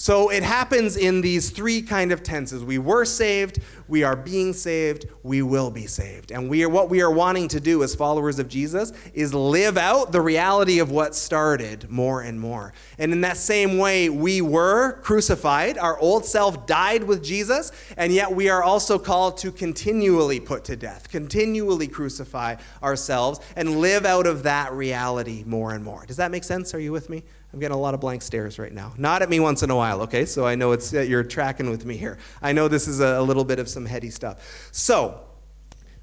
So 0.00 0.30
it 0.30 0.42
happens 0.42 0.96
in 0.96 1.20
these 1.20 1.50
three 1.50 1.82
kind 1.82 2.10
of 2.10 2.22
tenses. 2.22 2.64
We 2.64 2.78
were 2.78 3.04
saved, 3.04 3.58
we 3.86 4.02
are 4.02 4.16
being 4.16 4.54
saved, 4.54 5.04
we 5.22 5.42
will 5.42 5.70
be 5.70 5.86
saved. 5.86 6.32
And 6.32 6.48
we 6.48 6.64
are 6.64 6.70
what 6.70 6.88
we 6.88 7.02
are 7.02 7.10
wanting 7.10 7.48
to 7.48 7.60
do 7.60 7.82
as 7.82 7.94
followers 7.94 8.38
of 8.38 8.48
Jesus 8.48 8.94
is 9.12 9.34
live 9.34 9.76
out 9.76 10.10
the 10.10 10.22
reality 10.22 10.78
of 10.78 10.90
what 10.90 11.14
started 11.14 11.90
more 11.90 12.22
and 12.22 12.40
more. 12.40 12.72
And 12.96 13.12
in 13.12 13.20
that 13.20 13.36
same 13.36 13.76
way, 13.76 14.08
we 14.08 14.40
were 14.40 14.92
crucified, 15.02 15.76
our 15.76 15.98
old 15.98 16.24
self 16.24 16.64
died 16.64 17.04
with 17.04 17.22
Jesus, 17.22 17.70
and 17.98 18.10
yet 18.10 18.34
we 18.34 18.48
are 18.48 18.62
also 18.62 18.98
called 18.98 19.36
to 19.36 19.52
continually 19.52 20.40
put 20.40 20.64
to 20.64 20.76
death, 20.76 21.10
continually 21.10 21.88
crucify 21.88 22.56
ourselves 22.82 23.40
and 23.54 23.80
live 23.80 24.06
out 24.06 24.26
of 24.26 24.44
that 24.44 24.72
reality 24.72 25.44
more 25.46 25.74
and 25.74 25.84
more. 25.84 26.06
Does 26.06 26.16
that 26.16 26.30
make 26.30 26.44
sense? 26.44 26.72
Are 26.72 26.80
you 26.80 26.90
with 26.90 27.10
me? 27.10 27.22
I'm 27.52 27.58
getting 27.58 27.76
a 27.76 27.80
lot 27.80 27.94
of 27.94 28.00
blank 28.00 28.22
stares 28.22 28.58
right 28.58 28.72
now. 28.72 28.92
Not 28.96 29.22
at 29.22 29.28
me 29.28 29.40
once 29.40 29.62
in 29.62 29.70
a 29.70 29.76
while, 29.76 30.02
okay? 30.02 30.24
So 30.24 30.46
I 30.46 30.54
know 30.54 30.72
it's 30.72 30.94
uh, 30.94 31.00
you're 31.00 31.24
tracking 31.24 31.68
with 31.68 31.84
me 31.84 31.96
here. 31.96 32.18
I 32.40 32.52
know 32.52 32.68
this 32.68 32.86
is 32.86 33.00
a, 33.00 33.18
a 33.18 33.22
little 33.22 33.44
bit 33.44 33.58
of 33.58 33.68
some 33.68 33.86
heady 33.86 34.10
stuff. 34.10 34.68
So, 34.72 35.20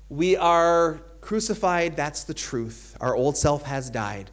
we 0.09 0.37
are 0.37 1.01
crucified, 1.21 1.95
that's 1.95 2.23
the 2.23 2.33
truth. 2.33 2.95
Our 3.01 3.15
old 3.15 3.35
self 3.35 3.63
has 3.63 3.89
died. 3.89 4.29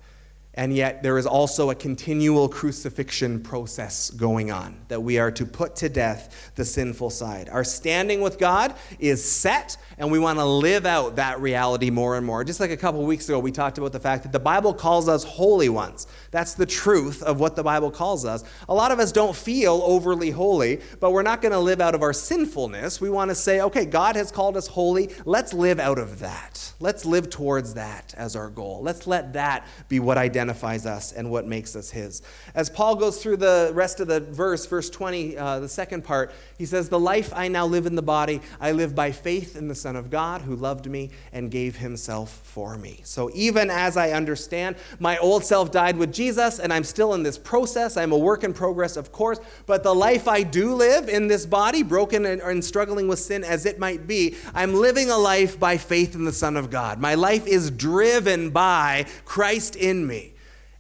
And 0.57 0.73
yet, 0.73 1.03
there 1.03 1.19
is 1.19 1.27
also 1.27 1.71
a 1.71 1.75
continual 1.75 2.49
crucifixion 2.49 3.43
process 3.43 4.11
going 4.11 4.53
on 4.53 4.77
that 4.87 5.03
we 5.03 5.19
are 5.19 5.33
to 5.33 5.45
put 5.45 5.75
to 5.77 5.89
death 5.89 6.53
the 6.55 6.65
sinful 6.65 7.11
side. 7.11 7.49
Our 7.49 7.65
standing 7.65 8.21
with 8.21 8.39
God 8.39 8.73
is 9.01 9.29
set, 9.29 9.77
and 9.99 10.13
we 10.13 10.21
want 10.21 10.39
to 10.39 10.45
live 10.45 10.87
out 10.87 11.17
that 11.17 11.41
reality 11.41 11.91
more 11.91 12.17
and 12.17 12.25
more. 12.25 12.45
Just 12.45 12.61
like 12.61 12.71
a 12.71 12.77
couple 12.77 13.05
weeks 13.05 13.29
ago, 13.29 13.41
we 13.41 13.51
talked 13.51 13.79
about 13.79 13.91
the 13.91 13.99
fact 13.99 14.23
that 14.23 14.31
the 14.31 14.39
Bible 14.39 14.73
calls 14.73 15.09
us 15.09 15.25
holy 15.25 15.69
ones. 15.69 16.07
That's 16.31 16.55
the 16.55 16.67
truth 16.67 17.25
of 17.25 17.41
what 17.41 17.57
the 17.57 17.65
Bible 17.65 17.91
calls 17.91 18.25
us. 18.25 18.45
A 18.69 18.75
lot 18.75 18.93
of 18.93 19.01
us 19.01 19.11
don't 19.11 19.35
feel 19.35 19.83
overly 19.85 20.31
holy, 20.31 20.81
but 21.01 21.11
we're 21.11 21.23
not 21.23 21.43
going 21.43 21.53
to 21.53 21.59
live 21.59 21.81
out 21.81 21.97
of 21.97 22.03
our 22.03 22.13
sinfulness. 22.13 23.01
We 23.01 23.11
want 23.11 23.31
to 23.31 23.35
say, 23.35 23.61
okay, 23.61 23.85
God 23.85 24.15
has 24.15 24.31
called 24.31 24.57
us 24.57 24.69
holy. 24.69 25.11
Let's 25.25 25.53
live 25.53 25.81
out 25.81 25.99
of 25.99 26.21
that. 26.21 26.73
Let's 26.79 27.05
live 27.05 27.29
towards 27.29 27.75
that 27.75 28.15
as 28.17 28.37
our 28.37 28.51
goal. 28.51 28.83
Let's 28.83 29.07
let 29.09 29.33
that 29.33 29.67
be 29.89 29.99
what 29.99 30.17
identifies 30.45 30.85
us 30.85 31.13
and 31.13 31.31
what 31.31 31.47
makes 31.47 31.75
us 31.75 31.91
His. 31.91 32.21
As 32.55 32.69
Paul 32.69 32.97
goes 32.97 33.23
through 33.23 33.39
the 33.39 33.71
rest 33.73 34.01
of 34.01 34.09
the 34.09 34.21
verse, 34.21 34.67
verse 34.67 34.91
20, 34.91 35.39
uh, 35.39 35.61
the 35.61 35.69
second 35.69 36.05
part, 36.05 36.33
he 36.59 36.67
says, 36.67 36.91
The 36.91 37.01
life 37.01 37.33
I 37.35 37.49
now 37.49 37.67
live 37.67 37.87
in 37.87 37.95
the 37.95 38.03
body, 38.03 38.43
I 38.61 38.73
live 38.73 38.95
by 38.95 39.11
faith 39.11 39.57
in 39.57 39.69
the 39.69 39.75
Son 39.75 39.97
of 39.97 40.11
God 40.11 40.43
who 40.43 40.55
loved 40.55 40.87
me 40.87 41.11
and 41.33 41.51
gave 41.51 41.77
himself 41.77 42.41
for 42.45 42.77
me. 42.77 43.01
So 43.05 43.31
even 43.33 43.71
as 43.71 43.97
I 43.97 44.11
understand, 44.11 44.77
my 44.99 45.17
old 45.19 45.45
self 45.45 45.73
died 45.73 45.97
with 45.97 46.13
Jesus, 46.13 46.59
and 46.59 46.73
I'm 46.73 46.85
still 46.85 47.15
in 47.15 47.23
this 47.23 47.39
process. 47.39 47.97
I'm 47.97 48.13
a 48.13 48.19
work 48.19 48.45
in 48.45 48.53
progress, 48.53 48.99
of 48.99 49.11
course, 49.11 49.41
but 49.65 49.83
the 49.83 49.95
life 49.95 50.29
I 50.29 50.43
do 50.43 50.75
live 50.75 51.09
in 51.09 51.27
this 51.27 51.47
body, 51.47 51.83
broken 51.83 52.27
and, 52.27 52.43
and 52.43 52.63
struggling 52.63 53.09
with 53.09 53.19
sin 53.19 53.45
as 53.45 53.65
it 53.65 53.79
might 53.79 54.07
be, 54.07 54.37
I'm 54.55 54.75
living 54.75 55.11
a 55.11 55.17
life 55.17 55.59
by 55.59 55.79
faith 55.79 56.15
in 56.15 56.25
the 56.25 56.33
Son 56.33 56.57
of 56.59 56.71
God. 56.71 57.01
My 57.01 57.15
life 57.15 57.47
is 57.47 57.71
driven 57.71 58.51
by 58.51 59.07
Christ 59.25 59.75
in 59.77 60.07
me 60.07 60.34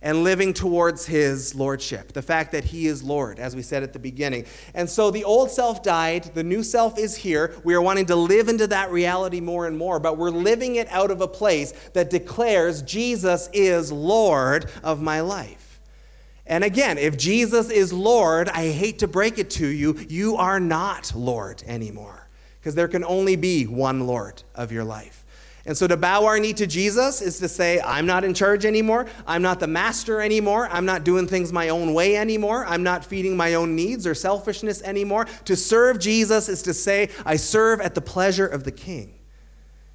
and 0.04 0.22
living 0.22 0.52
towards 0.52 1.06
his 1.06 1.54
lordship, 1.54 2.12
the 2.12 2.22
fact 2.22 2.52
that 2.52 2.62
he 2.62 2.86
is 2.86 3.02
Lord, 3.02 3.40
as 3.40 3.56
we 3.56 3.62
said 3.62 3.82
at 3.82 3.94
the 3.94 3.98
beginning. 3.98 4.44
And 4.74 4.88
so 4.88 5.10
the 5.10 5.24
old 5.24 5.50
self 5.50 5.82
died, 5.82 6.24
the 6.34 6.44
new 6.44 6.62
self 6.62 6.98
is 6.98 7.16
here. 7.16 7.56
We 7.64 7.74
are 7.74 7.80
wanting 7.80 8.04
to 8.06 8.16
live 8.16 8.50
into 8.50 8.66
that 8.66 8.92
reality 8.92 9.40
more 9.40 9.66
and 9.66 9.78
more, 9.78 9.98
but 9.98 10.18
we're 10.18 10.28
living 10.28 10.76
it 10.76 10.88
out 10.90 11.10
of 11.10 11.22
a 11.22 11.26
place 11.26 11.72
that 11.94 12.10
declares 12.10 12.82
Jesus 12.82 13.48
is 13.54 13.90
Lord 13.90 14.70
of 14.82 15.00
my 15.00 15.22
life. 15.22 15.80
And 16.46 16.62
again, 16.62 16.98
if 16.98 17.16
Jesus 17.16 17.70
is 17.70 17.90
Lord, 17.90 18.50
I 18.50 18.68
hate 18.68 18.98
to 18.98 19.08
break 19.08 19.38
it 19.38 19.48
to 19.52 19.66
you, 19.66 19.98
you 20.10 20.36
are 20.36 20.60
not 20.60 21.14
Lord 21.14 21.62
anymore, 21.66 22.28
because 22.60 22.74
there 22.74 22.88
can 22.88 23.04
only 23.04 23.36
be 23.36 23.64
one 23.64 24.06
Lord 24.06 24.42
of 24.54 24.70
your 24.70 24.84
life. 24.84 25.23
And 25.66 25.76
so 25.76 25.86
to 25.86 25.96
bow 25.96 26.26
our 26.26 26.38
knee 26.38 26.52
to 26.54 26.66
Jesus 26.66 27.22
is 27.22 27.38
to 27.38 27.48
say, 27.48 27.80
I'm 27.80 28.04
not 28.04 28.22
in 28.22 28.34
charge 28.34 28.66
anymore. 28.66 29.06
I'm 29.26 29.40
not 29.40 29.60
the 29.60 29.66
master 29.66 30.20
anymore. 30.20 30.68
I'm 30.70 30.84
not 30.84 31.04
doing 31.04 31.26
things 31.26 31.52
my 31.52 31.70
own 31.70 31.94
way 31.94 32.16
anymore. 32.16 32.66
I'm 32.66 32.82
not 32.82 33.04
feeding 33.04 33.34
my 33.36 33.54
own 33.54 33.74
needs 33.74 34.06
or 34.06 34.14
selfishness 34.14 34.82
anymore. 34.82 35.26
To 35.46 35.56
serve 35.56 35.98
Jesus 35.98 36.50
is 36.50 36.62
to 36.62 36.74
say, 36.74 37.08
I 37.24 37.36
serve 37.36 37.80
at 37.80 37.94
the 37.94 38.02
pleasure 38.02 38.46
of 38.46 38.64
the 38.64 38.72
king, 38.72 39.18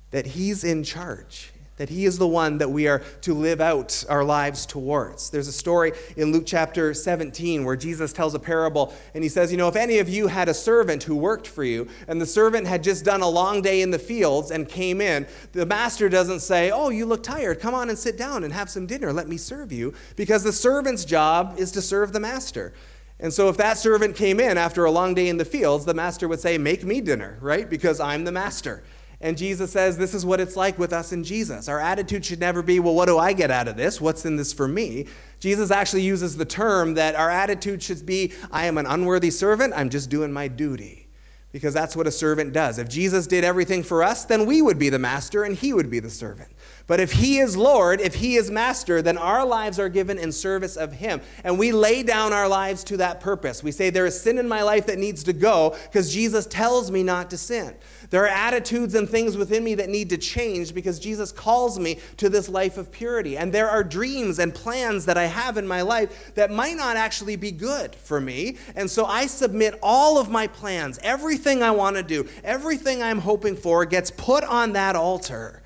that 0.09 0.25
he's 0.25 0.63
in 0.63 0.83
charge 0.83 1.51
that 1.79 1.89
He 1.89 2.05
is 2.05 2.17
the 2.17 2.27
one 2.27 2.59
that 2.59 2.69
we 2.69 2.87
are 2.87 2.99
to 3.21 3.33
live 3.33 3.61
out 3.61 4.03
our 4.09 4.23
lives 4.23 4.65
towards. 4.65 5.29
There's 5.29 5.47
a 5.47 5.53
story 5.53 5.93
in 6.17 6.33
Luke 6.33 6.43
chapter 6.45 6.93
17 6.93 7.63
where 7.63 7.77
Jesus 7.77 8.13
tells 8.13 8.35
a 8.35 8.39
parable 8.39 8.93
and 9.13 9.23
He 9.23 9.29
says, 9.29 9.49
You 9.49 9.57
know, 9.57 9.69
if 9.69 9.77
any 9.77 9.99
of 9.99 10.09
you 10.09 10.27
had 10.27 10.49
a 10.49 10.53
servant 10.53 11.03
who 11.03 11.15
worked 11.15 11.47
for 11.47 11.63
you 11.63 11.87
and 12.07 12.21
the 12.21 12.25
servant 12.25 12.67
had 12.67 12.83
just 12.83 13.05
done 13.05 13.21
a 13.21 13.29
long 13.29 13.61
day 13.61 13.81
in 13.81 13.91
the 13.91 13.97
fields 13.97 14.51
and 14.51 14.67
came 14.67 14.99
in, 14.99 15.25
the 15.53 15.65
master 15.65 16.09
doesn't 16.09 16.41
say, 16.41 16.69
Oh, 16.69 16.89
you 16.89 17.05
look 17.05 17.23
tired. 17.23 17.61
Come 17.61 17.73
on 17.73 17.89
and 17.89 17.97
sit 17.97 18.17
down 18.17 18.43
and 18.43 18.53
have 18.53 18.69
some 18.69 18.85
dinner. 18.85 19.13
Let 19.13 19.29
me 19.29 19.37
serve 19.37 19.71
you. 19.71 19.93
Because 20.17 20.43
the 20.43 20.53
servant's 20.53 21.05
job 21.05 21.55
is 21.57 21.71
to 21.71 21.81
serve 21.81 22.11
the 22.11 22.19
master. 22.19 22.73
And 23.21 23.33
so, 23.33 23.47
if 23.49 23.57
that 23.57 23.77
servant 23.77 24.15
came 24.15 24.39
in 24.39 24.57
after 24.57 24.83
a 24.83 24.91
long 24.91 25.13
day 25.13 25.27
in 25.29 25.37
the 25.37 25.45
fields, 25.45 25.85
the 25.85 25.93
master 25.93 26.27
would 26.27 26.41
say, 26.41 26.57
Make 26.57 26.83
me 26.83 26.99
dinner, 26.99 27.37
right? 27.39 27.69
Because 27.69 28.01
I'm 28.01 28.25
the 28.25 28.31
master. 28.33 28.83
And 29.21 29.37
Jesus 29.37 29.71
says 29.71 29.97
this 29.97 30.13
is 30.13 30.25
what 30.25 30.39
it's 30.39 30.55
like 30.55 30.79
with 30.79 30.93
us 30.93 31.11
in 31.11 31.25
Jesus. 31.25 31.67
Our 31.67 31.79
attitude 31.79 32.23
should 32.23 32.39
never 32.39 32.61
be, 32.61 32.79
well, 32.79 32.95
what 32.95 33.07
do 33.07 33.17
I 33.17 33.33
get 33.33 33.51
out 33.51 33.67
of 33.67 33.75
this? 33.75 33.99
What's 33.99 34.25
in 34.25 34.37
this 34.37 34.53
for 34.53 34.67
me? 34.67 35.07
Jesus 35.39 35.71
actually 35.71 36.03
uses 36.03 36.37
the 36.37 36.45
term 36.45 36.93
that 36.93 37.15
our 37.15 37.29
attitude 37.29 37.83
should 37.83 38.05
be, 38.05 38.31
I 38.51 38.65
am 38.65 38.77
an 38.77 38.85
unworthy 38.85 39.29
servant, 39.29 39.73
I'm 39.75 39.89
just 39.89 40.09
doing 40.09 40.31
my 40.31 40.47
duty. 40.47 41.07
Because 41.51 41.73
that's 41.73 41.95
what 41.95 42.07
a 42.07 42.11
servant 42.11 42.53
does. 42.53 42.77
If 42.77 42.87
Jesus 42.87 43.25
did 43.25 43.43
everything 43.43 43.81
for 43.83 44.03
us, 44.03 44.23
then 44.23 44.45
we 44.45 44.61
would 44.61 44.77
be 44.77 44.89
the 44.89 44.99
master 44.99 45.43
and 45.43 45.55
he 45.55 45.73
would 45.73 45.89
be 45.89 45.99
the 45.99 46.09
servant. 46.09 46.51
But 46.89 46.99
if 46.99 47.11
He 47.11 47.37
is 47.37 47.55
Lord, 47.55 48.01
if 48.01 48.15
He 48.15 48.35
is 48.35 48.49
Master, 48.49 49.03
then 49.03 49.15
our 49.15 49.45
lives 49.45 49.77
are 49.77 49.89
given 49.89 50.17
in 50.17 50.31
service 50.31 50.75
of 50.75 50.91
Him. 50.91 51.21
And 51.43 51.59
we 51.59 51.71
lay 51.71 52.01
down 52.01 52.33
our 52.33 52.47
lives 52.47 52.83
to 52.85 52.97
that 52.97 53.19
purpose. 53.19 53.61
We 53.61 53.71
say, 53.71 53.91
There 53.91 54.07
is 54.07 54.19
sin 54.19 54.39
in 54.39 54.47
my 54.47 54.63
life 54.63 54.87
that 54.87 54.97
needs 54.97 55.21
to 55.25 55.33
go 55.33 55.77
because 55.83 56.11
Jesus 56.11 56.47
tells 56.47 56.89
me 56.89 57.03
not 57.03 57.29
to 57.29 57.37
sin. 57.37 57.75
There 58.09 58.23
are 58.23 58.27
attitudes 58.27 58.95
and 58.95 59.07
things 59.07 59.37
within 59.37 59.63
me 59.63 59.75
that 59.75 59.87
need 59.87 60.09
to 60.09 60.17
change 60.17 60.73
because 60.73 60.97
Jesus 60.97 61.31
calls 61.31 61.77
me 61.77 61.99
to 62.17 62.27
this 62.27 62.49
life 62.49 62.75
of 62.79 62.91
purity. 62.91 63.37
And 63.37 63.53
there 63.53 63.69
are 63.69 63.83
dreams 63.83 64.39
and 64.39 64.51
plans 64.51 65.05
that 65.05 65.15
I 65.15 65.25
have 65.25 65.57
in 65.57 65.67
my 65.67 65.83
life 65.83 66.33
that 66.33 66.49
might 66.49 66.75
not 66.75 66.97
actually 66.97 67.35
be 67.35 67.51
good 67.51 67.93
for 67.93 68.19
me. 68.19 68.57
And 68.75 68.89
so 68.89 69.05
I 69.05 69.27
submit 69.27 69.77
all 69.83 70.17
of 70.17 70.31
my 70.31 70.47
plans, 70.47 70.99
everything 71.03 71.61
I 71.61 71.69
want 71.69 71.97
to 71.97 72.03
do, 72.03 72.27
everything 72.43 73.03
I'm 73.03 73.19
hoping 73.19 73.55
for 73.55 73.85
gets 73.85 74.09
put 74.09 74.43
on 74.43 74.73
that 74.73 74.95
altar 74.95 75.61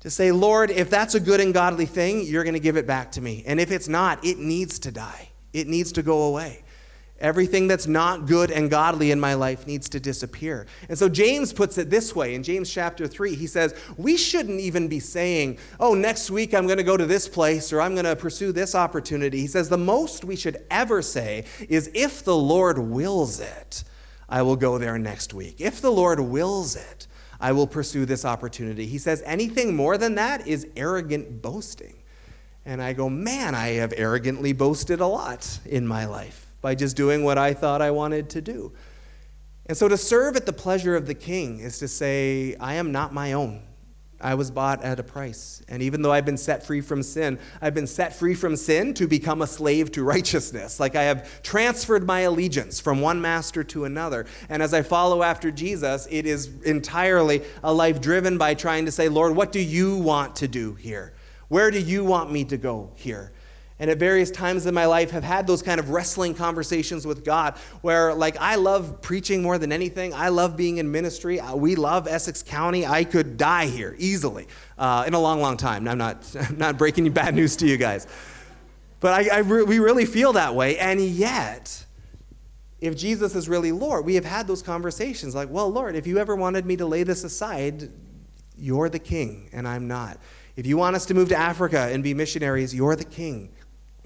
to 0.00 0.10
say, 0.10 0.32
Lord, 0.32 0.70
if 0.70 0.90
that's 0.90 1.14
a 1.14 1.20
good 1.20 1.40
and 1.40 1.52
godly 1.52 1.86
thing, 1.86 2.24
you're 2.24 2.44
going 2.44 2.54
to 2.54 2.60
give 2.60 2.76
it 2.76 2.86
back 2.86 3.12
to 3.12 3.20
me. 3.20 3.44
And 3.46 3.60
if 3.60 3.70
it's 3.70 3.88
not, 3.88 4.24
it 4.24 4.38
needs 4.38 4.78
to 4.80 4.90
die, 4.90 5.30
it 5.52 5.66
needs 5.66 5.92
to 5.92 6.02
go 6.02 6.22
away. 6.22 6.62
Everything 7.20 7.68
that's 7.68 7.86
not 7.86 8.24
good 8.24 8.50
and 8.50 8.70
godly 8.70 9.10
in 9.10 9.20
my 9.20 9.34
life 9.34 9.66
needs 9.66 9.90
to 9.90 10.00
disappear. 10.00 10.66
And 10.88 10.96
so 10.96 11.06
James 11.06 11.52
puts 11.52 11.76
it 11.76 11.90
this 11.90 12.16
way 12.16 12.34
in 12.34 12.42
James 12.42 12.72
chapter 12.72 13.06
3. 13.06 13.34
He 13.34 13.46
says, 13.46 13.74
We 13.98 14.16
shouldn't 14.16 14.58
even 14.58 14.88
be 14.88 15.00
saying, 15.00 15.58
Oh, 15.78 15.92
next 15.92 16.30
week 16.30 16.54
I'm 16.54 16.64
going 16.66 16.78
to 16.78 16.82
go 16.82 16.96
to 16.96 17.04
this 17.04 17.28
place 17.28 17.74
or 17.74 17.82
I'm 17.82 17.94
going 17.94 18.06
to 18.06 18.16
pursue 18.16 18.52
this 18.52 18.74
opportunity. 18.74 19.38
He 19.38 19.48
says, 19.48 19.68
The 19.68 19.76
most 19.76 20.24
we 20.24 20.34
should 20.34 20.64
ever 20.70 21.02
say 21.02 21.44
is, 21.68 21.90
If 21.92 22.24
the 22.24 22.36
Lord 22.36 22.78
wills 22.78 23.38
it, 23.38 23.84
I 24.26 24.40
will 24.40 24.56
go 24.56 24.78
there 24.78 24.96
next 24.96 25.34
week. 25.34 25.60
If 25.60 25.82
the 25.82 25.92
Lord 25.92 26.20
wills 26.20 26.74
it, 26.74 27.06
I 27.40 27.52
will 27.52 27.66
pursue 27.66 28.04
this 28.04 28.24
opportunity. 28.24 28.86
He 28.86 28.98
says, 28.98 29.22
anything 29.24 29.74
more 29.74 29.96
than 29.96 30.14
that 30.16 30.46
is 30.46 30.66
arrogant 30.76 31.40
boasting. 31.40 31.94
And 32.66 32.82
I 32.82 32.92
go, 32.92 33.08
man, 33.08 33.54
I 33.54 33.68
have 33.68 33.94
arrogantly 33.96 34.52
boasted 34.52 35.00
a 35.00 35.06
lot 35.06 35.58
in 35.64 35.86
my 35.86 36.04
life 36.04 36.46
by 36.60 36.74
just 36.74 36.96
doing 36.96 37.24
what 37.24 37.38
I 37.38 37.54
thought 37.54 37.80
I 37.80 37.90
wanted 37.90 38.28
to 38.30 38.42
do. 38.42 38.72
And 39.66 39.76
so 39.76 39.88
to 39.88 39.96
serve 39.96 40.36
at 40.36 40.46
the 40.46 40.52
pleasure 40.52 40.94
of 40.96 41.06
the 41.06 41.14
king 41.14 41.60
is 41.60 41.78
to 41.78 41.88
say, 41.88 42.56
I 42.60 42.74
am 42.74 42.92
not 42.92 43.14
my 43.14 43.32
own. 43.32 43.62
I 44.20 44.34
was 44.34 44.50
bought 44.50 44.82
at 44.82 45.00
a 45.00 45.02
price. 45.02 45.62
And 45.68 45.82
even 45.82 46.02
though 46.02 46.12
I've 46.12 46.24
been 46.24 46.36
set 46.36 46.64
free 46.64 46.80
from 46.80 47.02
sin, 47.02 47.38
I've 47.60 47.74
been 47.74 47.86
set 47.86 48.14
free 48.14 48.34
from 48.34 48.56
sin 48.56 48.94
to 48.94 49.06
become 49.06 49.42
a 49.42 49.46
slave 49.46 49.92
to 49.92 50.04
righteousness. 50.04 50.80
Like 50.80 50.96
I 50.96 51.04
have 51.04 51.42
transferred 51.42 52.06
my 52.06 52.20
allegiance 52.20 52.80
from 52.80 53.00
one 53.00 53.20
master 53.20 53.64
to 53.64 53.84
another. 53.84 54.26
And 54.48 54.62
as 54.62 54.74
I 54.74 54.82
follow 54.82 55.22
after 55.22 55.50
Jesus, 55.50 56.06
it 56.10 56.26
is 56.26 56.50
entirely 56.64 57.42
a 57.62 57.72
life 57.72 58.00
driven 58.00 58.38
by 58.38 58.54
trying 58.54 58.86
to 58.86 58.92
say, 58.92 59.08
Lord, 59.08 59.34
what 59.34 59.52
do 59.52 59.60
you 59.60 59.96
want 59.96 60.36
to 60.36 60.48
do 60.48 60.74
here? 60.74 61.14
Where 61.48 61.70
do 61.70 61.80
you 61.80 62.04
want 62.04 62.30
me 62.30 62.44
to 62.44 62.56
go 62.56 62.90
here? 62.94 63.32
And 63.80 63.90
at 63.90 63.96
various 63.96 64.30
times 64.30 64.66
in 64.66 64.74
my 64.74 64.84
life 64.84 65.10
have 65.10 65.24
had 65.24 65.46
those 65.46 65.62
kind 65.62 65.80
of 65.80 65.88
wrestling 65.88 66.34
conversations 66.34 67.06
with 67.06 67.24
God 67.24 67.56
where, 67.80 68.12
like, 68.12 68.36
I 68.36 68.56
love 68.56 69.00
preaching 69.00 69.42
more 69.42 69.56
than 69.56 69.72
anything. 69.72 70.12
I 70.12 70.28
love 70.28 70.54
being 70.54 70.76
in 70.76 70.92
ministry. 70.92 71.40
Uh, 71.40 71.56
we 71.56 71.76
love 71.76 72.06
Essex 72.06 72.42
County. 72.42 72.86
I 72.86 73.04
could 73.04 73.38
die 73.38 73.66
here 73.66 73.96
easily 73.98 74.48
uh, 74.76 75.04
in 75.06 75.14
a 75.14 75.18
long, 75.18 75.40
long 75.40 75.56
time. 75.56 75.88
I'm 75.88 75.96
not, 75.96 76.30
I'm 76.48 76.58
not 76.58 76.76
breaking 76.76 77.10
bad 77.12 77.34
news 77.34 77.56
to 77.56 77.66
you 77.66 77.78
guys. 77.78 78.06
But 79.00 79.14
I, 79.14 79.36
I 79.36 79.38
re- 79.38 79.62
we 79.62 79.78
really 79.78 80.04
feel 80.04 80.34
that 80.34 80.54
way. 80.54 80.76
And 80.78 81.00
yet, 81.00 81.86
if 82.82 82.94
Jesus 82.98 83.34
is 83.34 83.48
really 83.48 83.72
Lord, 83.72 84.04
we 84.04 84.14
have 84.16 84.26
had 84.26 84.46
those 84.46 84.60
conversations 84.60 85.34
like, 85.34 85.48
well, 85.48 85.70
Lord, 85.70 85.96
if 85.96 86.06
you 86.06 86.18
ever 86.18 86.36
wanted 86.36 86.66
me 86.66 86.76
to 86.76 86.84
lay 86.84 87.02
this 87.02 87.24
aside, 87.24 87.90
you're 88.58 88.90
the 88.90 88.98
king 88.98 89.48
and 89.54 89.66
I'm 89.66 89.88
not. 89.88 90.18
If 90.54 90.66
you 90.66 90.76
want 90.76 90.96
us 90.96 91.06
to 91.06 91.14
move 91.14 91.30
to 91.30 91.36
Africa 91.36 91.88
and 91.90 92.04
be 92.04 92.12
missionaries, 92.12 92.74
you're 92.74 92.94
the 92.94 93.04
king 93.04 93.48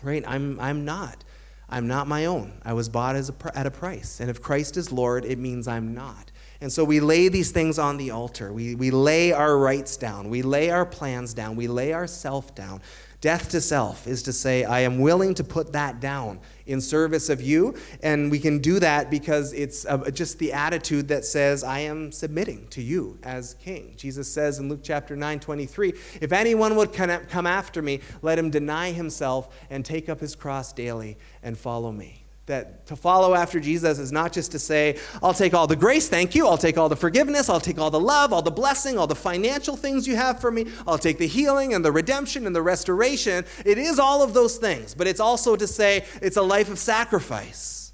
right? 0.04 0.24
I'm, 0.26 0.58
I'm 0.60 0.84
not. 0.84 1.24
I'm 1.68 1.88
not 1.88 2.06
my 2.06 2.26
own. 2.26 2.60
I 2.64 2.74
was 2.74 2.88
bought 2.88 3.16
as 3.16 3.30
a, 3.30 3.34
at 3.58 3.66
a 3.66 3.70
price. 3.70 4.20
And 4.20 4.30
if 4.30 4.40
Christ 4.40 4.76
is 4.76 4.92
Lord, 4.92 5.24
it 5.24 5.38
means 5.38 5.66
I'm 5.66 5.94
not. 5.94 6.30
And 6.60 6.72
so 6.72 6.84
we 6.84 7.00
lay 7.00 7.28
these 7.28 7.50
things 7.50 7.78
on 7.78 7.96
the 7.96 8.10
altar. 8.10 8.52
We, 8.52 8.74
we 8.74 8.90
lay 8.90 9.32
our 9.32 9.58
rights 9.58 9.96
down. 9.96 10.30
We 10.30 10.42
lay 10.42 10.70
our 10.70 10.86
plans 10.86 11.34
down. 11.34 11.56
We 11.56 11.66
lay 11.66 11.92
ourself 11.92 12.54
down 12.54 12.80
Death 13.24 13.52
to 13.52 13.60
self 13.62 14.06
is 14.06 14.22
to 14.24 14.34
say, 14.34 14.64
I 14.64 14.80
am 14.80 14.98
willing 14.98 15.32
to 15.36 15.44
put 15.44 15.72
that 15.72 15.98
down 15.98 16.40
in 16.66 16.80
service 16.80 17.28
of 17.28 17.40
you. 17.42 17.74
And 18.02 18.30
we 18.30 18.38
can 18.38 18.58
do 18.58 18.78
that 18.80 19.10
because 19.10 19.52
it's 19.52 19.84
uh, 19.86 20.10
just 20.10 20.38
the 20.38 20.52
attitude 20.52 21.08
that 21.08 21.24
says, 21.24 21.62
I 21.64 21.80
am 21.80 22.12
submitting 22.12 22.68
to 22.68 22.82
you 22.82 23.18
as 23.22 23.54
king. 23.54 23.94
Jesus 23.96 24.32
says 24.32 24.58
in 24.58 24.68
Luke 24.68 24.80
chapter 24.82 25.16
9, 25.16 25.40
23, 25.40 25.92
if 26.20 26.32
anyone 26.32 26.76
would 26.76 26.92
come 26.92 27.46
after 27.46 27.82
me, 27.82 28.00
let 28.22 28.38
him 28.38 28.50
deny 28.50 28.92
himself 28.92 29.54
and 29.70 29.84
take 29.84 30.08
up 30.08 30.20
his 30.20 30.34
cross 30.34 30.72
daily 30.72 31.16
and 31.42 31.56
follow 31.58 31.92
me. 31.92 32.23
That 32.46 32.86
to 32.88 32.96
follow 32.96 33.34
after 33.34 33.58
Jesus 33.58 33.98
is 33.98 34.12
not 34.12 34.32
just 34.32 34.52
to 34.52 34.58
say, 34.58 34.98
I'll 35.22 35.32
take 35.32 35.54
all 35.54 35.66
the 35.66 35.76
grace, 35.76 36.10
thank 36.10 36.34
you. 36.34 36.46
I'll 36.46 36.58
take 36.58 36.76
all 36.76 36.90
the 36.90 36.96
forgiveness. 36.96 37.48
I'll 37.48 37.58
take 37.58 37.78
all 37.78 37.90
the 37.90 37.98
love, 37.98 38.34
all 38.34 38.42
the 38.42 38.50
blessing, 38.50 38.98
all 38.98 39.06
the 39.06 39.14
financial 39.14 39.76
things 39.76 40.06
you 40.06 40.16
have 40.16 40.40
for 40.40 40.50
me. 40.50 40.66
I'll 40.86 40.98
take 40.98 41.16
the 41.16 41.26
healing 41.26 41.72
and 41.72 41.82
the 41.82 41.90
redemption 41.90 42.46
and 42.46 42.54
the 42.54 42.60
restoration. 42.60 43.46
It 43.64 43.78
is 43.78 43.98
all 43.98 44.22
of 44.22 44.34
those 44.34 44.58
things, 44.58 44.94
but 44.94 45.06
it's 45.06 45.20
also 45.20 45.56
to 45.56 45.66
say 45.66 46.04
it's 46.20 46.36
a 46.36 46.42
life 46.42 46.68
of 46.68 46.78
sacrifice. 46.78 47.92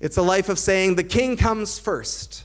It's 0.00 0.18
a 0.18 0.22
life 0.22 0.50
of 0.50 0.58
saying 0.58 0.96
the 0.96 1.04
king 1.04 1.38
comes 1.38 1.78
first. 1.78 2.44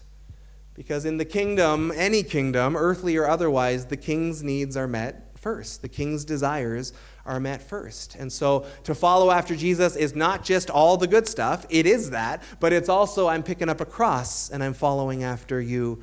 Because 0.74 1.04
in 1.04 1.18
the 1.18 1.26
kingdom, 1.26 1.92
any 1.94 2.24
kingdom, 2.24 2.78
earthly 2.78 3.18
or 3.18 3.28
otherwise, 3.28 3.88
the 3.88 3.98
king's 3.98 4.42
needs 4.42 4.78
are 4.78 4.88
met 4.88 5.38
first. 5.38 5.82
The 5.82 5.90
king's 5.90 6.24
desires 6.24 6.94
are 7.26 7.40
met 7.40 7.62
first. 7.62 8.16
And 8.16 8.32
so 8.32 8.66
to 8.84 8.96
follow 8.96 9.32
after 9.32 9.56
Jesus 9.56 9.96
is 9.96 10.16
not 10.16 10.44
just 10.44 10.70
all 10.70 10.98
the 10.98 11.08
good 11.08 11.28
stuff, 11.28 11.66
it 11.70 11.86
is 11.86 12.10
that, 12.12 12.44
but 12.60 12.74
it's 12.74 12.90
also 12.90 13.28
I'm 13.28 13.44
picking 13.44 13.70
up 13.70 13.82
a 13.82 13.86
cross 13.86 14.50
and 14.50 14.64
I'm 14.64 14.74
following 14.74 15.24
after 15.24 15.62
you. 15.62 16.02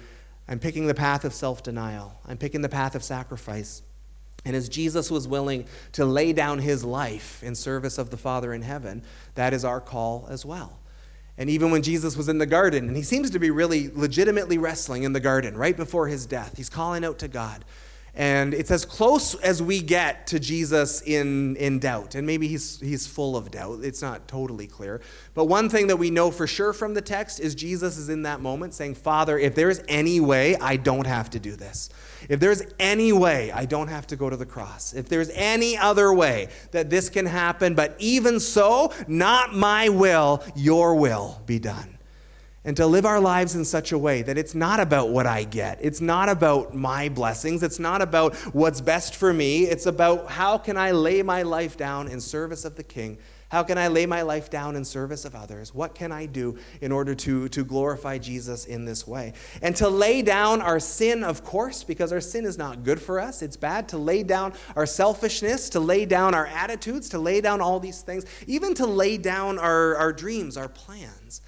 I'm 0.49 0.59
picking 0.59 0.87
the 0.87 0.95
path 0.95 1.25
of 1.25 1.35
self 1.35 1.63
denial, 1.63 2.19
I'm 2.27 2.39
picking 2.39 2.63
the 2.63 2.69
path 2.69 2.95
of 2.95 3.03
sacrifice. 3.03 3.83
And 4.45 4.55
as 4.55 4.69
Jesus 4.69 5.11
was 5.11 5.27
willing 5.29 5.67
to 5.93 6.07
lay 6.07 6.33
down 6.33 6.61
his 6.61 6.85
life 6.85 7.43
in 7.43 7.55
service 7.55 7.99
of 7.99 8.11
the 8.11 8.17
Father 8.17 8.55
in 8.55 8.63
heaven, 8.63 9.03
that 9.35 9.53
is 9.53 9.65
our 9.65 9.81
call 9.81 10.27
as 10.31 10.47
well. 10.47 10.79
And 11.37 11.51
even 11.51 11.71
when 11.71 11.83
Jesus 11.83 12.17
was 12.17 12.29
in 12.29 12.39
the 12.39 12.47
garden, 12.47 12.89
and 12.89 12.97
he 12.97 13.03
seems 13.03 13.31
to 13.31 13.39
be 13.39 13.51
really 13.51 13.91
legitimately 13.95 14.59
wrestling 14.59 15.03
in 15.03 15.13
the 15.13 15.21
garden 15.21 15.57
right 15.57 15.77
before 15.77 16.09
his 16.09 16.25
death, 16.25 16.57
he's 16.57 16.69
calling 16.69 17.05
out 17.05 17.19
to 17.19 17.29
God. 17.29 17.65
And 18.19 18.53
it's 18.53 18.73
as 18.73 18.85
close 18.85 19.37
as 19.37 19.63
we 19.63 19.81
get 19.81 20.27
to 20.27 20.41
Jesus 20.41 21.03
in, 21.03 21.55
in 21.55 21.79
doubt. 21.79 22.17
And 22.17 22.27
maybe 22.27 22.49
he's, 22.49 22.81
he's 22.81 23.07
full 23.07 23.37
of 23.37 23.53
doubt. 23.53 23.79
It's 23.85 24.03
not 24.03 24.27
totally 24.27 24.67
clear. 24.67 25.01
But 25.35 25.45
one 25.45 25.69
thing 25.69 25.87
that 25.87 25.99
we 25.99 26.11
know 26.11 26.33
for 26.33 26.49
sure 26.49 26.73
from 26.73 26.95
the 26.95 27.01
text 27.01 27.39
is 27.39 27.55
Jesus 27.55 27.97
is 27.97 28.09
in 28.09 28.23
that 28.23 28.41
moment 28.41 28.75
saying, 28.75 28.97
Father, 28.97 29.39
if 29.39 29.55
there's 29.55 29.81
any 29.87 30.19
way, 30.19 30.57
I 30.57 30.75
don't 30.75 31.07
have 31.07 31.31
to 31.31 31.39
do 31.39 31.55
this. 31.55 31.91
If 32.29 32.41
there's 32.41 32.63
any 32.81 33.13
way, 33.13 33.53
I 33.53 33.67
don't 33.67 33.89
have 33.89 34.09
to 34.09 34.17
go 34.17 34.29
to 34.29 34.37
the 34.37 34.47
cross. 34.47 34.95
If 34.95 35.09
there's 35.09 35.31
any 35.31 35.79
other 35.79 36.13
way 36.13 36.49
that 36.73 36.91
this 36.91 37.09
can 37.09 37.25
happen, 37.25 37.77
but 37.77 37.95
even 38.01 38.41
so, 38.41 38.93
not 39.07 39.55
my 39.55 39.91
will, 39.91 40.43
your 40.57 40.97
will 40.97 41.41
be 41.47 41.61
done 41.61 41.98
and 42.69 42.77
to 42.77 42.87
live 42.87 43.07
our 43.07 43.19
lives 43.19 43.55
in 43.55 43.65
such 43.65 43.93
a 43.93 43.99
way 43.99 44.21
that 44.21 44.37
it's 44.37 44.55
not 44.55 44.79
about 44.79 45.09
what 45.09 45.27
I 45.27 45.45
get. 45.45 45.79
It's 45.81 46.03
not 46.03 46.29
about 46.29 46.75
my 46.75 47.09
blessings. 47.09 47.63
It's 47.63 47.79
not 47.79 48.03
about 48.03 48.37
what's 48.53 48.83
best 48.83 49.17
for 49.17 49.33
me. 49.33 49.63
It's 49.63 49.87
about 49.87 50.31
how 50.31 50.59
can 50.59 50.77
I 50.77 50.91
lay 50.91 51.23
my 51.23 51.45
life 51.45 51.79
down 51.79 52.09
in 52.09 52.21
service 52.21 52.67
of 52.67 52.77
the 52.77 52.83
King? 52.83 53.17
How 53.49 53.63
can 53.63 53.79
I 53.79 53.89
lay 53.89 54.05
my 54.05 54.21
life 54.21 54.51
down 54.51 54.77
in 54.77 54.85
service 54.85 55.25
of 55.25 55.35
others? 55.35 55.73
What 55.73 55.95
can 55.95 56.13
I 56.13 56.27
do 56.27 56.59
in 56.83 56.93
order 56.93 57.15
to, 57.15 57.49
to 57.49 57.65
glorify 57.65 58.19
Jesus 58.19 58.67
in 58.67 58.85
this 58.85 59.07
way? 59.07 59.33
And 59.63 59.75
to 59.77 59.89
lay 59.89 60.21
down 60.21 60.61
our 60.61 60.79
sin, 60.79 61.25
of 61.25 61.45
course, 61.45 61.83
because 61.85 62.13
our 62.13 62.21
sin 62.21 62.45
is 62.45 62.59
not 62.59 62.85
good 62.85 63.01
for 63.01 63.19
us. 63.19 63.41
It's 63.41 63.57
bad 63.57 63.89
to 63.89 63.97
lay 63.97 64.23
down 64.23 64.53
our 64.77 64.85
selfishness, 64.85 65.71
to 65.71 65.81
lay 65.81 66.05
down 66.05 66.35
our 66.35 66.49
attitudes, 66.49 67.09
to 67.09 67.19
lay 67.19 67.41
down 67.41 67.63
all 67.63 67.81
these 67.81 68.03
things, 68.03 68.27
even 68.47 68.75
to 68.75 68.85
lay 68.85 69.17
down 69.17 69.59
our, 69.59 69.97
our 69.97 70.13
dreams, 70.13 70.59
our 70.59 70.69
plans. 70.69 71.41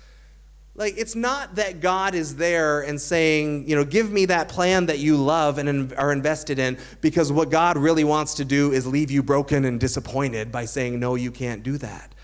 Like, 0.81 0.97
it's 0.97 1.15
not 1.15 1.57
that 1.57 1.81
God 1.81 2.15
is 2.15 2.37
there 2.37 2.81
and 2.81 2.99
saying, 2.99 3.69
you 3.69 3.77
know, 3.77 3.85
give 3.85 4.11
me 4.11 4.25
that 4.25 4.49
plan 4.49 4.87
that 4.87 4.99
you 4.99 5.19
love 5.19 5.59
and 5.59 5.93
are 5.93 6.11
invested 6.11 6.59
in, 6.59 6.79
because 7.03 7.31
what 7.31 7.51
God 7.51 7.77
really 7.77 8.03
wants 8.03 8.33
to 8.37 8.47
do 8.47 8.73
is 8.73 8.87
leave 8.87 9.11
you 9.11 9.23
broken 9.23 9.67
and 9.67 9.79
disappointed 9.79 10.51
by 10.51 10.65
saying, 10.65 10.99
no, 10.99 11.17
you 11.17 11.31
can't 11.31 11.63
do 11.63 11.77
that. 11.77 12.15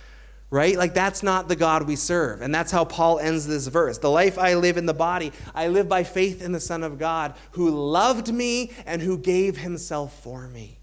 Right? 0.48 0.74
Like, 0.78 0.94
that's 0.94 1.22
not 1.22 1.48
the 1.48 1.56
God 1.56 1.82
we 1.82 1.96
serve. 1.96 2.40
And 2.40 2.54
that's 2.54 2.72
how 2.72 2.86
Paul 2.86 3.18
ends 3.18 3.46
this 3.46 3.66
verse. 3.66 3.98
The 3.98 4.08
life 4.10 4.38
I 4.38 4.54
live 4.54 4.78
in 4.78 4.86
the 4.86 4.94
body, 4.94 5.32
I 5.54 5.68
live 5.68 5.86
by 5.86 6.02
faith 6.02 6.40
in 6.40 6.52
the 6.52 6.60
Son 6.60 6.82
of 6.82 6.98
God, 6.98 7.34
who 7.50 7.68
loved 7.68 8.32
me 8.32 8.72
and 8.86 9.02
who 9.02 9.18
gave 9.18 9.58
himself 9.58 10.18
for 10.22 10.48
me. 10.48 10.78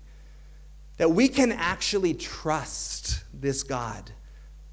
That 0.97 1.09
we 1.09 1.27
can 1.27 1.51
actually 1.51 2.13
trust 2.13 3.23
this 3.33 3.63
God 3.63 4.11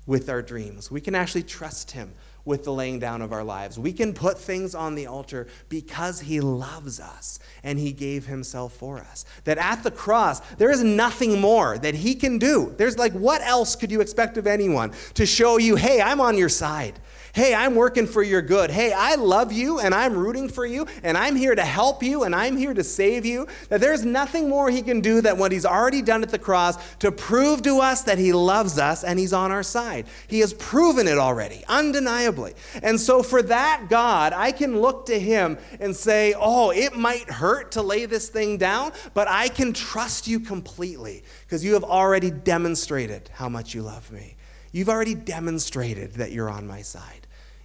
with 0.05 0.29
our 0.29 0.43
dreams. 0.43 0.91
We 0.91 1.01
can 1.01 1.15
actually 1.15 1.45
trust 1.45 1.93
him 1.93 2.13
with 2.45 2.65
the 2.65 2.73
laying 2.73 2.99
down 2.99 3.23
of 3.23 3.33
our 3.33 3.45
lives. 3.45 3.79
We 3.79 3.93
can 3.93 4.13
put 4.13 4.39
things 4.39 4.75
on 4.75 4.95
the 4.95 5.07
altar 5.07 5.47
because 5.69 6.21
He 6.21 6.41
loves 6.41 7.01
us 7.01 7.39
and 7.63 7.79
He 7.79 7.93
gave 7.93 8.27
Himself 8.27 8.73
for 8.73 8.99
us. 8.99 9.25
That 9.45 9.59
at 9.59 9.83
the 9.83 9.91
cross, 9.91 10.41
there 10.57 10.71
is 10.71 10.83
nothing 10.83 11.41
more 11.41 11.79
that 11.79 11.95
He 11.95 12.15
can 12.15 12.39
do. 12.39 12.75
There's 12.77 12.99
like, 12.99 13.13
what 13.13 13.43
else 13.43 13.77
could 13.77 13.91
you 13.91 14.01
expect 14.01 14.37
of 14.37 14.47
anyone 14.47 14.93
to 15.15 15.27
show 15.27 15.59
you, 15.59 15.77
hey, 15.77 16.01
I'm 16.01 16.21
on 16.21 16.37
your 16.37 16.49
side? 16.49 16.99
Hey, 17.33 17.55
I'm 17.55 17.77
working 17.77 18.07
for 18.07 18.23
your 18.23 18.43
good. 18.43 18.71
Hey, 18.71 18.93
I 18.93 19.15
love 19.15 19.53
you 19.53 19.79
and 19.79 19.95
I'm 19.95 20.17
rooting 20.17 20.49
for 20.49 20.67
you 20.67 20.87
and 21.03 21.17
I'm 21.17 21.37
here 21.37 21.55
to 21.55 21.63
help 21.63 22.03
you 22.03 22.25
and 22.25 22.35
I'm 22.35 22.57
here 22.57 22.75
to 22.75 22.83
save 22.83 23.25
you. 23.25 23.47
That 23.69 23.81
there's 23.81 24.05
nothing 24.05 24.49
more 24.49 24.69
he 24.69 24.83
can 24.83 25.01
do 25.01 25.21
than 25.21 25.39
what 25.39 25.53
he's 25.53 25.65
already 25.65 26.03
done 26.03 26.23
at 26.23 26.31
the 26.31 26.39
cross 26.39 26.77
to 26.97 27.13
prove 27.13 27.63
to 27.63 27.81
us 27.81 28.03
that 28.03 28.19
he 28.19 28.33
loves 28.33 28.79
us 28.79 29.05
and 29.05 29.19
he's 29.19 29.33
on 29.33 29.53
our 29.53 29.63
side. 29.63 30.07
He 30.27 30.41
has 30.41 30.53
proven 30.55 31.07
it 31.07 31.19
already, 31.19 31.63
undeniably. 31.69 32.55
And 32.83 32.99
so 32.99 33.23
for 33.23 33.43
that 33.43 33.87
God, 33.89 34.33
I 34.33 34.51
can 34.51 34.81
look 34.81 35.07
to 35.07 35.19
him 35.19 35.59
and 35.79 35.95
say, 35.95 36.35
oh, 36.37 36.71
it 36.71 36.97
might 36.97 37.31
hurt 37.31 37.73
to 37.73 37.83
lay 37.83 38.07
this 38.07 38.29
thing 38.29 38.59
down, 38.59 38.93
but 39.15 39.29
I 39.29 39.49
can 39.49 39.73
trust 39.73 40.27
you 40.27 40.41
completely 40.41 41.23
because 41.43 41.65
you 41.65 41.75
have 41.75 41.85
already 41.85 42.31
demonstrated 42.31 43.31
how 43.33 43.49
much 43.49 43.75
you 43.75 43.83
love 43.83 44.11
me. 44.11 44.37
You've 44.73 44.89
already 44.89 45.15
demonstrated 45.15 46.15
that 46.15 46.33
you're 46.33 46.51
on 46.51 46.67
my 46.67 46.83
side. 46.83 47.20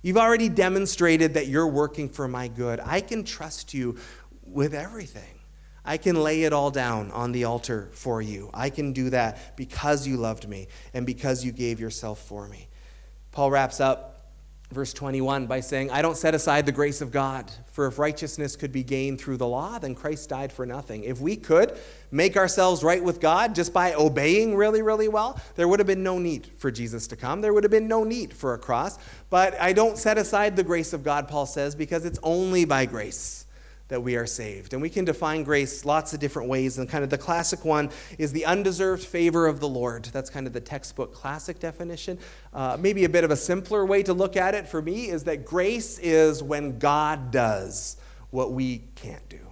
You've 0.05 0.17
already 0.17 0.49
demonstrated 0.49 1.33
that 1.33 1.47
you're 1.47 1.65
working 1.65 2.09
for 2.09 2.27
my 2.27 2.47
good. 2.47 2.79
I 2.79 3.01
can 3.01 3.23
trust 3.23 3.73
you 3.73 3.97
with 4.43 4.75
everything. 4.75 5.39
I 5.83 5.97
can 5.97 6.21
lay 6.21 6.43
it 6.43 6.53
all 6.53 6.69
down 6.69 7.09
on 7.09 7.31
the 7.31 7.45
altar 7.45 7.89
for 7.91 8.21
you. 8.21 8.51
I 8.53 8.69
can 8.69 8.93
do 8.93 9.09
that 9.09 9.57
because 9.57 10.05
you 10.05 10.17
loved 10.17 10.47
me 10.47 10.67
and 10.93 11.07
because 11.07 11.43
you 11.43 11.51
gave 11.51 11.79
yourself 11.79 12.19
for 12.19 12.47
me. 12.47 12.67
Paul 13.31 13.49
wraps 13.49 13.79
up 13.79 14.14
verse 14.71 14.93
21 14.93 15.45
by 15.45 15.59
saying, 15.59 15.91
I 15.91 16.01
don't 16.01 16.17
set 16.17 16.33
aside 16.33 16.65
the 16.65 16.71
grace 16.71 17.01
of 17.01 17.11
God, 17.11 17.51
for 17.71 17.87
if 17.87 17.99
righteousness 17.99 18.55
could 18.55 18.71
be 18.71 18.83
gained 18.83 19.19
through 19.21 19.37
the 19.37 19.47
law, 19.47 19.77
then 19.79 19.95
Christ 19.95 20.29
died 20.29 20.51
for 20.51 20.65
nothing. 20.65 21.03
If 21.03 21.19
we 21.19 21.35
could 21.35 21.77
make 22.11 22.35
ourselves 22.35 22.83
right 22.83 23.03
with 23.03 23.19
God 23.21 23.53
just 23.53 23.73
by 23.73 23.93
obeying 23.93 24.55
really, 24.55 24.81
really 24.81 25.07
well, 25.07 25.39
there 25.55 25.67
would 25.67 25.79
have 25.79 25.87
been 25.87 26.03
no 26.03 26.17
need 26.17 26.47
for 26.57 26.71
Jesus 26.71 27.07
to 27.07 27.15
come. 27.15 27.41
There 27.41 27.53
would 27.53 27.63
have 27.63 27.71
been 27.71 27.87
no 27.87 28.03
need 28.03 28.33
for 28.33 28.53
a 28.53 28.57
cross. 28.57 28.97
But 29.29 29.59
I 29.61 29.73
don't 29.73 29.97
set 29.97 30.17
aside 30.17 30.55
the 30.55 30.63
grace 30.63 30.93
of 30.93 31.03
God, 31.03 31.27
Paul 31.27 31.45
says, 31.45 31.75
because 31.75 32.05
it's 32.05 32.19
only 32.23 32.65
by 32.65 32.85
grace 32.85 33.44
that 33.87 34.01
we 34.01 34.15
are 34.15 34.25
saved. 34.25 34.73
And 34.73 34.81
we 34.81 34.89
can 34.89 35.05
define 35.05 35.43
grace 35.43 35.85
lots 35.85 36.13
of 36.13 36.19
different 36.19 36.49
ways. 36.49 36.77
And 36.77 36.89
kind 36.89 37.03
of 37.03 37.09
the 37.09 37.17
classic 37.17 37.63
one 37.63 37.91
is 38.17 38.31
the 38.31 38.45
undeserved 38.45 39.03
favor 39.03 39.45
of 39.45 39.59
the 39.59 39.67
Lord. 39.67 40.05
That's 40.05 40.29
kind 40.29 40.47
of 40.47 40.53
the 40.53 40.61
textbook 40.61 41.13
classic 41.13 41.59
definition. 41.59 42.17
Uh, 42.53 42.77
maybe 42.79 43.05
a 43.05 43.09
bit 43.09 43.23
of 43.23 43.31
a 43.31 43.35
simpler 43.35 43.85
way 43.85 44.01
to 44.03 44.13
look 44.13 44.35
at 44.35 44.55
it 44.55 44.67
for 44.67 44.81
me 44.81 45.09
is 45.09 45.23
that 45.25 45.45
grace 45.45 45.99
is 45.99 46.41
when 46.41 46.79
God 46.79 47.31
does 47.31 47.97
what 48.31 48.53
we 48.53 48.83
can't 48.95 49.27
do. 49.29 49.44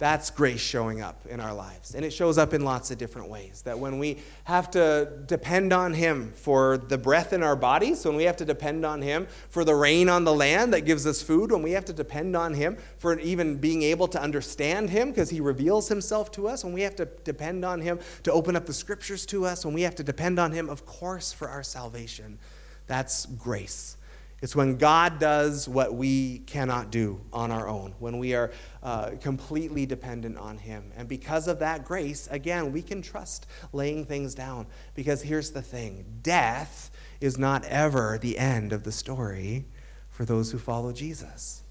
That's 0.00 0.30
grace 0.30 0.62
showing 0.62 1.02
up 1.02 1.26
in 1.28 1.40
our 1.40 1.52
lives. 1.52 1.94
And 1.94 2.06
it 2.06 2.10
shows 2.10 2.38
up 2.38 2.54
in 2.54 2.64
lots 2.64 2.90
of 2.90 2.96
different 2.96 3.28
ways. 3.28 3.60
That 3.66 3.78
when 3.78 3.98
we 3.98 4.16
have 4.44 4.70
to 4.70 5.12
depend 5.26 5.74
on 5.74 5.92
Him 5.92 6.32
for 6.34 6.78
the 6.78 6.96
breath 6.96 7.34
in 7.34 7.42
our 7.42 7.54
bodies, 7.54 8.06
when 8.06 8.16
we 8.16 8.24
have 8.24 8.38
to 8.38 8.46
depend 8.46 8.86
on 8.86 9.02
Him 9.02 9.26
for 9.50 9.62
the 9.62 9.74
rain 9.74 10.08
on 10.08 10.24
the 10.24 10.32
land 10.32 10.72
that 10.72 10.86
gives 10.86 11.06
us 11.06 11.20
food, 11.20 11.52
when 11.52 11.60
we 11.60 11.72
have 11.72 11.84
to 11.84 11.92
depend 11.92 12.34
on 12.34 12.54
Him 12.54 12.78
for 12.96 13.20
even 13.20 13.58
being 13.58 13.82
able 13.82 14.08
to 14.08 14.18
understand 14.18 14.88
Him 14.88 15.10
because 15.10 15.28
He 15.28 15.42
reveals 15.42 15.88
Himself 15.88 16.32
to 16.32 16.48
us, 16.48 16.64
when 16.64 16.72
we 16.72 16.80
have 16.80 16.96
to 16.96 17.04
depend 17.04 17.62
on 17.62 17.82
Him 17.82 18.00
to 18.22 18.32
open 18.32 18.56
up 18.56 18.64
the 18.64 18.72
scriptures 18.72 19.26
to 19.26 19.44
us, 19.44 19.66
when 19.66 19.74
we 19.74 19.82
have 19.82 19.96
to 19.96 20.02
depend 20.02 20.38
on 20.38 20.52
Him, 20.52 20.70
of 20.70 20.86
course, 20.86 21.30
for 21.30 21.46
our 21.50 21.62
salvation, 21.62 22.38
that's 22.86 23.26
grace. 23.26 23.98
It's 24.42 24.56
when 24.56 24.76
God 24.76 25.18
does 25.18 25.68
what 25.68 25.94
we 25.94 26.38
cannot 26.40 26.90
do 26.90 27.20
on 27.32 27.50
our 27.50 27.68
own, 27.68 27.94
when 27.98 28.18
we 28.18 28.34
are 28.34 28.50
uh, 28.82 29.10
completely 29.20 29.84
dependent 29.84 30.38
on 30.38 30.56
Him. 30.56 30.92
And 30.96 31.08
because 31.08 31.46
of 31.46 31.58
that 31.58 31.84
grace, 31.84 32.26
again, 32.30 32.72
we 32.72 32.80
can 32.80 33.02
trust 33.02 33.46
laying 33.72 34.06
things 34.06 34.34
down. 34.34 34.66
Because 34.94 35.22
here's 35.22 35.50
the 35.50 35.62
thing 35.62 36.20
death 36.22 36.90
is 37.20 37.36
not 37.36 37.64
ever 37.66 38.18
the 38.18 38.38
end 38.38 38.72
of 38.72 38.84
the 38.84 38.92
story 38.92 39.66
for 40.08 40.24
those 40.24 40.52
who 40.52 40.58
follow 40.58 40.92
Jesus 40.92 41.62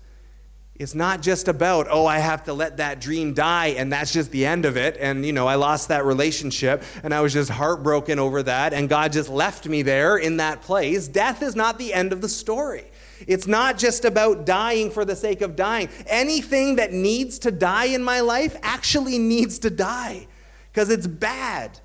It's 0.79 0.95
not 0.95 1.21
just 1.21 1.49
about, 1.49 1.87
oh, 1.89 2.05
I 2.05 2.19
have 2.19 2.45
to 2.45 2.53
let 2.53 2.77
that 2.77 3.01
dream 3.01 3.33
die 3.33 3.67
and 3.67 3.91
that's 3.91 4.13
just 4.13 4.31
the 4.31 4.45
end 4.45 4.63
of 4.63 4.77
it. 4.77 4.95
And, 4.97 5.25
you 5.25 5.33
know, 5.33 5.45
I 5.45 5.55
lost 5.55 5.89
that 5.89 6.05
relationship 6.05 6.83
and 7.03 7.13
I 7.13 7.19
was 7.19 7.33
just 7.33 7.49
heartbroken 7.49 8.17
over 8.17 8.41
that 8.43 8.73
and 8.73 8.87
God 8.87 9.11
just 9.11 9.27
left 9.27 9.67
me 9.67 9.81
there 9.81 10.15
in 10.15 10.37
that 10.37 10.61
place. 10.61 11.09
Death 11.09 11.43
is 11.43 11.53
not 11.53 11.79
the 11.79 11.93
end 11.93 12.13
of 12.13 12.21
the 12.21 12.29
story. 12.29 12.85
It's 13.27 13.45
not 13.45 13.77
just 13.77 14.05
about 14.05 14.45
dying 14.45 14.89
for 14.89 15.03
the 15.03 15.17
sake 15.17 15.41
of 15.41 15.57
dying. 15.57 15.89
Anything 16.07 16.77
that 16.77 16.93
needs 16.93 17.39
to 17.39 17.51
die 17.51 17.87
in 17.87 18.01
my 18.01 18.21
life 18.21 18.55
actually 18.63 19.19
needs 19.19 19.59
to 19.59 19.69
die 19.69 20.27
because 20.71 20.89
it's 20.89 21.07
bad 21.07 21.77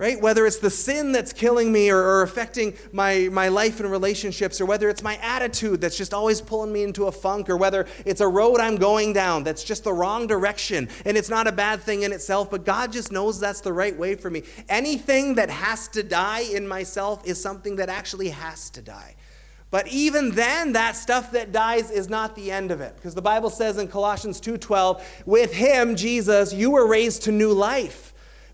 right? 0.00 0.18
Whether 0.18 0.46
it's 0.46 0.56
the 0.56 0.70
sin 0.70 1.12
that's 1.12 1.30
killing 1.30 1.70
me 1.70 1.90
or, 1.90 1.98
or, 1.98 2.22
affecting 2.22 2.72
my, 2.90 3.28
my 3.30 3.48
life 3.48 3.80
and 3.80 3.90
relationships, 3.90 4.58
or 4.58 4.64
whether 4.64 4.88
it's 4.88 5.02
my 5.02 5.18
attitude 5.18 5.82
that's 5.82 5.98
just 5.98 6.14
always 6.14 6.40
pulling 6.40 6.72
me 6.72 6.84
into 6.84 7.04
a 7.04 7.12
funk, 7.12 7.50
or 7.50 7.58
whether 7.58 7.86
it's 8.06 8.22
a 8.22 8.26
road 8.26 8.60
I'm 8.60 8.76
going 8.76 9.12
down 9.12 9.44
that's 9.44 9.62
just 9.62 9.84
the 9.84 9.92
wrong 9.92 10.26
direction. 10.26 10.88
And 11.04 11.18
it's 11.18 11.28
not 11.28 11.46
a 11.46 11.52
bad 11.52 11.82
thing 11.82 12.02
in 12.02 12.12
itself, 12.12 12.50
but 12.50 12.64
God 12.64 12.92
just 12.92 13.12
knows 13.12 13.38
that's 13.38 13.60
the 13.60 13.74
right 13.74 13.94
way 13.94 14.14
for 14.14 14.30
me. 14.30 14.42
Anything 14.70 15.34
that 15.34 15.50
has 15.50 15.86
to 15.88 16.02
die 16.02 16.44
in 16.50 16.66
myself 16.66 17.26
is 17.26 17.38
something 17.38 17.76
that 17.76 17.90
actually 17.90 18.30
has 18.30 18.70
to 18.70 18.80
die. 18.80 19.16
But 19.70 19.86
even 19.88 20.30
then, 20.30 20.72
that 20.72 20.96
stuff 20.96 21.30
that 21.32 21.52
dies 21.52 21.90
is 21.90 22.08
not 22.08 22.34
the 22.34 22.50
end 22.50 22.70
of 22.70 22.80
it. 22.80 22.96
Because 22.96 23.14
the 23.14 23.22
Bible 23.22 23.50
says 23.50 23.76
in 23.76 23.86
Colossians 23.86 24.40
2:12, 24.40 25.02
with 25.26 25.52
him, 25.52 25.94
Jesus, 25.94 26.54
you 26.54 26.70
were 26.70 26.86
raised 26.86 27.22
to 27.24 27.32
new 27.32 27.52
life 27.52 28.09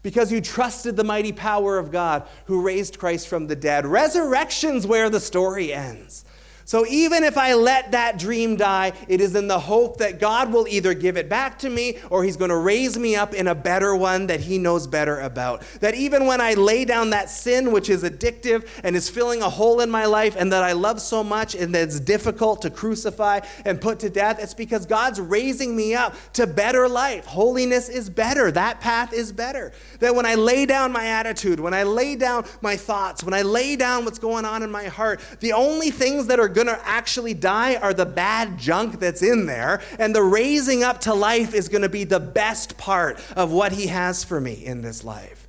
because 0.06 0.30
you 0.30 0.40
trusted 0.40 0.94
the 0.94 1.02
mighty 1.02 1.32
power 1.32 1.78
of 1.78 1.90
God 1.90 2.28
who 2.44 2.62
raised 2.62 2.96
Christ 2.96 3.26
from 3.26 3.48
the 3.48 3.56
dead. 3.56 3.84
Resurrection's 3.84 4.86
where 4.86 5.10
the 5.10 5.18
story 5.18 5.72
ends. 5.72 6.24
So 6.66 6.84
even 6.88 7.22
if 7.22 7.38
I 7.38 7.54
let 7.54 7.92
that 7.92 8.18
dream 8.18 8.56
die, 8.56 8.92
it 9.06 9.20
is 9.20 9.36
in 9.36 9.46
the 9.46 9.60
hope 9.60 9.98
that 9.98 10.18
God 10.18 10.52
will 10.52 10.66
either 10.66 10.94
give 10.94 11.16
it 11.16 11.28
back 11.28 11.60
to 11.60 11.70
me 11.70 11.98
or 12.10 12.24
He's 12.24 12.36
going 12.36 12.50
to 12.50 12.56
raise 12.56 12.98
me 12.98 13.14
up 13.14 13.34
in 13.34 13.46
a 13.46 13.54
better 13.54 13.94
one 13.94 14.26
that 14.26 14.40
He 14.40 14.58
knows 14.58 14.88
better 14.88 15.20
about. 15.20 15.62
That 15.78 15.94
even 15.94 16.26
when 16.26 16.40
I 16.40 16.54
lay 16.54 16.84
down 16.84 17.10
that 17.10 17.30
sin, 17.30 17.70
which 17.70 17.88
is 17.88 18.02
addictive 18.02 18.68
and 18.82 18.96
is 18.96 19.08
filling 19.08 19.42
a 19.42 19.48
hole 19.48 19.80
in 19.80 19.88
my 19.90 20.06
life 20.06 20.34
and 20.36 20.52
that 20.52 20.64
I 20.64 20.72
love 20.72 21.00
so 21.00 21.22
much 21.22 21.54
and 21.54 21.72
that 21.72 21.84
it's 21.84 22.00
difficult 22.00 22.62
to 22.62 22.70
crucify 22.70 23.42
and 23.64 23.80
put 23.80 24.00
to 24.00 24.10
death, 24.10 24.40
it's 24.42 24.52
because 24.52 24.86
God's 24.86 25.20
raising 25.20 25.76
me 25.76 25.94
up 25.94 26.16
to 26.32 26.48
better 26.48 26.88
life. 26.88 27.26
Holiness 27.26 27.88
is 27.88 28.10
better. 28.10 28.50
That 28.50 28.80
path 28.80 29.12
is 29.12 29.30
better. 29.30 29.70
That 30.00 30.16
when 30.16 30.26
I 30.26 30.34
lay 30.34 30.66
down 30.66 30.90
my 30.90 31.06
attitude, 31.06 31.60
when 31.60 31.74
I 31.74 31.84
lay 31.84 32.16
down 32.16 32.44
my 32.60 32.76
thoughts, 32.76 33.22
when 33.22 33.34
I 33.34 33.42
lay 33.42 33.76
down 33.76 34.04
what's 34.04 34.18
going 34.18 34.44
on 34.44 34.64
in 34.64 34.70
my 34.72 34.86
heart, 34.86 35.20
the 35.38 35.52
only 35.52 35.92
things 35.92 36.26
that 36.26 36.40
are 36.40 36.55
going 36.56 36.66
to 36.68 36.88
actually 36.88 37.34
die 37.34 37.76
are 37.76 37.92
the 37.92 38.06
bad 38.06 38.56
junk 38.56 38.98
that's 38.98 39.22
in 39.22 39.44
there, 39.44 39.82
and 39.98 40.14
the 40.14 40.22
raising 40.22 40.82
up 40.82 41.02
to 41.02 41.12
life 41.12 41.52
is 41.52 41.68
going 41.68 41.82
to 41.82 41.88
be 41.88 42.02
the 42.02 42.18
best 42.18 42.78
part 42.78 43.20
of 43.36 43.52
what 43.52 43.72
He 43.72 43.88
has 43.88 44.24
for 44.24 44.40
me 44.40 44.64
in 44.64 44.80
this 44.80 45.04
life. 45.04 45.46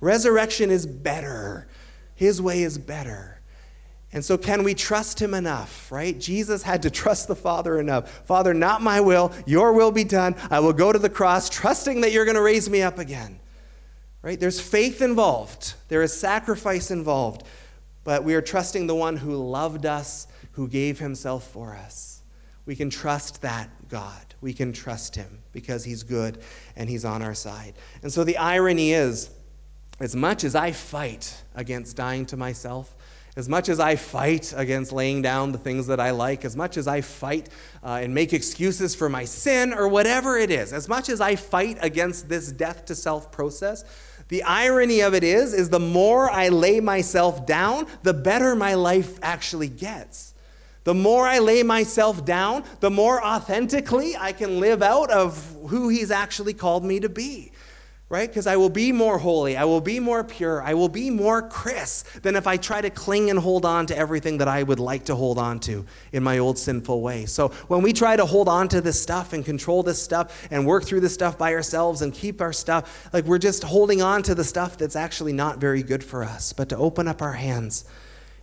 Resurrection 0.00 0.70
is 0.70 0.84
better, 0.84 1.68
His 2.16 2.42
way 2.42 2.62
is 2.62 2.76
better. 2.76 3.40
And 4.12 4.24
so, 4.24 4.36
can 4.36 4.64
we 4.64 4.74
trust 4.74 5.20
him 5.20 5.34
enough, 5.34 5.92
right? 5.92 6.18
Jesus 6.18 6.62
had 6.62 6.82
to 6.82 6.90
trust 6.90 7.28
the 7.28 7.36
Father 7.36 7.78
enough. 7.78 8.26
Father, 8.26 8.54
not 8.54 8.80
my 8.80 9.00
will, 9.00 9.32
your 9.46 9.74
will 9.74 9.92
be 9.92 10.02
done. 10.02 10.34
I 10.50 10.60
will 10.60 10.72
go 10.72 10.92
to 10.92 10.98
the 10.98 11.10
cross, 11.10 11.50
trusting 11.50 12.00
that 12.00 12.10
you're 12.10 12.24
going 12.24 12.34
to 12.34 12.42
raise 12.42 12.70
me 12.70 12.80
up 12.80 12.98
again, 12.98 13.38
right? 14.22 14.40
There's 14.40 14.60
faith 14.60 15.02
involved, 15.02 15.74
there 15.88 16.02
is 16.02 16.18
sacrifice 16.18 16.90
involved, 16.90 17.44
but 18.02 18.24
we 18.24 18.34
are 18.34 18.40
trusting 18.40 18.86
the 18.86 18.94
one 18.94 19.18
who 19.18 19.36
loved 19.36 19.84
us 19.84 20.26
who 20.58 20.66
gave 20.66 20.98
himself 20.98 21.46
for 21.52 21.72
us. 21.76 22.20
We 22.66 22.74
can 22.74 22.90
trust 22.90 23.42
that 23.42 23.70
God. 23.88 24.34
We 24.40 24.52
can 24.52 24.72
trust 24.72 25.14
him 25.14 25.38
because 25.52 25.84
he's 25.84 26.02
good 26.02 26.42
and 26.74 26.90
he's 26.90 27.04
on 27.04 27.22
our 27.22 27.32
side. 27.32 27.74
And 28.02 28.12
so 28.12 28.24
the 28.24 28.36
irony 28.38 28.92
is, 28.92 29.30
as 30.00 30.16
much 30.16 30.42
as 30.42 30.56
I 30.56 30.72
fight 30.72 31.44
against 31.54 31.96
dying 31.96 32.26
to 32.26 32.36
myself, 32.36 32.96
as 33.36 33.48
much 33.48 33.68
as 33.68 33.78
I 33.78 33.94
fight 33.94 34.52
against 34.56 34.90
laying 34.90 35.22
down 35.22 35.52
the 35.52 35.58
things 35.58 35.86
that 35.86 36.00
I 36.00 36.10
like, 36.10 36.44
as 36.44 36.56
much 36.56 36.76
as 36.76 36.88
I 36.88 37.02
fight 37.02 37.50
uh, 37.84 38.00
and 38.02 38.12
make 38.12 38.32
excuses 38.32 38.96
for 38.96 39.08
my 39.08 39.26
sin 39.26 39.72
or 39.72 39.86
whatever 39.86 40.36
it 40.36 40.50
is, 40.50 40.72
as 40.72 40.88
much 40.88 41.08
as 41.08 41.20
I 41.20 41.36
fight 41.36 41.78
against 41.82 42.28
this 42.28 42.50
death 42.50 42.84
to 42.86 42.96
self 42.96 43.30
process, 43.30 43.84
the 44.26 44.42
irony 44.42 45.02
of 45.02 45.14
it 45.14 45.22
is 45.22 45.54
is 45.54 45.68
the 45.68 45.78
more 45.78 46.28
I 46.28 46.48
lay 46.48 46.80
myself 46.80 47.46
down, 47.46 47.86
the 48.02 48.12
better 48.12 48.56
my 48.56 48.74
life 48.74 49.20
actually 49.22 49.68
gets. 49.68 50.34
The 50.88 50.94
more 50.94 51.28
I 51.28 51.38
lay 51.38 51.62
myself 51.62 52.24
down, 52.24 52.64
the 52.80 52.88
more 52.88 53.22
authentically 53.22 54.16
I 54.16 54.32
can 54.32 54.58
live 54.58 54.82
out 54.82 55.10
of 55.10 55.54
who 55.66 55.90
He's 55.90 56.10
actually 56.10 56.54
called 56.54 56.82
me 56.82 56.98
to 57.00 57.10
be. 57.10 57.52
Right? 58.08 58.26
Because 58.26 58.46
I 58.46 58.56
will 58.56 58.70
be 58.70 58.90
more 58.90 59.18
holy. 59.18 59.54
I 59.54 59.64
will 59.64 59.82
be 59.82 60.00
more 60.00 60.24
pure. 60.24 60.62
I 60.62 60.72
will 60.72 60.88
be 60.88 61.10
more 61.10 61.46
Christ 61.46 62.22
than 62.22 62.36
if 62.36 62.46
I 62.46 62.56
try 62.56 62.80
to 62.80 62.88
cling 62.88 63.28
and 63.28 63.38
hold 63.38 63.66
on 63.66 63.84
to 63.88 63.98
everything 63.98 64.38
that 64.38 64.48
I 64.48 64.62
would 64.62 64.80
like 64.80 65.04
to 65.04 65.14
hold 65.14 65.38
on 65.38 65.60
to 65.60 65.84
in 66.12 66.22
my 66.22 66.38
old 66.38 66.56
sinful 66.56 67.02
way. 67.02 67.26
So 67.26 67.48
when 67.66 67.82
we 67.82 67.92
try 67.92 68.16
to 68.16 68.24
hold 68.24 68.48
on 68.48 68.66
to 68.68 68.80
this 68.80 68.98
stuff 68.98 69.34
and 69.34 69.44
control 69.44 69.82
this 69.82 70.02
stuff 70.02 70.48
and 70.50 70.64
work 70.64 70.84
through 70.84 71.00
this 71.00 71.12
stuff 71.12 71.36
by 71.36 71.52
ourselves 71.52 72.00
and 72.00 72.14
keep 72.14 72.40
our 72.40 72.54
stuff, 72.54 73.10
like 73.12 73.26
we're 73.26 73.36
just 73.36 73.62
holding 73.62 74.00
on 74.00 74.22
to 74.22 74.34
the 74.34 74.42
stuff 74.42 74.78
that's 74.78 74.96
actually 74.96 75.34
not 75.34 75.58
very 75.58 75.82
good 75.82 76.02
for 76.02 76.24
us. 76.24 76.54
But 76.54 76.70
to 76.70 76.78
open 76.78 77.08
up 77.08 77.20
our 77.20 77.34
hands 77.34 77.84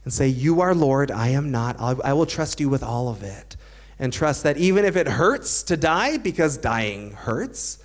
and 0.06 0.14
say, 0.14 0.28
You 0.28 0.62
are 0.62 0.74
Lord, 0.74 1.12
I 1.12 1.30
am 1.30 1.52
not. 1.52 1.76
I 1.80 2.14
will 2.14 2.26
trust 2.26 2.62
you 2.62 2.70
with 2.70 2.84
all 2.84 3.10
of 3.10 3.22
it. 3.22 3.58
And 4.00 4.14
trust 4.14 4.44
that 4.44 4.58
even 4.58 4.86
if 4.86 4.96
it 4.96 5.08
hurts 5.08 5.64
to 5.64 5.78
die, 5.78 6.18
because 6.18 6.58
dying 6.58 7.12
hurts, 7.12 7.84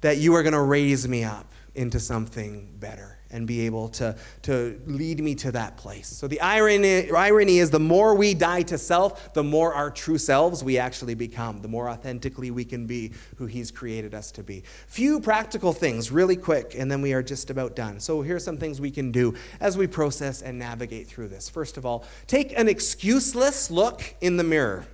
that 0.00 0.18
you 0.18 0.34
are 0.34 0.42
going 0.42 0.52
to 0.52 0.60
raise 0.60 1.08
me 1.08 1.24
up 1.24 1.52
into 1.74 1.98
something 1.98 2.68
better 2.78 3.13
and 3.34 3.46
be 3.46 3.66
able 3.66 3.88
to, 3.88 4.16
to 4.42 4.80
lead 4.86 5.20
me 5.20 5.34
to 5.34 5.52
that 5.52 5.76
place. 5.76 6.06
So 6.06 6.28
the 6.28 6.40
irony, 6.40 7.10
irony 7.10 7.58
is 7.58 7.68
the 7.68 7.80
more 7.80 8.14
we 8.14 8.32
die 8.32 8.62
to 8.62 8.78
self, 8.78 9.34
the 9.34 9.42
more 9.42 9.74
our 9.74 9.90
true 9.90 10.18
selves 10.18 10.62
we 10.62 10.78
actually 10.78 11.14
become, 11.14 11.60
the 11.60 11.68
more 11.68 11.90
authentically 11.90 12.52
we 12.52 12.64
can 12.64 12.86
be 12.86 13.12
who 13.36 13.46
He's 13.46 13.72
created 13.72 14.14
us 14.14 14.30
to 14.32 14.44
be. 14.44 14.62
Few 14.86 15.20
practical 15.20 15.72
things, 15.72 16.12
really 16.12 16.36
quick, 16.36 16.74
and 16.78 16.90
then 16.90 17.02
we 17.02 17.12
are 17.12 17.22
just 17.22 17.50
about 17.50 17.74
done. 17.74 17.98
So 17.98 18.22
here's 18.22 18.44
some 18.44 18.56
things 18.56 18.80
we 18.80 18.92
can 18.92 19.10
do 19.10 19.34
as 19.60 19.76
we 19.76 19.88
process 19.88 20.40
and 20.40 20.58
navigate 20.58 21.08
through 21.08 21.28
this. 21.28 21.48
First 21.48 21.76
of 21.76 21.84
all, 21.84 22.04
take 22.28 22.56
an 22.56 22.68
excuseless 22.68 23.70
look 23.70 24.14
in 24.20 24.36
the 24.36 24.44
mirror. 24.44 24.86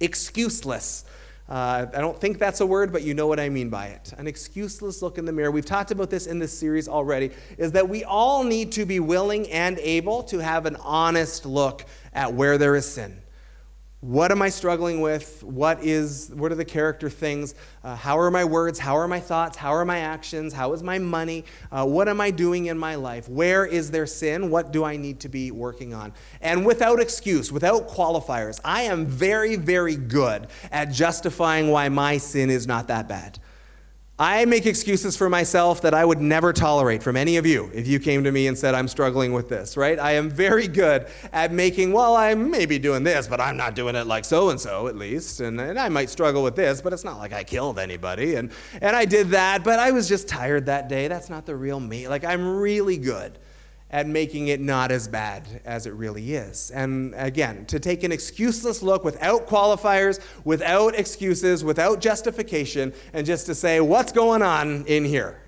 Excuseless. 0.00 1.04
Uh, 1.48 1.86
I 1.94 2.00
don't 2.00 2.20
think 2.20 2.38
that's 2.38 2.60
a 2.60 2.66
word, 2.66 2.92
but 2.92 3.02
you 3.02 3.14
know 3.14 3.26
what 3.26 3.40
I 3.40 3.48
mean 3.48 3.70
by 3.70 3.86
it. 3.86 4.12
An 4.18 4.26
excuseless 4.26 5.00
look 5.00 5.16
in 5.16 5.24
the 5.24 5.32
mirror. 5.32 5.50
We've 5.50 5.64
talked 5.64 5.90
about 5.90 6.10
this 6.10 6.26
in 6.26 6.38
this 6.38 6.56
series 6.56 6.88
already, 6.88 7.30
is 7.56 7.72
that 7.72 7.88
we 7.88 8.04
all 8.04 8.44
need 8.44 8.72
to 8.72 8.84
be 8.84 9.00
willing 9.00 9.50
and 9.50 9.78
able 9.78 10.22
to 10.24 10.38
have 10.38 10.66
an 10.66 10.76
honest 10.76 11.46
look 11.46 11.86
at 12.12 12.34
where 12.34 12.58
there 12.58 12.76
is 12.76 12.86
sin. 12.86 13.22
What 14.00 14.30
am 14.30 14.42
I 14.42 14.48
struggling 14.48 15.00
with? 15.00 15.42
What 15.42 15.82
is 15.82 16.30
what 16.32 16.52
are 16.52 16.54
the 16.54 16.64
character 16.64 17.10
things? 17.10 17.56
Uh, 17.82 17.96
how 17.96 18.16
are 18.20 18.30
my 18.30 18.44
words? 18.44 18.78
How 18.78 18.96
are 18.96 19.08
my 19.08 19.18
thoughts? 19.18 19.56
How 19.56 19.70
are 19.70 19.84
my 19.84 19.98
actions? 19.98 20.52
How 20.52 20.72
is 20.72 20.84
my 20.84 21.00
money? 21.00 21.44
Uh, 21.72 21.84
what 21.84 22.08
am 22.08 22.20
I 22.20 22.30
doing 22.30 22.66
in 22.66 22.78
my 22.78 22.94
life? 22.94 23.28
Where 23.28 23.66
is 23.66 23.90
there 23.90 24.06
sin? 24.06 24.50
What 24.50 24.70
do 24.70 24.84
I 24.84 24.96
need 24.96 25.18
to 25.20 25.28
be 25.28 25.50
working 25.50 25.94
on? 25.94 26.12
And 26.40 26.64
without 26.64 27.00
excuse, 27.00 27.50
without 27.50 27.88
qualifiers, 27.88 28.60
I 28.64 28.82
am 28.82 29.04
very, 29.04 29.56
very 29.56 29.96
good 29.96 30.46
at 30.70 30.92
justifying 30.92 31.68
why 31.68 31.88
my 31.88 32.18
sin 32.18 32.50
is 32.50 32.68
not 32.68 32.86
that 32.86 33.08
bad. 33.08 33.40
I 34.20 34.46
make 34.46 34.66
excuses 34.66 35.16
for 35.16 35.28
myself 35.28 35.82
that 35.82 35.94
I 35.94 36.04
would 36.04 36.20
never 36.20 36.52
tolerate 36.52 37.04
from 37.04 37.16
any 37.16 37.36
of 37.36 37.46
you 37.46 37.70
if 37.72 37.86
you 37.86 38.00
came 38.00 38.24
to 38.24 38.32
me 38.32 38.48
and 38.48 38.58
said, 38.58 38.74
I'm 38.74 38.88
struggling 38.88 39.32
with 39.32 39.48
this, 39.48 39.76
right? 39.76 39.96
I 39.96 40.12
am 40.12 40.28
very 40.28 40.66
good 40.66 41.06
at 41.32 41.52
making, 41.52 41.92
well, 41.92 42.16
I 42.16 42.34
may 42.34 42.66
be 42.66 42.80
doing 42.80 43.04
this, 43.04 43.28
but 43.28 43.40
I'm 43.40 43.56
not 43.56 43.76
doing 43.76 43.94
it 43.94 44.08
like 44.08 44.24
so 44.24 44.50
and 44.50 44.60
so 44.60 44.88
at 44.88 44.96
least. 44.96 45.38
And, 45.38 45.60
and 45.60 45.78
I 45.78 45.88
might 45.88 46.10
struggle 46.10 46.42
with 46.42 46.56
this, 46.56 46.80
but 46.80 46.92
it's 46.92 47.04
not 47.04 47.18
like 47.18 47.32
I 47.32 47.44
killed 47.44 47.78
anybody. 47.78 48.34
And, 48.34 48.50
and 48.80 48.96
I 48.96 49.04
did 49.04 49.28
that, 49.28 49.62
but 49.62 49.78
I 49.78 49.92
was 49.92 50.08
just 50.08 50.26
tired 50.26 50.66
that 50.66 50.88
day. 50.88 51.06
That's 51.06 51.30
not 51.30 51.46
the 51.46 51.54
real 51.54 51.78
me. 51.78 52.08
Like, 52.08 52.24
I'm 52.24 52.58
really 52.58 52.96
good 52.96 53.38
at 53.90 54.06
making 54.06 54.48
it 54.48 54.60
not 54.60 54.90
as 54.90 55.08
bad 55.08 55.62
as 55.64 55.86
it 55.86 55.94
really 55.94 56.34
is. 56.34 56.70
And 56.70 57.14
again, 57.16 57.64
to 57.66 57.80
take 57.80 58.02
an 58.04 58.10
excuseless 58.10 58.82
look 58.82 59.02
without 59.02 59.46
qualifiers, 59.46 60.20
without 60.44 60.94
excuses, 60.94 61.64
without 61.64 62.00
justification, 62.00 62.92
and 63.12 63.26
just 63.26 63.46
to 63.46 63.54
say, 63.54 63.80
what's 63.80 64.12
going 64.12 64.42
on 64.42 64.84
in 64.86 65.04
here? 65.04 65.40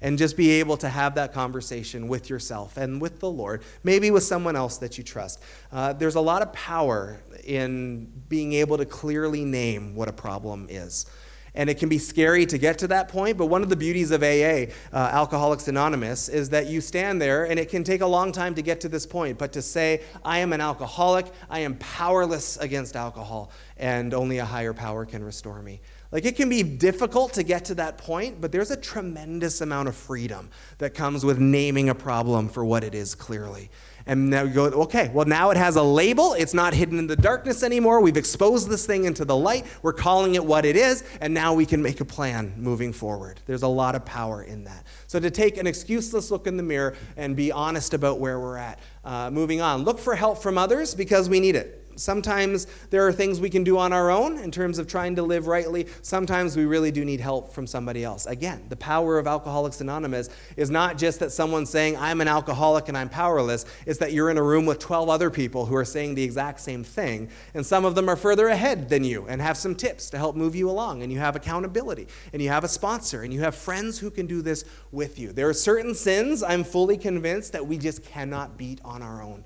And 0.00 0.18
just 0.18 0.36
be 0.36 0.50
able 0.52 0.76
to 0.78 0.88
have 0.88 1.14
that 1.14 1.32
conversation 1.32 2.08
with 2.08 2.28
yourself 2.28 2.76
and 2.76 3.00
with 3.00 3.20
the 3.20 3.30
Lord, 3.30 3.62
maybe 3.84 4.10
with 4.10 4.22
someone 4.22 4.54
else 4.54 4.76
that 4.78 4.98
you 4.98 5.04
trust. 5.04 5.42
Uh, 5.72 5.94
there's 5.94 6.16
a 6.16 6.20
lot 6.20 6.42
of 6.42 6.52
power 6.52 7.20
in 7.44 8.12
being 8.28 8.52
able 8.54 8.76
to 8.76 8.84
clearly 8.84 9.44
name 9.44 9.94
what 9.94 10.08
a 10.08 10.12
problem 10.12 10.66
is. 10.68 11.06
And 11.54 11.70
it 11.70 11.78
can 11.78 11.88
be 11.88 11.98
scary 11.98 12.46
to 12.46 12.58
get 12.58 12.78
to 12.78 12.88
that 12.88 13.08
point, 13.08 13.36
but 13.38 13.46
one 13.46 13.62
of 13.62 13.68
the 13.68 13.76
beauties 13.76 14.10
of 14.10 14.22
AA, 14.22 14.72
uh, 14.92 15.10
Alcoholics 15.12 15.68
Anonymous, 15.68 16.28
is 16.28 16.50
that 16.50 16.66
you 16.66 16.80
stand 16.80 17.22
there 17.22 17.44
and 17.44 17.60
it 17.60 17.68
can 17.68 17.84
take 17.84 18.00
a 18.00 18.06
long 18.06 18.32
time 18.32 18.54
to 18.56 18.62
get 18.62 18.80
to 18.80 18.88
this 18.88 19.06
point. 19.06 19.38
But 19.38 19.52
to 19.52 19.62
say, 19.62 20.02
I 20.24 20.38
am 20.38 20.52
an 20.52 20.60
alcoholic, 20.60 21.26
I 21.48 21.60
am 21.60 21.76
powerless 21.76 22.56
against 22.56 22.96
alcohol, 22.96 23.52
and 23.76 24.12
only 24.14 24.38
a 24.38 24.44
higher 24.44 24.72
power 24.72 25.04
can 25.04 25.22
restore 25.22 25.62
me. 25.62 25.80
Like 26.14 26.24
it 26.24 26.36
can 26.36 26.48
be 26.48 26.62
difficult 26.62 27.32
to 27.34 27.42
get 27.42 27.64
to 27.66 27.74
that 27.74 27.98
point, 27.98 28.40
but 28.40 28.52
there's 28.52 28.70
a 28.70 28.76
tremendous 28.76 29.60
amount 29.60 29.88
of 29.88 29.96
freedom 29.96 30.48
that 30.78 30.94
comes 30.94 31.24
with 31.24 31.40
naming 31.40 31.88
a 31.88 31.94
problem 31.94 32.48
for 32.48 32.64
what 32.64 32.84
it 32.84 32.94
is 32.94 33.16
clearly. 33.16 33.68
And 34.06 34.28
now 34.28 34.42
you 34.42 34.52
go, 34.52 34.64
okay, 34.64 35.10
well, 35.14 35.24
now 35.24 35.50
it 35.50 35.56
has 35.56 35.76
a 35.76 35.82
label. 35.82 36.34
It's 36.34 36.52
not 36.52 36.74
hidden 36.74 36.98
in 36.98 37.06
the 37.06 37.16
darkness 37.16 37.62
anymore. 37.62 38.00
We've 38.00 38.16
exposed 38.16 38.68
this 38.68 38.84
thing 38.86 39.04
into 39.04 39.24
the 39.24 39.36
light. 39.36 39.64
We're 39.82 39.94
calling 39.94 40.34
it 40.34 40.44
what 40.44 40.66
it 40.66 40.76
is. 40.76 41.04
And 41.20 41.32
now 41.32 41.54
we 41.54 41.64
can 41.64 41.82
make 41.82 42.00
a 42.00 42.04
plan 42.04 42.52
moving 42.56 42.92
forward. 42.92 43.40
There's 43.46 43.62
a 43.62 43.68
lot 43.68 43.94
of 43.94 44.04
power 44.04 44.42
in 44.42 44.64
that. 44.64 44.86
So 45.06 45.18
to 45.20 45.30
take 45.30 45.56
an 45.56 45.66
excuseless 45.66 46.30
look 46.30 46.46
in 46.46 46.56
the 46.56 46.62
mirror 46.62 46.96
and 47.16 47.34
be 47.34 47.50
honest 47.50 47.94
about 47.94 48.20
where 48.20 48.38
we're 48.38 48.58
at. 48.58 48.78
Uh, 49.04 49.30
moving 49.30 49.60
on, 49.60 49.84
look 49.84 49.98
for 49.98 50.14
help 50.14 50.38
from 50.38 50.58
others 50.58 50.94
because 50.94 51.28
we 51.28 51.40
need 51.40 51.56
it. 51.56 51.83
Sometimes 51.96 52.66
there 52.90 53.06
are 53.06 53.12
things 53.12 53.40
we 53.40 53.50
can 53.50 53.64
do 53.64 53.78
on 53.78 53.92
our 53.92 54.10
own 54.10 54.38
in 54.38 54.50
terms 54.50 54.78
of 54.78 54.86
trying 54.86 55.16
to 55.16 55.22
live 55.22 55.46
rightly. 55.46 55.86
Sometimes 56.02 56.56
we 56.56 56.64
really 56.64 56.90
do 56.90 57.04
need 57.04 57.20
help 57.20 57.52
from 57.52 57.66
somebody 57.66 58.04
else. 58.04 58.26
Again, 58.26 58.64
the 58.68 58.76
power 58.76 59.18
of 59.18 59.26
Alcoholics 59.26 59.80
Anonymous 59.80 60.28
is 60.56 60.70
not 60.70 60.98
just 60.98 61.20
that 61.20 61.32
someone's 61.32 61.70
saying, 61.70 61.96
I'm 61.96 62.20
an 62.20 62.28
alcoholic 62.28 62.88
and 62.88 62.96
I'm 62.96 63.08
powerless. 63.08 63.66
It's 63.86 63.98
that 63.98 64.12
you're 64.12 64.30
in 64.30 64.38
a 64.38 64.42
room 64.42 64.66
with 64.66 64.78
12 64.78 65.08
other 65.08 65.30
people 65.30 65.66
who 65.66 65.76
are 65.76 65.84
saying 65.84 66.14
the 66.14 66.22
exact 66.22 66.60
same 66.60 66.84
thing. 66.84 67.28
And 67.54 67.64
some 67.64 67.84
of 67.84 67.94
them 67.94 68.08
are 68.08 68.16
further 68.16 68.48
ahead 68.48 68.88
than 68.88 69.04
you 69.04 69.26
and 69.28 69.40
have 69.40 69.56
some 69.56 69.74
tips 69.74 70.10
to 70.10 70.18
help 70.18 70.36
move 70.36 70.54
you 70.54 70.68
along. 70.70 71.02
And 71.02 71.12
you 71.12 71.18
have 71.18 71.36
accountability 71.36 72.08
and 72.32 72.42
you 72.42 72.48
have 72.48 72.64
a 72.64 72.68
sponsor 72.68 73.22
and 73.22 73.32
you 73.32 73.40
have 73.40 73.54
friends 73.54 73.98
who 73.98 74.10
can 74.10 74.26
do 74.26 74.42
this 74.42 74.64
with 74.92 75.18
you. 75.18 75.32
There 75.32 75.48
are 75.48 75.54
certain 75.54 75.94
sins 75.94 76.42
I'm 76.42 76.64
fully 76.64 76.96
convinced 76.96 77.52
that 77.52 77.66
we 77.66 77.78
just 77.78 78.04
cannot 78.04 78.56
beat 78.56 78.80
on 78.84 79.02
our 79.02 79.22
own. 79.22 79.44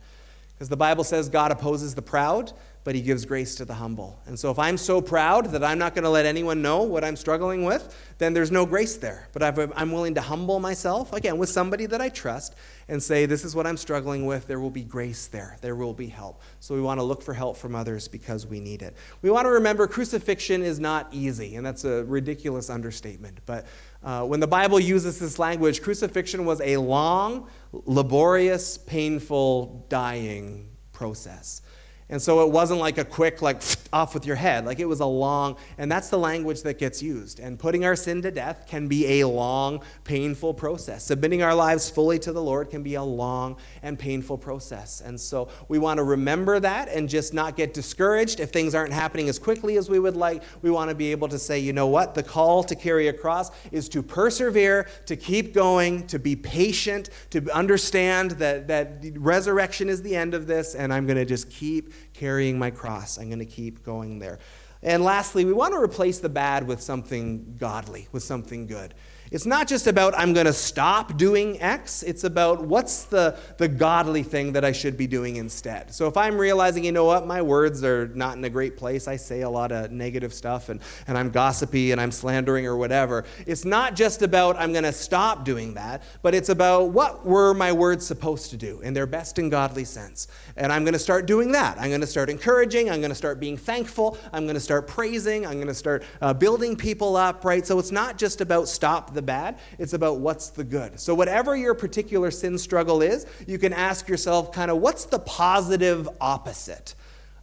Because 0.59 0.69
the 0.69 0.77
Bible 0.77 1.05
says 1.05 1.29
God 1.29 1.53
opposes 1.53 1.95
the 1.95 2.03
proud, 2.03 2.53
but 2.83 2.97
he 2.97 3.01
gives 3.01 3.25
grace 3.25 3.55
to 3.55 3.65
the 3.65 3.75
humble. 3.75 4.19
And 4.27 4.37
so 4.37 4.51
if 4.51 4.59
I'm 4.59 4.77
so 4.77 5.01
proud 5.01 5.53
that 5.53 5.63
I'm 5.63 5.79
not 5.79 5.95
going 5.95 6.03
to 6.03 6.11
let 6.11 6.27
anyone 6.27 6.63
know 6.63 6.83
what 6.83 7.05
I'm 7.05 7.15
struggling 7.15 7.65
with, 7.65 7.95
then 8.19 8.35
there's 8.35 8.51
no 8.51 8.67
grace 8.67 8.97
there. 8.97 9.29
But 9.33 9.43
I'm 9.77 9.93
willing 9.93 10.15
to 10.15 10.21
humble 10.21 10.59
myself, 10.59 11.13
again, 11.13 11.39
with 11.39 11.49
somebody 11.49 11.87
that 11.87 12.01
I 12.01 12.09
trust, 12.09 12.57
and 12.89 13.01
say, 13.01 13.27
This 13.27 13.45
is 13.45 13.55
what 13.55 13.67
I'm 13.67 13.77
struggling 13.77 14.27
with, 14.27 14.49
there 14.49 14.59
will 14.59 14.71
be 14.71 14.83
grace 14.83 15.29
there. 15.29 15.59
There 15.61 15.77
will 15.77 15.93
be 15.93 16.07
help. 16.07 16.41
So 16.59 16.75
we 16.75 16.81
want 16.81 16.99
to 16.99 17.05
look 17.05 17.23
for 17.23 17.35
help 17.35 17.57
from 17.57 17.75
others 17.75 18.09
because 18.09 18.47
we 18.47 18.59
need 18.59 18.83
it. 18.83 18.97
We 19.23 19.31
want 19.31 19.45
to 19.45 19.51
remember 19.51 19.87
crucifixion 19.87 20.63
is 20.63 20.81
not 20.81 21.09
easy, 21.13 21.57
and 21.57 21.65
that's 21.65 21.85
a 21.85 22.05
ridiculous 22.05 22.71
understatement. 22.71 23.39
But 23.47 23.67
uh, 24.03 24.25
when 24.25 24.41
the 24.41 24.47
Bible 24.47 24.79
uses 24.79 25.19
this 25.19 25.39
language, 25.39 25.83
crucifixion 25.83 26.45
was 26.45 26.61
a 26.61 26.77
long, 26.77 27.49
laborious, 27.73 28.79
painful 28.79 29.87
dying 29.89 30.69
process. 30.93 31.63
And 32.11 32.23
so 32.23 32.47
it 32.47 32.51
wasn't 32.51 32.81
like 32.81 32.97
a 32.97 33.05
quick, 33.05 33.43
like, 33.43 33.63
off 33.93 34.15
with 34.15 34.27
your 34.27 34.37
head. 34.37 34.65
Like 34.65 34.81
it 34.81 34.85
was 34.87 35.01
a 35.01 35.07
long, 35.07 35.57
and 35.77 35.91
that's 35.91 36.09
the 36.09 36.19
language 36.19 36.63
that 36.63 36.79
gets 36.79 37.03
used. 37.03 37.41
And 37.41 37.59
putting 37.59 37.85
our 37.85 37.97
sin 37.97 38.23
to 38.23 38.31
death 38.31 38.65
can 38.67 38.89
be 38.89 39.21
a 39.21 39.29
long, 39.29 39.83
painful 40.05 40.55
process. 40.55 41.05
Submitting 41.05 41.43
our 41.43 41.55
lives 41.55 41.89
fully 41.89 42.19
to 42.21 42.33
the 42.33 42.43
Lord 42.43 42.71
can 42.71 42.83
be 42.83 42.95
a 42.95 43.03
long 43.03 43.57
and 43.83 43.99
painful 43.99 44.39
process. 44.39 45.01
And 45.01 45.19
so 45.19 45.49
we 45.69 45.79
want 45.79 45.99
to 45.99 46.05
remember 46.05 46.61
that 46.61 46.89
and 46.89 47.09
just 47.09 47.35
not 47.35 47.57
get 47.57 47.75
discouraged 47.75 48.41
if 48.41 48.51
things 48.51 48.75
aren't 48.75 48.93
happening 48.93 49.29
as 49.29 49.39
quickly 49.39 49.77
as 49.77 49.89
we 49.89 49.99
would 49.99 50.17
like. 50.17 50.43
We 50.63 50.71
want 50.71 50.91
to 50.91 50.95
be 50.95 51.11
able 51.13 51.29
to 51.29 51.39
say, 51.39 51.59
you 51.59 51.73
know 51.73 51.87
what? 51.87 52.15
The 52.15 52.23
call 52.23 52.63
to 52.65 52.75
carry 52.75 53.09
a 53.09 53.13
cross 53.13 53.51
is 53.73 53.89
to 53.91 54.03
persevere, 54.03 54.87
to 55.07 55.17
keep 55.17 55.55
going, 55.55 56.07
to 56.09 56.19
be 56.19 56.37
patient, 56.37 57.11
to 57.31 57.51
understand 57.55 58.33
that, 58.33 58.69
that 58.69 59.03
resurrection 59.17 59.89
is 59.89 60.03
the 60.03 60.15
end 60.17 60.35
of 60.35 60.47
this, 60.47 60.75
and 60.75 60.93
I'm 60.93 61.07
going 61.07 61.17
to 61.17 61.25
just 61.25 61.51
keep 61.51 61.93
carrying 62.15 62.59
my 62.59 62.71
cross. 62.71 63.19
I'm 63.19 63.29
going 63.29 63.39
to 63.39 63.47
keep 63.47 63.85
going 63.85 64.19
there. 64.19 64.39
And 64.83 65.03
lastly, 65.03 65.45
we 65.45 65.53
want 65.53 65.75
to 65.75 65.81
replace 65.81 66.19
the 66.19 66.29
bad 66.29 66.67
with 66.67 66.81
something 66.81 67.57
godly, 67.59 68.09
with 68.13 68.23
something 68.23 68.67
good. 68.67 68.95
It's 69.31 69.47
not 69.47 69.69
just 69.69 69.87
about 69.87 70.19
I'm 70.19 70.33
going 70.33 70.47
to 70.47 70.53
stop 70.53 71.17
doing 71.17 71.61
X, 71.61 72.03
it's 72.03 72.25
about 72.25 72.65
what's 72.65 73.05
the, 73.05 73.39
the 73.59 73.69
godly 73.69 74.23
thing 74.23 74.53
that 74.53 74.65
I 74.65 74.73
should 74.73 74.97
be 74.97 75.07
doing 75.07 75.37
instead. 75.37 75.93
So 75.93 76.07
if 76.07 76.17
I'm 76.17 76.39
realizing, 76.39 76.85
you 76.85 76.93
know 76.93 77.05
what, 77.05 77.27
my 77.27 77.43
words 77.43 77.85
are 77.85 78.09
not 78.15 78.37
in 78.37 78.45
a 78.45 78.51
great 78.51 78.77
place, 78.77 79.07
I 79.07 79.17
say 79.17 79.43
a 79.43 79.51
lot 79.51 79.73
of 79.73 79.91
negative 79.91 80.33
stuff 80.33 80.69
and, 80.71 80.81
and 81.07 81.19
I'm 81.19 81.31
gossipy 81.31 81.93
and 81.93 82.01
I'm 82.01 82.11
slandering 82.11 82.67
or 82.67 82.77
whatever, 82.77 83.25
it's 83.47 83.65
not 83.65 83.95
just 83.95 84.23
about 84.23 84.57
I'm 84.57 84.73
going 84.73 84.85
to 84.85 84.93
stop 84.93 85.45
doing 85.45 85.75
that, 85.75 86.03
but 86.23 86.35
it's 86.35 86.49
about 86.49 86.91
what 86.91 87.27
were 87.27 87.53
my 87.53 87.73
words 87.73 88.07
supposed 88.07 88.51
to 88.51 88.57
do 88.57 88.81
in 88.81 88.95
their 88.95 89.07
best 89.07 89.39
and 89.39 89.51
godly 89.51 89.85
sense. 89.85 90.29
And 90.57 90.73
I'm 90.73 90.85
going 90.85 90.95
to 90.95 90.99
start 90.99 91.27
doing 91.27 91.53
that. 91.53 91.79
I'm 91.79 91.89
going 91.89 92.01
to 92.01 92.07
start 92.07 92.31
encouraging, 92.31 92.91
I'm 92.91 93.01
going 93.01 93.11
to 93.11 93.15
start 93.15 93.41
being 93.41 93.57
thankful, 93.57 94.17
I'm 94.33 94.45
going 94.45 94.55
to 94.55 94.61
start 94.61 94.87
praising, 94.87 95.47
I'm 95.47 95.55
going 95.55 95.67
to 95.67 95.75
start 95.75 96.03
uh, 96.21 96.33
building 96.33 96.77
people 96.77 97.17
up, 97.17 97.45
right? 97.45 97.67
So 97.67 97.79
it's 97.79 97.93
not 97.93 98.17
just 98.17 98.41
about 98.41 98.69
stop 98.69 99.15
the 99.19 99.23
bad, 99.23 99.59
it's 99.79 99.95
about 99.95 100.21
what's 100.21 100.51
the 100.51 100.63
good. 100.63 101.01
So, 101.01 101.13
whatever 101.13 101.57
your 101.57 101.75
particular 101.75 102.31
sin 102.31 102.57
struggle 102.57 103.03
is, 103.03 103.27
you 103.49 103.59
can 103.59 103.73
ask 103.73 104.09
yourself, 104.09 104.53
kind 104.53 104.71
of, 104.71 104.79
what's 104.79 105.07
the 105.07 105.19
positive 105.19 106.09
opposite? 106.21 106.95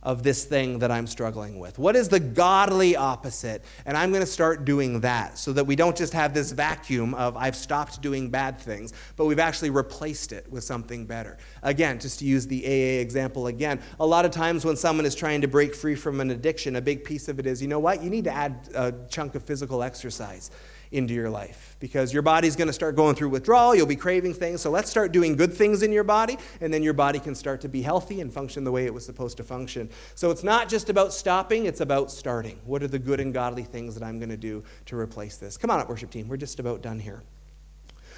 of 0.06 0.22
this 0.22 0.46
thing 0.46 0.80
that 0.80 0.92
I'm 0.92 1.08
struggling 1.08 1.58
with? 1.58 1.80
What 1.80 1.96
is 1.96 2.08
the 2.08 2.20
godly 2.20 2.96
opposite? 2.96 3.66
And 3.88 3.98
I'm 3.98 4.12
going 4.12 4.22
to 4.22 4.32
start 4.32 4.64
doing 4.64 5.00
that 5.02 5.38
so 5.38 5.52
that 5.54 5.66
we 5.66 5.76
don't 5.76 5.98
just 5.98 6.14
have 6.14 6.34
this 6.34 6.52
vacuum 6.52 7.16
of 7.16 7.36
I've 7.36 7.56
stopped 7.56 8.02
doing 8.04 8.30
bad 8.30 8.60
things, 8.60 8.94
but 9.16 9.26
we've 9.26 9.40
actually 9.40 9.72
replaced 9.72 10.32
it 10.32 10.50
with 10.52 10.64
something 10.64 11.08
better. 11.08 11.38
Again, 11.64 12.00
just 12.00 12.20
to 12.20 12.26
use 12.26 12.46
the 12.46 12.64
AA 12.66 13.02
example 13.02 13.48
again, 13.48 13.82
a 14.00 14.06
lot 14.06 14.26
of 14.26 14.32
times 14.32 14.64
when 14.64 14.76
someone 14.76 15.08
is 15.08 15.16
trying 15.16 15.42
to 15.42 15.48
break 15.48 15.74
free 15.74 15.96
from 15.96 16.22
an 16.22 16.30
addiction, 16.30 16.76
a 16.76 16.82
big 16.82 17.04
piece 17.04 17.28
of 17.28 17.40
it 17.40 17.48
is 17.48 17.60
you 17.60 17.68
know 17.68 17.80
what? 17.80 18.04
You 18.04 18.12
need 18.12 18.26
to 18.26 18.32
add 18.32 18.70
a 18.76 18.94
chunk 19.10 19.34
of 19.34 19.44
physical 19.44 19.82
exercise 19.82 20.52
into 20.96 21.14
your 21.14 21.30
life 21.30 21.76
because 21.80 22.14
your 22.14 22.22
body's 22.22 22.56
going 22.56 22.68
to 22.68 22.74
start 22.74 22.96
going 22.96 23.16
through 23.16 23.30
withdrawal. 23.30 23.76
You'll 23.76 23.86
be 23.86 23.96
craving 23.96 24.34
things. 24.34 24.62
So 24.62 24.72
let's 24.72 24.90
start 24.90 25.12
doing 25.12 25.36
good 25.36 25.54
things 25.54 25.84
in 25.84 25.92
your 25.92 26.04
body, 26.04 26.38
and 26.62 26.74
then 26.74 26.82
your 26.82 26.94
body 26.94 27.20
can 27.20 27.36
start 27.36 27.62
to 27.62 27.70
be 27.70 27.82
healthy 27.82 28.22
and 28.22 28.34
function 28.34 28.64
the 28.64 28.72
way 28.72 28.86
it 28.86 28.94
was 28.94 29.06
supposed 29.06 29.38
to 29.38 29.44
function. 29.44 29.90
So 30.16 30.32
it's 30.32 30.44
not 30.44 30.70
just 30.70 30.90
about 30.90 31.14
stopping, 31.14 31.66
it's 31.66 31.82
about 31.82 32.12
starting. 32.12 32.60
What 32.66 32.82
are 32.82 32.88
the 32.88 33.00
good 33.00 33.20
and 33.20 33.34
godly 33.34 33.64
things 33.64 33.94
that 33.96 34.04
I'm 34.04 34.20
going 34.20 34.30
to 34.30 34.38
do 34.38 34.64
to 34.86 34.98
replace 34.98 35.38
this? 35.38 35.58
Come 35.58 35.70
on 35.70 35.80
up, 35.80 35.90
worship 35.90 36.12
team. 36.12 36.28
We're 36.28 36.38
just 36.38 36.60
about 36.60 36.82
done 36.82 37.00
here. 37.00 37.24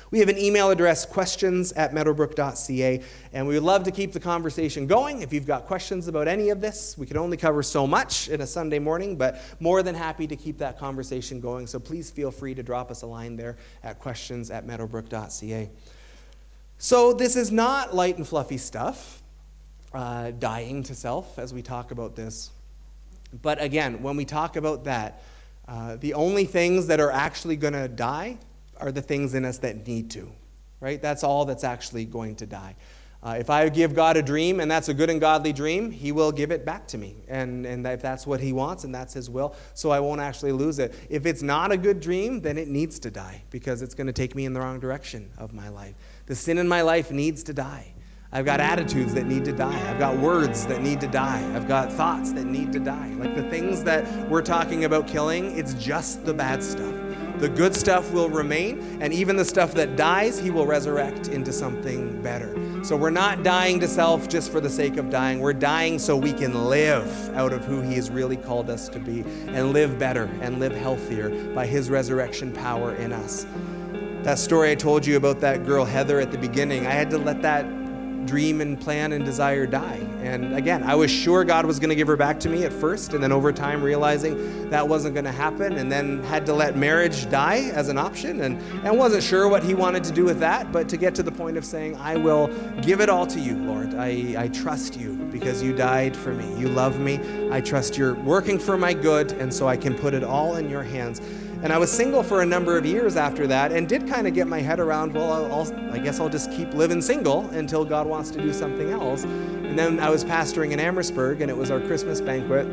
We 0.09 0.19
have 0.19 0.29
an 0.29 0.37
email 0.37 0.69
address, 0.69 1.05
questions 1.05 1.73
at 1.73 1.93
meadowbrook.ca, 1.93 3.03
and 3.33 3.45
we 3.45 3.55
would 3.55 3.63
love 3.63 3.83
to 3.83 3.91
keep 3.91 4.13
the 4.13 4.21
conversation 4.21 4.87
going. 4.87 5.21
If 5.21 5.33
you've 5.33 5.45
got 5.45 5.65
questions 5.65 6.07
about 6.07 6.29
any 6.29 6.49
of 6.49 6.61
this, 6.61 6.97
we 6.97 7.05
can 7.05 7.17
only 7.17 7.35
cover 7.35 7.61
so 7.61 7.85
much 7.85 8.29
in 8.29 8.39
a 8.39 8.47
Sunday 8.47 8.79
morning, 8.79 9.17
but 9.17 9.41
more 9.59 9.83
than 9.83 9.95
happy 9.95 10.25
to 10.27 10.35
keep 10.37 10.59
that 10.59 10.79
conversation 10.79 11.41
going. 11.41 11.67
So 11.67 11.77
please 11.77 12.09
feel 12.09 12.31
free 12.31 12.55
to 12.55 12.63
drop 12.63 12.89
us 12.89 13.01
a 13.01 13.05
line 13.05 13.35
there 13.35 13.57
at 13.83 13.99
questions 13.99 14.49
at 14.49 14.65
meadowbrook.ca. 14.65 15.69
So 16.77 17.11
this 17.11 17.35
is 17.35 17.51
not 17.51 17.93
light 17.93 18.15
and 18.15 18.25
fluffy 18.25 18.57
stuff, 18.57 19.21
uh, 19.93 20.31
dying 20.31 20.83
to 20.83 20.95
self 20.95 21.37
as 21.37 21.53
we 21.53 21.61
talk 21.61 21.91
about 21.91 22.15
this. 22.15 22.51
But 23.41 23.61
again, 23.61 24.01
when 24.01 24.15
we 24.15 24.23
talk 24.23 24.55
about 24.55 24.85
that, 24.85 25.21
uh, 25.67 25.97
the 25.97 26.13
only 26.13 26.45
things 26.45 26.87
that 26.87 27.01
are 27.01 27.11
actually 27.11 27.57
going 27.57 27.73
to 27.73 27.89
die 27.89 28.37
are 28.79 28.91
the 28.91 29.01
things 29.01 29.33
in 29.33 29.45
us 29.45 29.57
that 29.59 29.87
need 29.87 30.11
to, 30.11 30.31
right? 30.79 31.01
That's 31.01 31.23
all 31.23 31.45
that's 31.45 31.63
actually 31.63 32.05
going 32.05 32.35
to 32.37 32.45
die. 32.45 32.75
Uh, 33.23 33.35
if 33.39 33.49
I 33.49 33.67
give 33.69 33.95
God 33.95 34.15
a 34.15 34.21
dream 34.21 34.59
and 34.59 34.69
that's 34.69 34.89
a 34.89 34.93
good 34.93 35.09
and 35.09 35.19
godly 35.19 35.51
dream, 35.51 35.89
He 35.89 36.11
will 36.11 36.31
give 36.31 36.51
it 36.51 36.65
back 36.65 36.87
to 36.89 36.97
me. 36.97 37.15
And, 37.27 37.65
and 37.65 37.85
if 37.85 38.01
that's 38.01 38.27
what 38.27 38.39
He 38.39 38.53
wants 38.53 38.83
and 38.83 38.93
that's 38.93 39.13
His 39.13 39.29
will, 39.29 39.55
so 39.73 39.89
I 39.89 39.99
won't 39.99 40.21
actually 40.21 40.51
lose 40.51 40.77
it. 40.77 40.93
If 41.09 41.25
it's 41.25 41.41
not 41.41 41.71
a 41.71 41.77
good 41.77 41.99
dream, 41.99 42.41
then 42.41 42.57
it 42.57 42.67
needs 42.67 42.99
to 42.99 43.11
die 43.11 43.43
because 43.49 43.81
it's 43.81 43.95
going 43.95 44.07
to 44.07 44.13
take 44.13 44.35
me 44.35 44.45
in 44.45 44.53
the 44.53 44.59
wrong 44.59 44.79
direction 44.79 45.31
of 45.37 45.51
my 45.51 45.67
life. 45.69 45.95
The 46.27 46.35
sin 46.35 46.57
in 46.57 46.67
my 46.67 46.83
life 46.83 47.11
needs 47.11 47.43
to 47.43 47.53
die. 47.53 47.93
I've 48.31 48.45
got 48.45 48.59
attitudes 48.59 49.13
that 49.13 49.25
need 49.25 49.45
to 49.45 49.53
die. 49.53 49.89
I've 49.89 49.99
got 49.99 50.17
words 50.17 50.67
that 50.67 50.81
need 50.81 50.99
to 51.01 51.07
die. 51.07 51.41
I've 51.55 51.67
got 51.67 51.91
thoughts 51.91 52.33
that 52.33 52.45
need 52.45 52.73
to 52.73 52.79
die. 52.79 53.13
Like 53.17 53.35
the 53.35 53.49
things 53.49 53.83
that 53.85 54.29
we're 54.29 54.41
talking 54.41 54.83
about 54.83 55.07
killing, 55.07 55.57
it's 55.57 55.73
just 55.75 56.25
the 56.25 56.33
bad 56.33 56.61
stuff. 56.61 56.96
The 57.39 57.49
good 57.49 57.75
stuff 57.75 58.11
will 58.11 58.29
remain, 58.29 58.99
and 58.99 59.13
even 59.13 59.35
the 59.35 59.45
stuff 59.45 59.73
that 59.75 59.95
dies, 59.95 60.39
He 60.39 60.49
will 60.49 60.65
resurrect 60.65 61.27
into 61.27 61.53
something 61.53 62.21
better. 62.23 62.53
So 62.83 62.95
we're 62.95 63.09
not 63.09 63.43
dying 63.43 63.79
to 63.81 63.87
self 63.87 64.27
just 64.27 64.51
for 64.51 64.59
the 64.59 64.69
sake 64.69 64.97
of 64.97 65.09
dying. 65.09 65.39
We're 65.39 65.53
dying 65.53 65.99
so 65.99 66.15
we 66.15 66.33
can 66.33 66.67
live 66.67 67.07
out 67.35 67.53
of 67.53 67.63
who 67.65 67.81
He 67.81 67.95
has 67.95 68.09
really 68.09 68.37
called 68.37 68.69
us 68.69 68.89
to 68.89 68.99
be 68.99 69.21
and 69.47 69.71
live 69.71 69.99
better 69.99 70.29
and 70.41 70.59
live 70.59 70.73
healthier 70.73 71.29
by 71.53 71.67
His 71.67 71.89
resurrection 71.89 72.51
power 72.53 72.95
in 72.95 73.13
us. 73.13 73.45
That 74.23 74.39
story 74.39 74.71
I 74.71 74.75
told 74.75 75.05
you 75.05 75.15
about 75.15 75.39
that 75.41 75.65
girl 75.65 75.85
Heather 75.85 76.19
at 76.19 76.31
the 76.31 76.37
beginning, 76.37 76.87
I 76.87 76.91
had 76.91 77.09
to 77.11 77.17
let 77.17 77.41
that 77.43 77.65
dream 78.25 78.61
and 78.61 78.79
plan 78.79 79.13
and 79.13 79.23
desire 79.23 79.65
die. 79.65 79.99
And 80.27 80.55
again, 80.55 80.83
I 80.83 80.95
was 80.95 81.09
sure 81.09 81.43
God 81.43 81.65
was 81.65 81.79
going 81.79 81.89
to 81.89 81.95
give 81.95 82.07
her 82.07 82.17
back 82.17 82.39
to 82.41 82.49
me 82.49 82.63
at 82.65 82.73
first, 82.73 83.13
and 83.13 83.23
then 83.23 83.31
over 83.31 83.51
time 83.51 83.81
realizing 83.81 84.69
that 84.69 84.87
wasn't 84.87 85.13
going 85.15 85.25
to 85.25 85.31
happen, 85.31 85.77
and 85.77 85.91
then 85.91 86.21
had 86.23 86.45
to 86.47 86.53
let 86.53 86.77
marriage 86.77 87.29
die 87.29 87.69
as 87.73 87.89
an 87.89 87.97
option, 87.97 88.41
and, 88.41 88.61
and 88.85 88.97
wasn't 88.97 89.23
sure 89.23 89.47
what 89.47 89.63
He 89.63 89.73
wanted 89.73 90.03
to 90.03 90.11
do 90.11 90.25
with 90.25 90.39
that, 90.39 90.71
but 90.71 90.89
to 90.89 90.97
get 90.97 91.15
to 91.15 91.23
the 91.23 91.31
point 91.31 91.57
of 91.57 91.65
saying, 91.65 91.95
I 91.97 92.17
will 92.17 92.47
give 92.81 93.01
it 93.01 93.09
all 93.09 93.25
to 93.27 93.39
you, 93.39 93.55
Lord. 93.55 93.95
I, 93.95 94.35
I 94.37 94.47
trust 94.49 94.97
you 94.99 95.13
because 95.31 95.63
you 95.63 95.73
died 95.73 96.15
for 96.15 96.33
me. 96.33 96.59
You 96.59 96.69
love 96.69 96.99
me. 96.99 97.19
I 97.51 97.61
trust 97.61 97.97
you're 97.97 98.15
working 98.15 98.59
for 98.59 98.77
my 98.77 98.93
good, 98.93 99.31
and 99.33 99.53
so 99.53 99.67
I 99.67 99.77
can 99.77 99.95
put 99.95 100.13
it 100.13 100.23
all 100.23 100.57
in 100.57 100.69
your 100.69 100.83
hands. 100.83 101.21
And 101.63 101.73
I 101.73 101.77
was 101.77 101.91
single 101.91 102.21
for 102.21 102.41
a 102.41 102.45
number 102.45 102.77
of 102.77 102.85
years 102.85 103.15
after 103.15 103.47
that 103.47 103.71
and 103.71 103.89
did 103.89 104.07
kind 104.07 104.27
of 104.27 104.33
get 104.35 104.47
my 104.47 104.61
head 104.61 104.79
around, 104.79 105.13
well, 105.13 105.33
I'll, 105.33 105.53
I'll, 105.53 105.91
i 105.91 105.97
guess 105.97 106.19
I'll 106.19 106.29
just 106.29 106.51
keep 106.51 106.73
living 106.73 107.01
single 107.01 107.49
until 107.49 107.83
God 107.83 108.05
wants 108.05 108.29
to 108.31 108.41
do 108.41 108.53
something 108.53 108.91
else. 108.91 109.23
And 109.23 109.77
then 109.77 109.99
I 109.99 110.09
was 110.09 110.23
pastoring 110.23 110.71
in 110.71 110.79
Amherstburg 110.79 111.41
and 111.41 111.49
it 111.49 111.57
was 111.57 111.71
our 111.71 111.79
Christmas 111.79 112.21
banquet. 112.21 112.67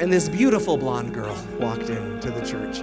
And 0.00 0.12
this 0.12 0.28
beautiful 0.28 0.76
blonde 0.76 1.14
girl 1.14 1.36
walked 1.58 1.88
into 1.88 2.30
the 2.30 2.44
church. 2.44 2.82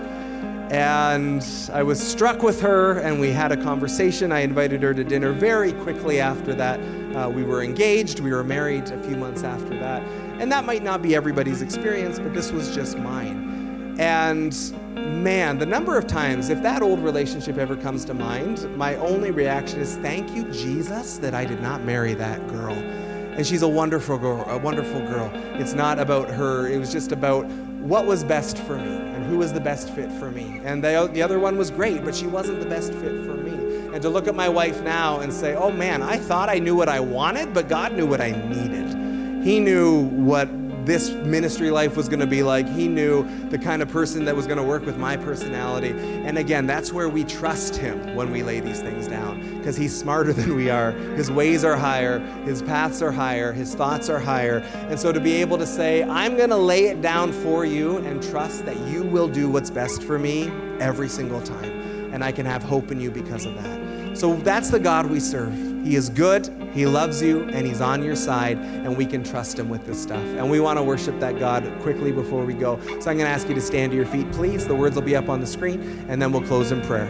And 0.71 1.45
I 1.71 1.83
was 1.83 2.01
struck 2.01 2.41
with 2.41 2.59
her, 2.61 2.99
and 2.99 3.19
we 3.19 3.29
had 3.29 3.51
a 3.51 3.57
conversation. 3.57 4.31
I 4.31 4.39
invited 4.39 4.81
her 4.81 4.95
to 4.95 5.03
dinner 5.03 5.31
very 5.31 5.71
quickly 5.71 6.19
after 6.19 6.55
that. 6.55 6.79
Uh, 7.15 7.29
we 7.29 7.43
were 7.43 7.61
engaged, 7.61 8.19
we 8.19 8.31
were 8.31 8.43
married 8.43 8.89
a 8.89 9.01
few 9.03 9.15
months 9.15 9.43
after 9.43 9.77
that. 9.79 10.01
And 10.41 10.51
that 10.51 10.65
might 10.65 10.83
not 10.83 11.03
be 11.03 11.15
everybody's 11.15 11.61
experience, 11.61 12.17
but 12.17 12.33
this 12.33 12.51
was 12.51 12.73
just 12.73 12.97
mine. 12.97 13.95
And 13.99 14.53
man, 14.95 15.57
the 15.57 15.65
number 15.65 15.97
of 15.97 16.07
times, 16.07 16.49
if 16.49 16.61
that 16.63 16.81
old 16.81 16.99
relationship 16.99 17.57
ever 17.57 17.75
comes 17.75 18.05
to 18.05 18.13
mind, 18.13 18.75
my 18.77 18.95
only 18.95 19.31
reaction 19.31 19.79
is, 19.79 19.97
thank 19.97 20.35
you, 20.35 20.43
Jesus, 20.51 21.17
that 21.17 21.33
I 21.33 21.45
did 21.45 21.61
not 21.61 21.83
marry 21.83 22.13
that 22.13 22.47
girl. 22.47 22.73
And 22.73 23.45
she's 23.45 23.63
a 23.63 23.67
wonderful 23.67 24.17
girl, 24.17 24.45
a 24.47 24.57
wonderful 24.57 25.01
girl. 25.01 25.29
It's 25.59 25.73
not 25.73 25.99
about 25.99 26.29
her, 26.29 26.67
it 26.67 26.77
was 26.77 26.91
just 26.91 27.11
about 27.11 27.45
what 27.45 28.05
was 28.05 28.23
best 28.23 28.57
for 28.59 28.77
me 28.77 28.95
and 28.95 29.25
who 29.25 29.37
was 29.37 29.51
the 29.51 29.59
best 29.59 29.93
fit 29.93 30.11
for 30.13 30.31
me. 30.31 30.61
And 30.63 30.83
the, 30.83 31.09
the 31.13 31.21
other 31.21 31.39
one 31.39 31.57
was 31.57 31.69
great, 31.69 32.03
but 32.05 32.15
she 32.15 32.27
wasn't 32.27 32.59
the 32.59 32.65
best 32.65 32.93
fit 32.93 33.25
for 33.25 33.35
me. 33.35 33.51
And 33.93 34.01
to 34.01 34.09
look 34.09 34.27
at 34.27 34.35
my 34.35 34.49
wife 34.49 34.81
now 34.81 35.19
and 35.19 35.31
say, 35.31 35.55
oh 35.55 35.71
man, 35.71 36.01
I 36.01 36.17
thought 36.17 36.49
I 36.49 36.59
knew 36.59 36.75
what 36.75 36.89
I 36.89 36.99
wanted, 36.99 37.53
but 37.53 37.67
God 37.67 37.93
knew 37.93 38.05
what 38.05 38.21
I 38.21 38.31
needed. 38.31 39.43
He 39.43 39.59
knew 39.59 40.03
what 40.03 40.49
this 40.85 41.11
ministry 41.11 41.71
life 41.71 41.95
was 41.95 42.07
going 42.07 42.19
to 42.19 42.27
be 42.27 42.43
like. 42.43 42.67
He 42.67 42.87
knew 42.87 43.27
the 43.49 43.57
kind 43.57 43.81
of 43.81 43.89
person 43.89 44.25
that 44.25 44.35
was 44.35 44.45
going 44.45 44.57
to 44.57 44.63
work 44.63 44.85
with 44.85 44.97
my 44.97 45.17
personality. 45.17 45.89
And 45.89 46.37
again, 46.37 46.67
that's 46.67 46.93
where 46.93 47.09
we 47.09 47.23
trust 47.23 47.75
Him 47.75 48.15
when 48.15 48.31
we 48.31 48.43
lay 48.43 48.59
these 48.59 48.81
things 48.81 49.07
down 49.07 49.57
because 49.57 49.75
He's 49.75 49.97
smarter 49.97 50.33
than 50.39 50.55
we 50.55 50.69
are. 50.69 50.91
His 50.91 51.31
ways 51.31 51.63
are 51.63 51.75
higher, 51.75 52.19
His 52.45 52.61
paths 52.61 53.01
are 53.01 53.11
higher, 53.11 53.51
His 53.53 53.75
thoughts 53.75 54.09
are 54.09 54.19
higher. 54.19 54.59
And 54.89 54.99
so 54.99 55.11
to 55.11 55.19
be 55.19 55.33
able 55.33 55.57
to 55.57 55.67
say, 55.67 56.03
I'm 56.03 56.37
going 56.37 56.49
to 56.49 56.57
lay 56.57 56.85
it 56.85 57.01
down 57.01 57.31
for 57.31 57.65
you 57.65 57.97
and 57.97 58.21
trust 58.21 58.65
that 58.65 58.77
you 58.87 59.03
will 59.03 59.27
do 59.27 59.49
what's 59.49 59.71
best 59.71 60.03
for 60.03 60.19
me 60.19 60.49
every 60.79 61.09
single 61.09 61.41
time. 61.41 62.13
And 62.13 62.23
I 62.23 62.31
can 62.31 62.45
have 62.45 62.63
hope 62.63 62.91
in 62.91 62.99
you 62.99 63.11
because 63.11 63.45
of 63.45 63.55
that. 63.55 64.17
So 64.17 64.35
that's 64.37 64.69
the 64.69 64.79
God 64.79 65.07
we 65.07 65.19
serve. 65.19 65.74
He 65.85 65.95
is 65.95 66.09
good, 66.09 66.49
He 66.73 66.87
loves 66.87 67.21
you, 67.21 67.43
and 67.43 67.67
He's 67.67 67.79
on 67.79 68.03
your 68.03 68.15
side, 68.15 68.57
and 68.57 68.97
we 68.97 69.05
can 69.05 69.23
trust 69.23 69.59
Him 69.59 69.69
with 69.69 69.85
this 69.85 70.01
stuff. 70.01 70.23
And 70.23 70.49
we 70.49 70.59
want 70.59 70.79
to 70.79 70.83
worship 70.83 71.19
that 71.19 71.37
God 71.37 71.63
quickly 71.81 72.11
before 72.11 72.43
we 72.43 72.55
go. 72.55 72.79
So 72.99 73.11
I'm 73.11 73.17
going 73.17 73.19
to 73.19 73.27
ask 73.27 73.47
you 73.47 73.53
to 73.53 73.61
stand 73.61 73.91
to 73.91 73.95
your 73.95 74.07
feet, 74.07 74.31
please. 74.31 74.65
The 74.65 74.73
words 74.73 74.95
will 74.95 75.03
be 75.03 75.15
up 75.15 75.29
on 75.29 75.39
the 75.39 75.45
screen, 75.45 76.03
and 76.09 76.19
then 76.19 76.31
we'll 76.31 76.41
close 76.41 76.71
in 76.71 76.81
prayer. 76.81 77.05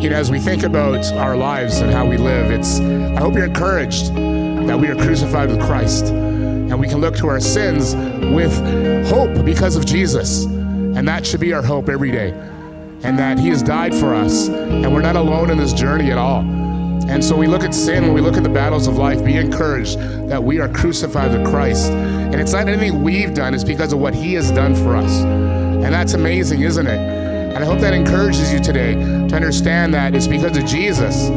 You 0.00 0.10
know, 0.10 0.16
as 0.16 0.32
we 0.32 0.40
think 0.40 0.64
about 0.64 1.04
our 1.12 1.36
lives 1.36 1.78
and 1.78 1.92
how 1.92 2.04
we 2.04 2.16
live, 2.16 2.50
it's 2.50 2.80
I 2.80 3.20
hope 3.20 3.34
you're 3.34 3.44
encouraged 3.44 4.12
that 4.16 4.76
we 4.76 4.88
are 4.88 4.96
crucified 4.96 5.50
with 5.50 5.60
Christ 5.62 6.06
and 6.06 6.80
we 6.80 6.88
can 6.88 7.00
look 7.00 7.14
to 7.18 7.28
our 7.28 7.38
sins 7.38 7.94
with 8.34 8.52
hope 9.06 9.44
because 9.44 9.76
of 9.76 9.86
Jesus. 9.86 10.46
And 10.46 11.06
that 11.06 11.24
should 11.24 11.40
be 11.40 11.52
our 11.52 11.62
hope 11.62 11.88
every 11.88 12.10
day. 12.10 12.32
And 13.04 13.16
that 13.20 13.38
He 13.38 13.50
has 13.50 13.62
died 13.62 13.94
for 13.94 14.14
us, 14.14 14.48
and 14.48 14.92
we're 14.92 15.00
not 15.02 15.14
alone 15.14 15.50
in 15.50 15.58
this 15.58 15.72
journey 15.72 16.10
at 16.10 16.18
all. 16.18 16.63
And 17.08 17.22
so 17.22 17.36
we 17.36 17.46
look 17.46 17.62
at 17.62 17.74
sin, 17.74 18.04
when 18.04 18.14
we 18.14 18.20
look 18.20 18.36
at 18.36 18.42
the 18.42 18.48
battles 18.48 18.86
of 18.86 18.96
life, 18.96 19.24
be 19.24 19.36
encouraged 19.36 19.98
that 20.28 20.42
we 20.42 20.58
are 20.60 20.68
crucified 20.68 21.32
with 21.32 21.46
Christ. 21.46 21.90
And 21.90 22.34
it's 22.36 22.52
not 22.52 22.68
anything 22.68 23.02
we've 23.02 23.34
done, 23.34 23.54
it's 23.54 23.62
because 23.62 23.92
of 23.92 23.98
what 23.98 24.14
He 24.14 24.34
has 24.34 24.50
done 24.50 24.74
for 24.74 24.96
us. 24.96 25.20
And 25.22 25.92
that's 25.92 26.14
amazing, 26.14 26.62
isn't 26.62 26.86
it? 26.86 26.98
And 27.54 27.62
I 27.62 27.66
hope 27.66 27.78
that 27.80 27.94
encourages 27.94 28.52
you 28.52 28.58
today 28.58 28.94
to 28.94 29.36
understand 29.36 29.94
that 29.94 30.14
it's 30.14 30.26
because 30.26 30.56
of 30.56 30.64
Jesus 30.64 31.28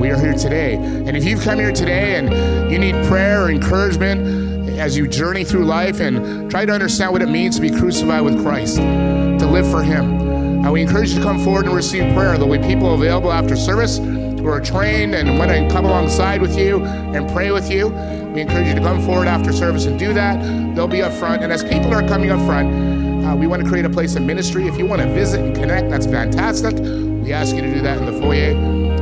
we 0.00 0.10
are 0.10 0.18
here 0.18 0.34
today. 0.34 0.74
And 0.74 1.16
if 1.16 1.24
you've 1.24 1.40
come 1.40 1.58
here 1.58 1.72
today 1.72 2.16
and 2.16 2.70
you 2.70 2.78
need 2.78 2.94
prayer 3.06 3.44
or 3.44 3.50
encouragement 3.50 4.78
as 4.78 4.96
you 4.96 5.08
journey 5.08 5.44
through 5.44 5.64
life 5.64 6.00
and 6.00 6.50
try 6.50 6.66
to 6.66 6.72
understand 6.72 7.12
what 7.12 7.22
it 7.22 7.28
means 7.28 7.56
to 7.56 7.62
be 7.62 7.70
crucified 7.70 8.22
with 8.22 8.42
Christ, 8.42 8.76
to 8.76 9.46
live 9.46 9.70
for 9.70 9.82
Him, 9.82 10.20
and 10.64 10.72
we 10.72 10.82
encourage 10.82 11.10
you 11.10 11.20
to 11.20 11.22
come 11.22 11.42
forward 11.42 11.66
and 11.66 11.74
receive 11.74 12.02
prayer. 12.14 12.36
There'll 12.36 12.50
be 12.50 12.58
people 12.58 12.94
available 12.94 13.32
after 13.32 13.54
service 13.56 13.98
who 14.44 14.50
are 14.50 14.60
trained 14.60 15.14
and 15.14 15.38
want 15.38 15.50
to 15.50 15.66
come 15.70 15.86
alongside 15.86 16.42
with 16.42 16.56
you 16.58 16.84
and 16.84 17.26
pray 17.30 17.50
with 17.50 17.70
you. 17.70 17.88
We 18.34 18.42
encourage 18.42 18.68
you 18.68 18.74
to 18.74 18.80
come 18.80 19.02
forward 19.02 19.26
after 19.26 19.54
service 19.54 19.86
and 19.86 19.98
do 19.98 20.12
that. 20.12 20.38
They'll 20.74 20.86
be 20.86 21.00
up 21.00 21.12
front. 21.14 21.42
And 21.42 21.50
as 21.50 21.64
people 21.64 21.94
are 21.94 22.06
coming 22.06 22.28
up 22.30 22.44
front, 22.44 23.24
uh, 23.24 23.34
we 23.34 23.46
want 23.46 23.62
to 23.62 23.68
create 23.68 23.86
a 23.86 23.90
place 23.90 24.16
of 24.16 24.22
ministry. 24.22 24.68
If 24.68 24.76
you 24.76 24.84
want 24.84 25.00
to 25.00 25.08
visit 25.08 25.40
and 25.40 25.56
connect, 25.56 25.88
that's 25.88 26.04
fantastic. 26.04 26.74
We 26.74 27.32
ask 27.32 27.56
you 27.56 27.62
to 27.62 27.72
do 27.72 27.80
that 27.80 27.96
in 27.96 28.04
the 28.04 28.20
foyer 28.20 28.50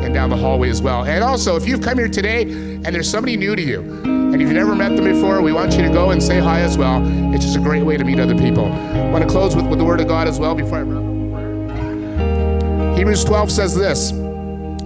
and 0.04 0.14
down 0.14 0.30
the 0.30 0.36
hallway 0.36 0.70
as 0.70 0.80
well. 0.80 1.04
And 1.04 1.24
also, 1.24 1.56
if 1.56 1.66
you've 1.66 1.82
come 1.82 1.98
here 1.98 2.08
today 2.08 2.42
and 2.42 2.86
there's 2.86 3.10
somebody 3.10 3.36
new 3.36 3.56
to 3.56 3.62
you, 3.62 3.80
and 4.04 4.40
you've 4.40 4.52
never 4.52 4.76
met 4.76 4.94
them 4.94 5.04
before, 5.04 5.42
we 5.42 5.52
want 5.52 5.74
you 5.74 5.82
to 5.82 5.90
go 5.90 6.10
and 6.10 6.22
say 6.22 6.38
hi 6.38 6.60
as 6.60 6.78
well. 6.78 7.02
It's 7.34 7.44
just 7.44 7.56
a 7.56 7.60
great 7.60 7.82
way 7.82 7.96
to 7.96 8.04
meet 8.04 8.20
other 8.20 8.38
people. 8.38 8.66
I 8.66 9.10
want 9.10 9.24
to 9.24 9.28
close 9.28 9.56
with, 9.56 9.66
with 9.66 9.80
the 9.80 9.84
Word 9.84 10.00
of 10.00 10.06
God 10.06 10.28
as 10.28 10.38
well 10.38 10.54
before 10.54 10.78
I 10.78 10.82
wrap 10.82 11.02
up. 11.02 12.96
Hebrews 12.96 13.24
12 13.24 13.50
says 13.50 13.74
this. 13.74 14.12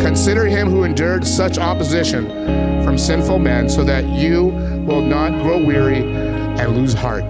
Consider 0.00 0.46
him 0.46 0.68
who 0.68 0.84
endured 0.84 1.26
such 1.26 1.58
opposition 1.58 2.28
from 2.84 2.96
sinful 2.96 3.38
men 3.38 3.68
so 3.68 3.84
that 3.84 4.06
you 4.08 4.44
will 4.86 5.02
not 5.02 5.30
grow 5.42 5.62
weary 5.62 6.02
and 6.02 6.76
lose 6.76 6.94
heart. 6.94 7.24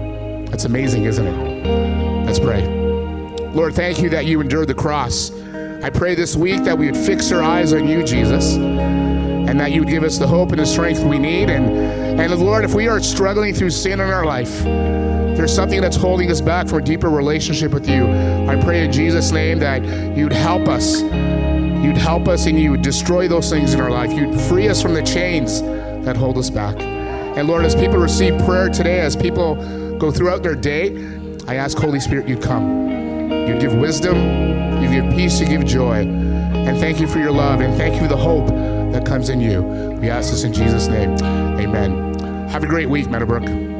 That's 0.49 0.65
amazing, 0.65 1.05
isn't 1.05 1.25
it? 1.25 2.25
Let's 2.25 2.39
pray. 2.39 2.65
Lord, 3.53 3.75
thank 3.75 3.99
you 3.99 4.09
that 4.09 4.25
you 4.25 4.39
endured 4.41 4.67
the 4.67 4.75
cross. 4.75 5.31
I 5.81 5.89
pray 5.89 6.13
this 6.13 6.35
week 6.35 6.63
that 6.63 6.77
we 6.77 6.85
would 6.85 6.97
fix 6.97 7.31
our 7.31 7.41
eyes 7.41 7.73
on 7.73 7.87
you, 7.87 8.03
Jesus, 8.03 8.55
and 8.55 9.59
that 9.59 9.71
you 9.71 9.81
would 9.81 9.89
give 9.89 10.03
us 10.03 10.17
the 10.17 10.27
hope 10.27 10.51
and 10.51 10.59
the 10.59 10.65
strength 10.65 11.01
we 11.01 11.17
need. 11.17 11.49
And, 11.49 12.19
and 12.19 12.35
Lord, 12.35 12.65
if 12.65 12.73
we 12.73 12.87
are 12.87 12.99
struggling 12.99 13.53
through 13.53 13.71
sin 13.71 13.93
in 13.93 14.09
our 14.09 14.25
life, 14.25 14.63
there's 14.63 15.55
something 15.55 15.81
that's 15.81 15.95
holding 15.95 16.29
us 16.29 16.41
back 16.41 16.67
from 16.67 16.79
a 16.79 16.81
deeper 16.81 17.09
relationship 17.09 17.71
with 17.71 17.89
you. 17.89 18.05
I 18.05 18.61
pray 18.61 18.83
in 18.83 18.91
Jesus' 18.91 19.31
name 19.31 19.59
that 19.59 19.83
you'd 20.17 20.33
help 20.33 20.67
us 20.67 21.01
You'd 21.83 21.97
help 21.97 22.27
us 22.27 22.45
and 22.45 22.59
you 22.59 22.71
would 22.71 22.81
destroy 22.81 23.27
those 23.27 23.49
things 23.49 23.73
in 23.73 23.79
our 23.79 23.89
life. 23.89 24.11
You'd 24.11 24.39
free 24.41 24.67
us 24.67 24.81
from 24.81 24.93
the 24.93 25.03
chains 25.03 25.61
that 25.61 26.17
hold 26.17 26.37
us 26.37 26.49
back. 26.49 26.79
And 26.79 27.47
Lord, 27.47 27.63
as 27.63 27.75
people 27.75 27.97
receive 27.97 28.37
prayer 28.45 28.69
today, 28.69 28.99
as 28.99 29.15
people 29.15 29.55
go 29.97 30.11
throughout 30.11 30.43
their 30.43 30.55
day, 30.55 30.95
I 31.47 31.55
ask, 31.55 31.77
Holy 31.77 31.99
Spirit, 31.99 32.27
you'd 32.27 32.41
come. 32.41 32.89
You 33.47 33.57
give 33.59 33.75
wisdom, 33.75 34.17
you 34.81 34.89
give 34.89 35.13
peace, 35.13 35.39
you 35.39 35.47
give 35.47 35.65
joy. 35.65 36.05
And 36.05 36.77
thank 36.79 36.99
you 36.99 37.07
for 37.07 37.19
your 37.19 37.31
love, 37.31 37.61
and 37.61 37.75
thank 37.77 37.95
you 37.95 38.01
for 38.01 38.07
the 38.07 38.17
hope 38.17 38.47
that 38.91 39.05
comes 39.05 39.29
in 39.29 39.39
you. 39.39 39.61
We 39.61 40.09
ask 40.09 40.31
this 40.31 40.43
in 40.43 40.53
Jesus' 40.53 40.87
name. 40.87 41.11
Amen. 41.59 42.19
Have 42.49 42.63
a 42.63 42.67
great 42.67 42.89
week, 42.89 43.09
Meadowbrook. 43.09 43.78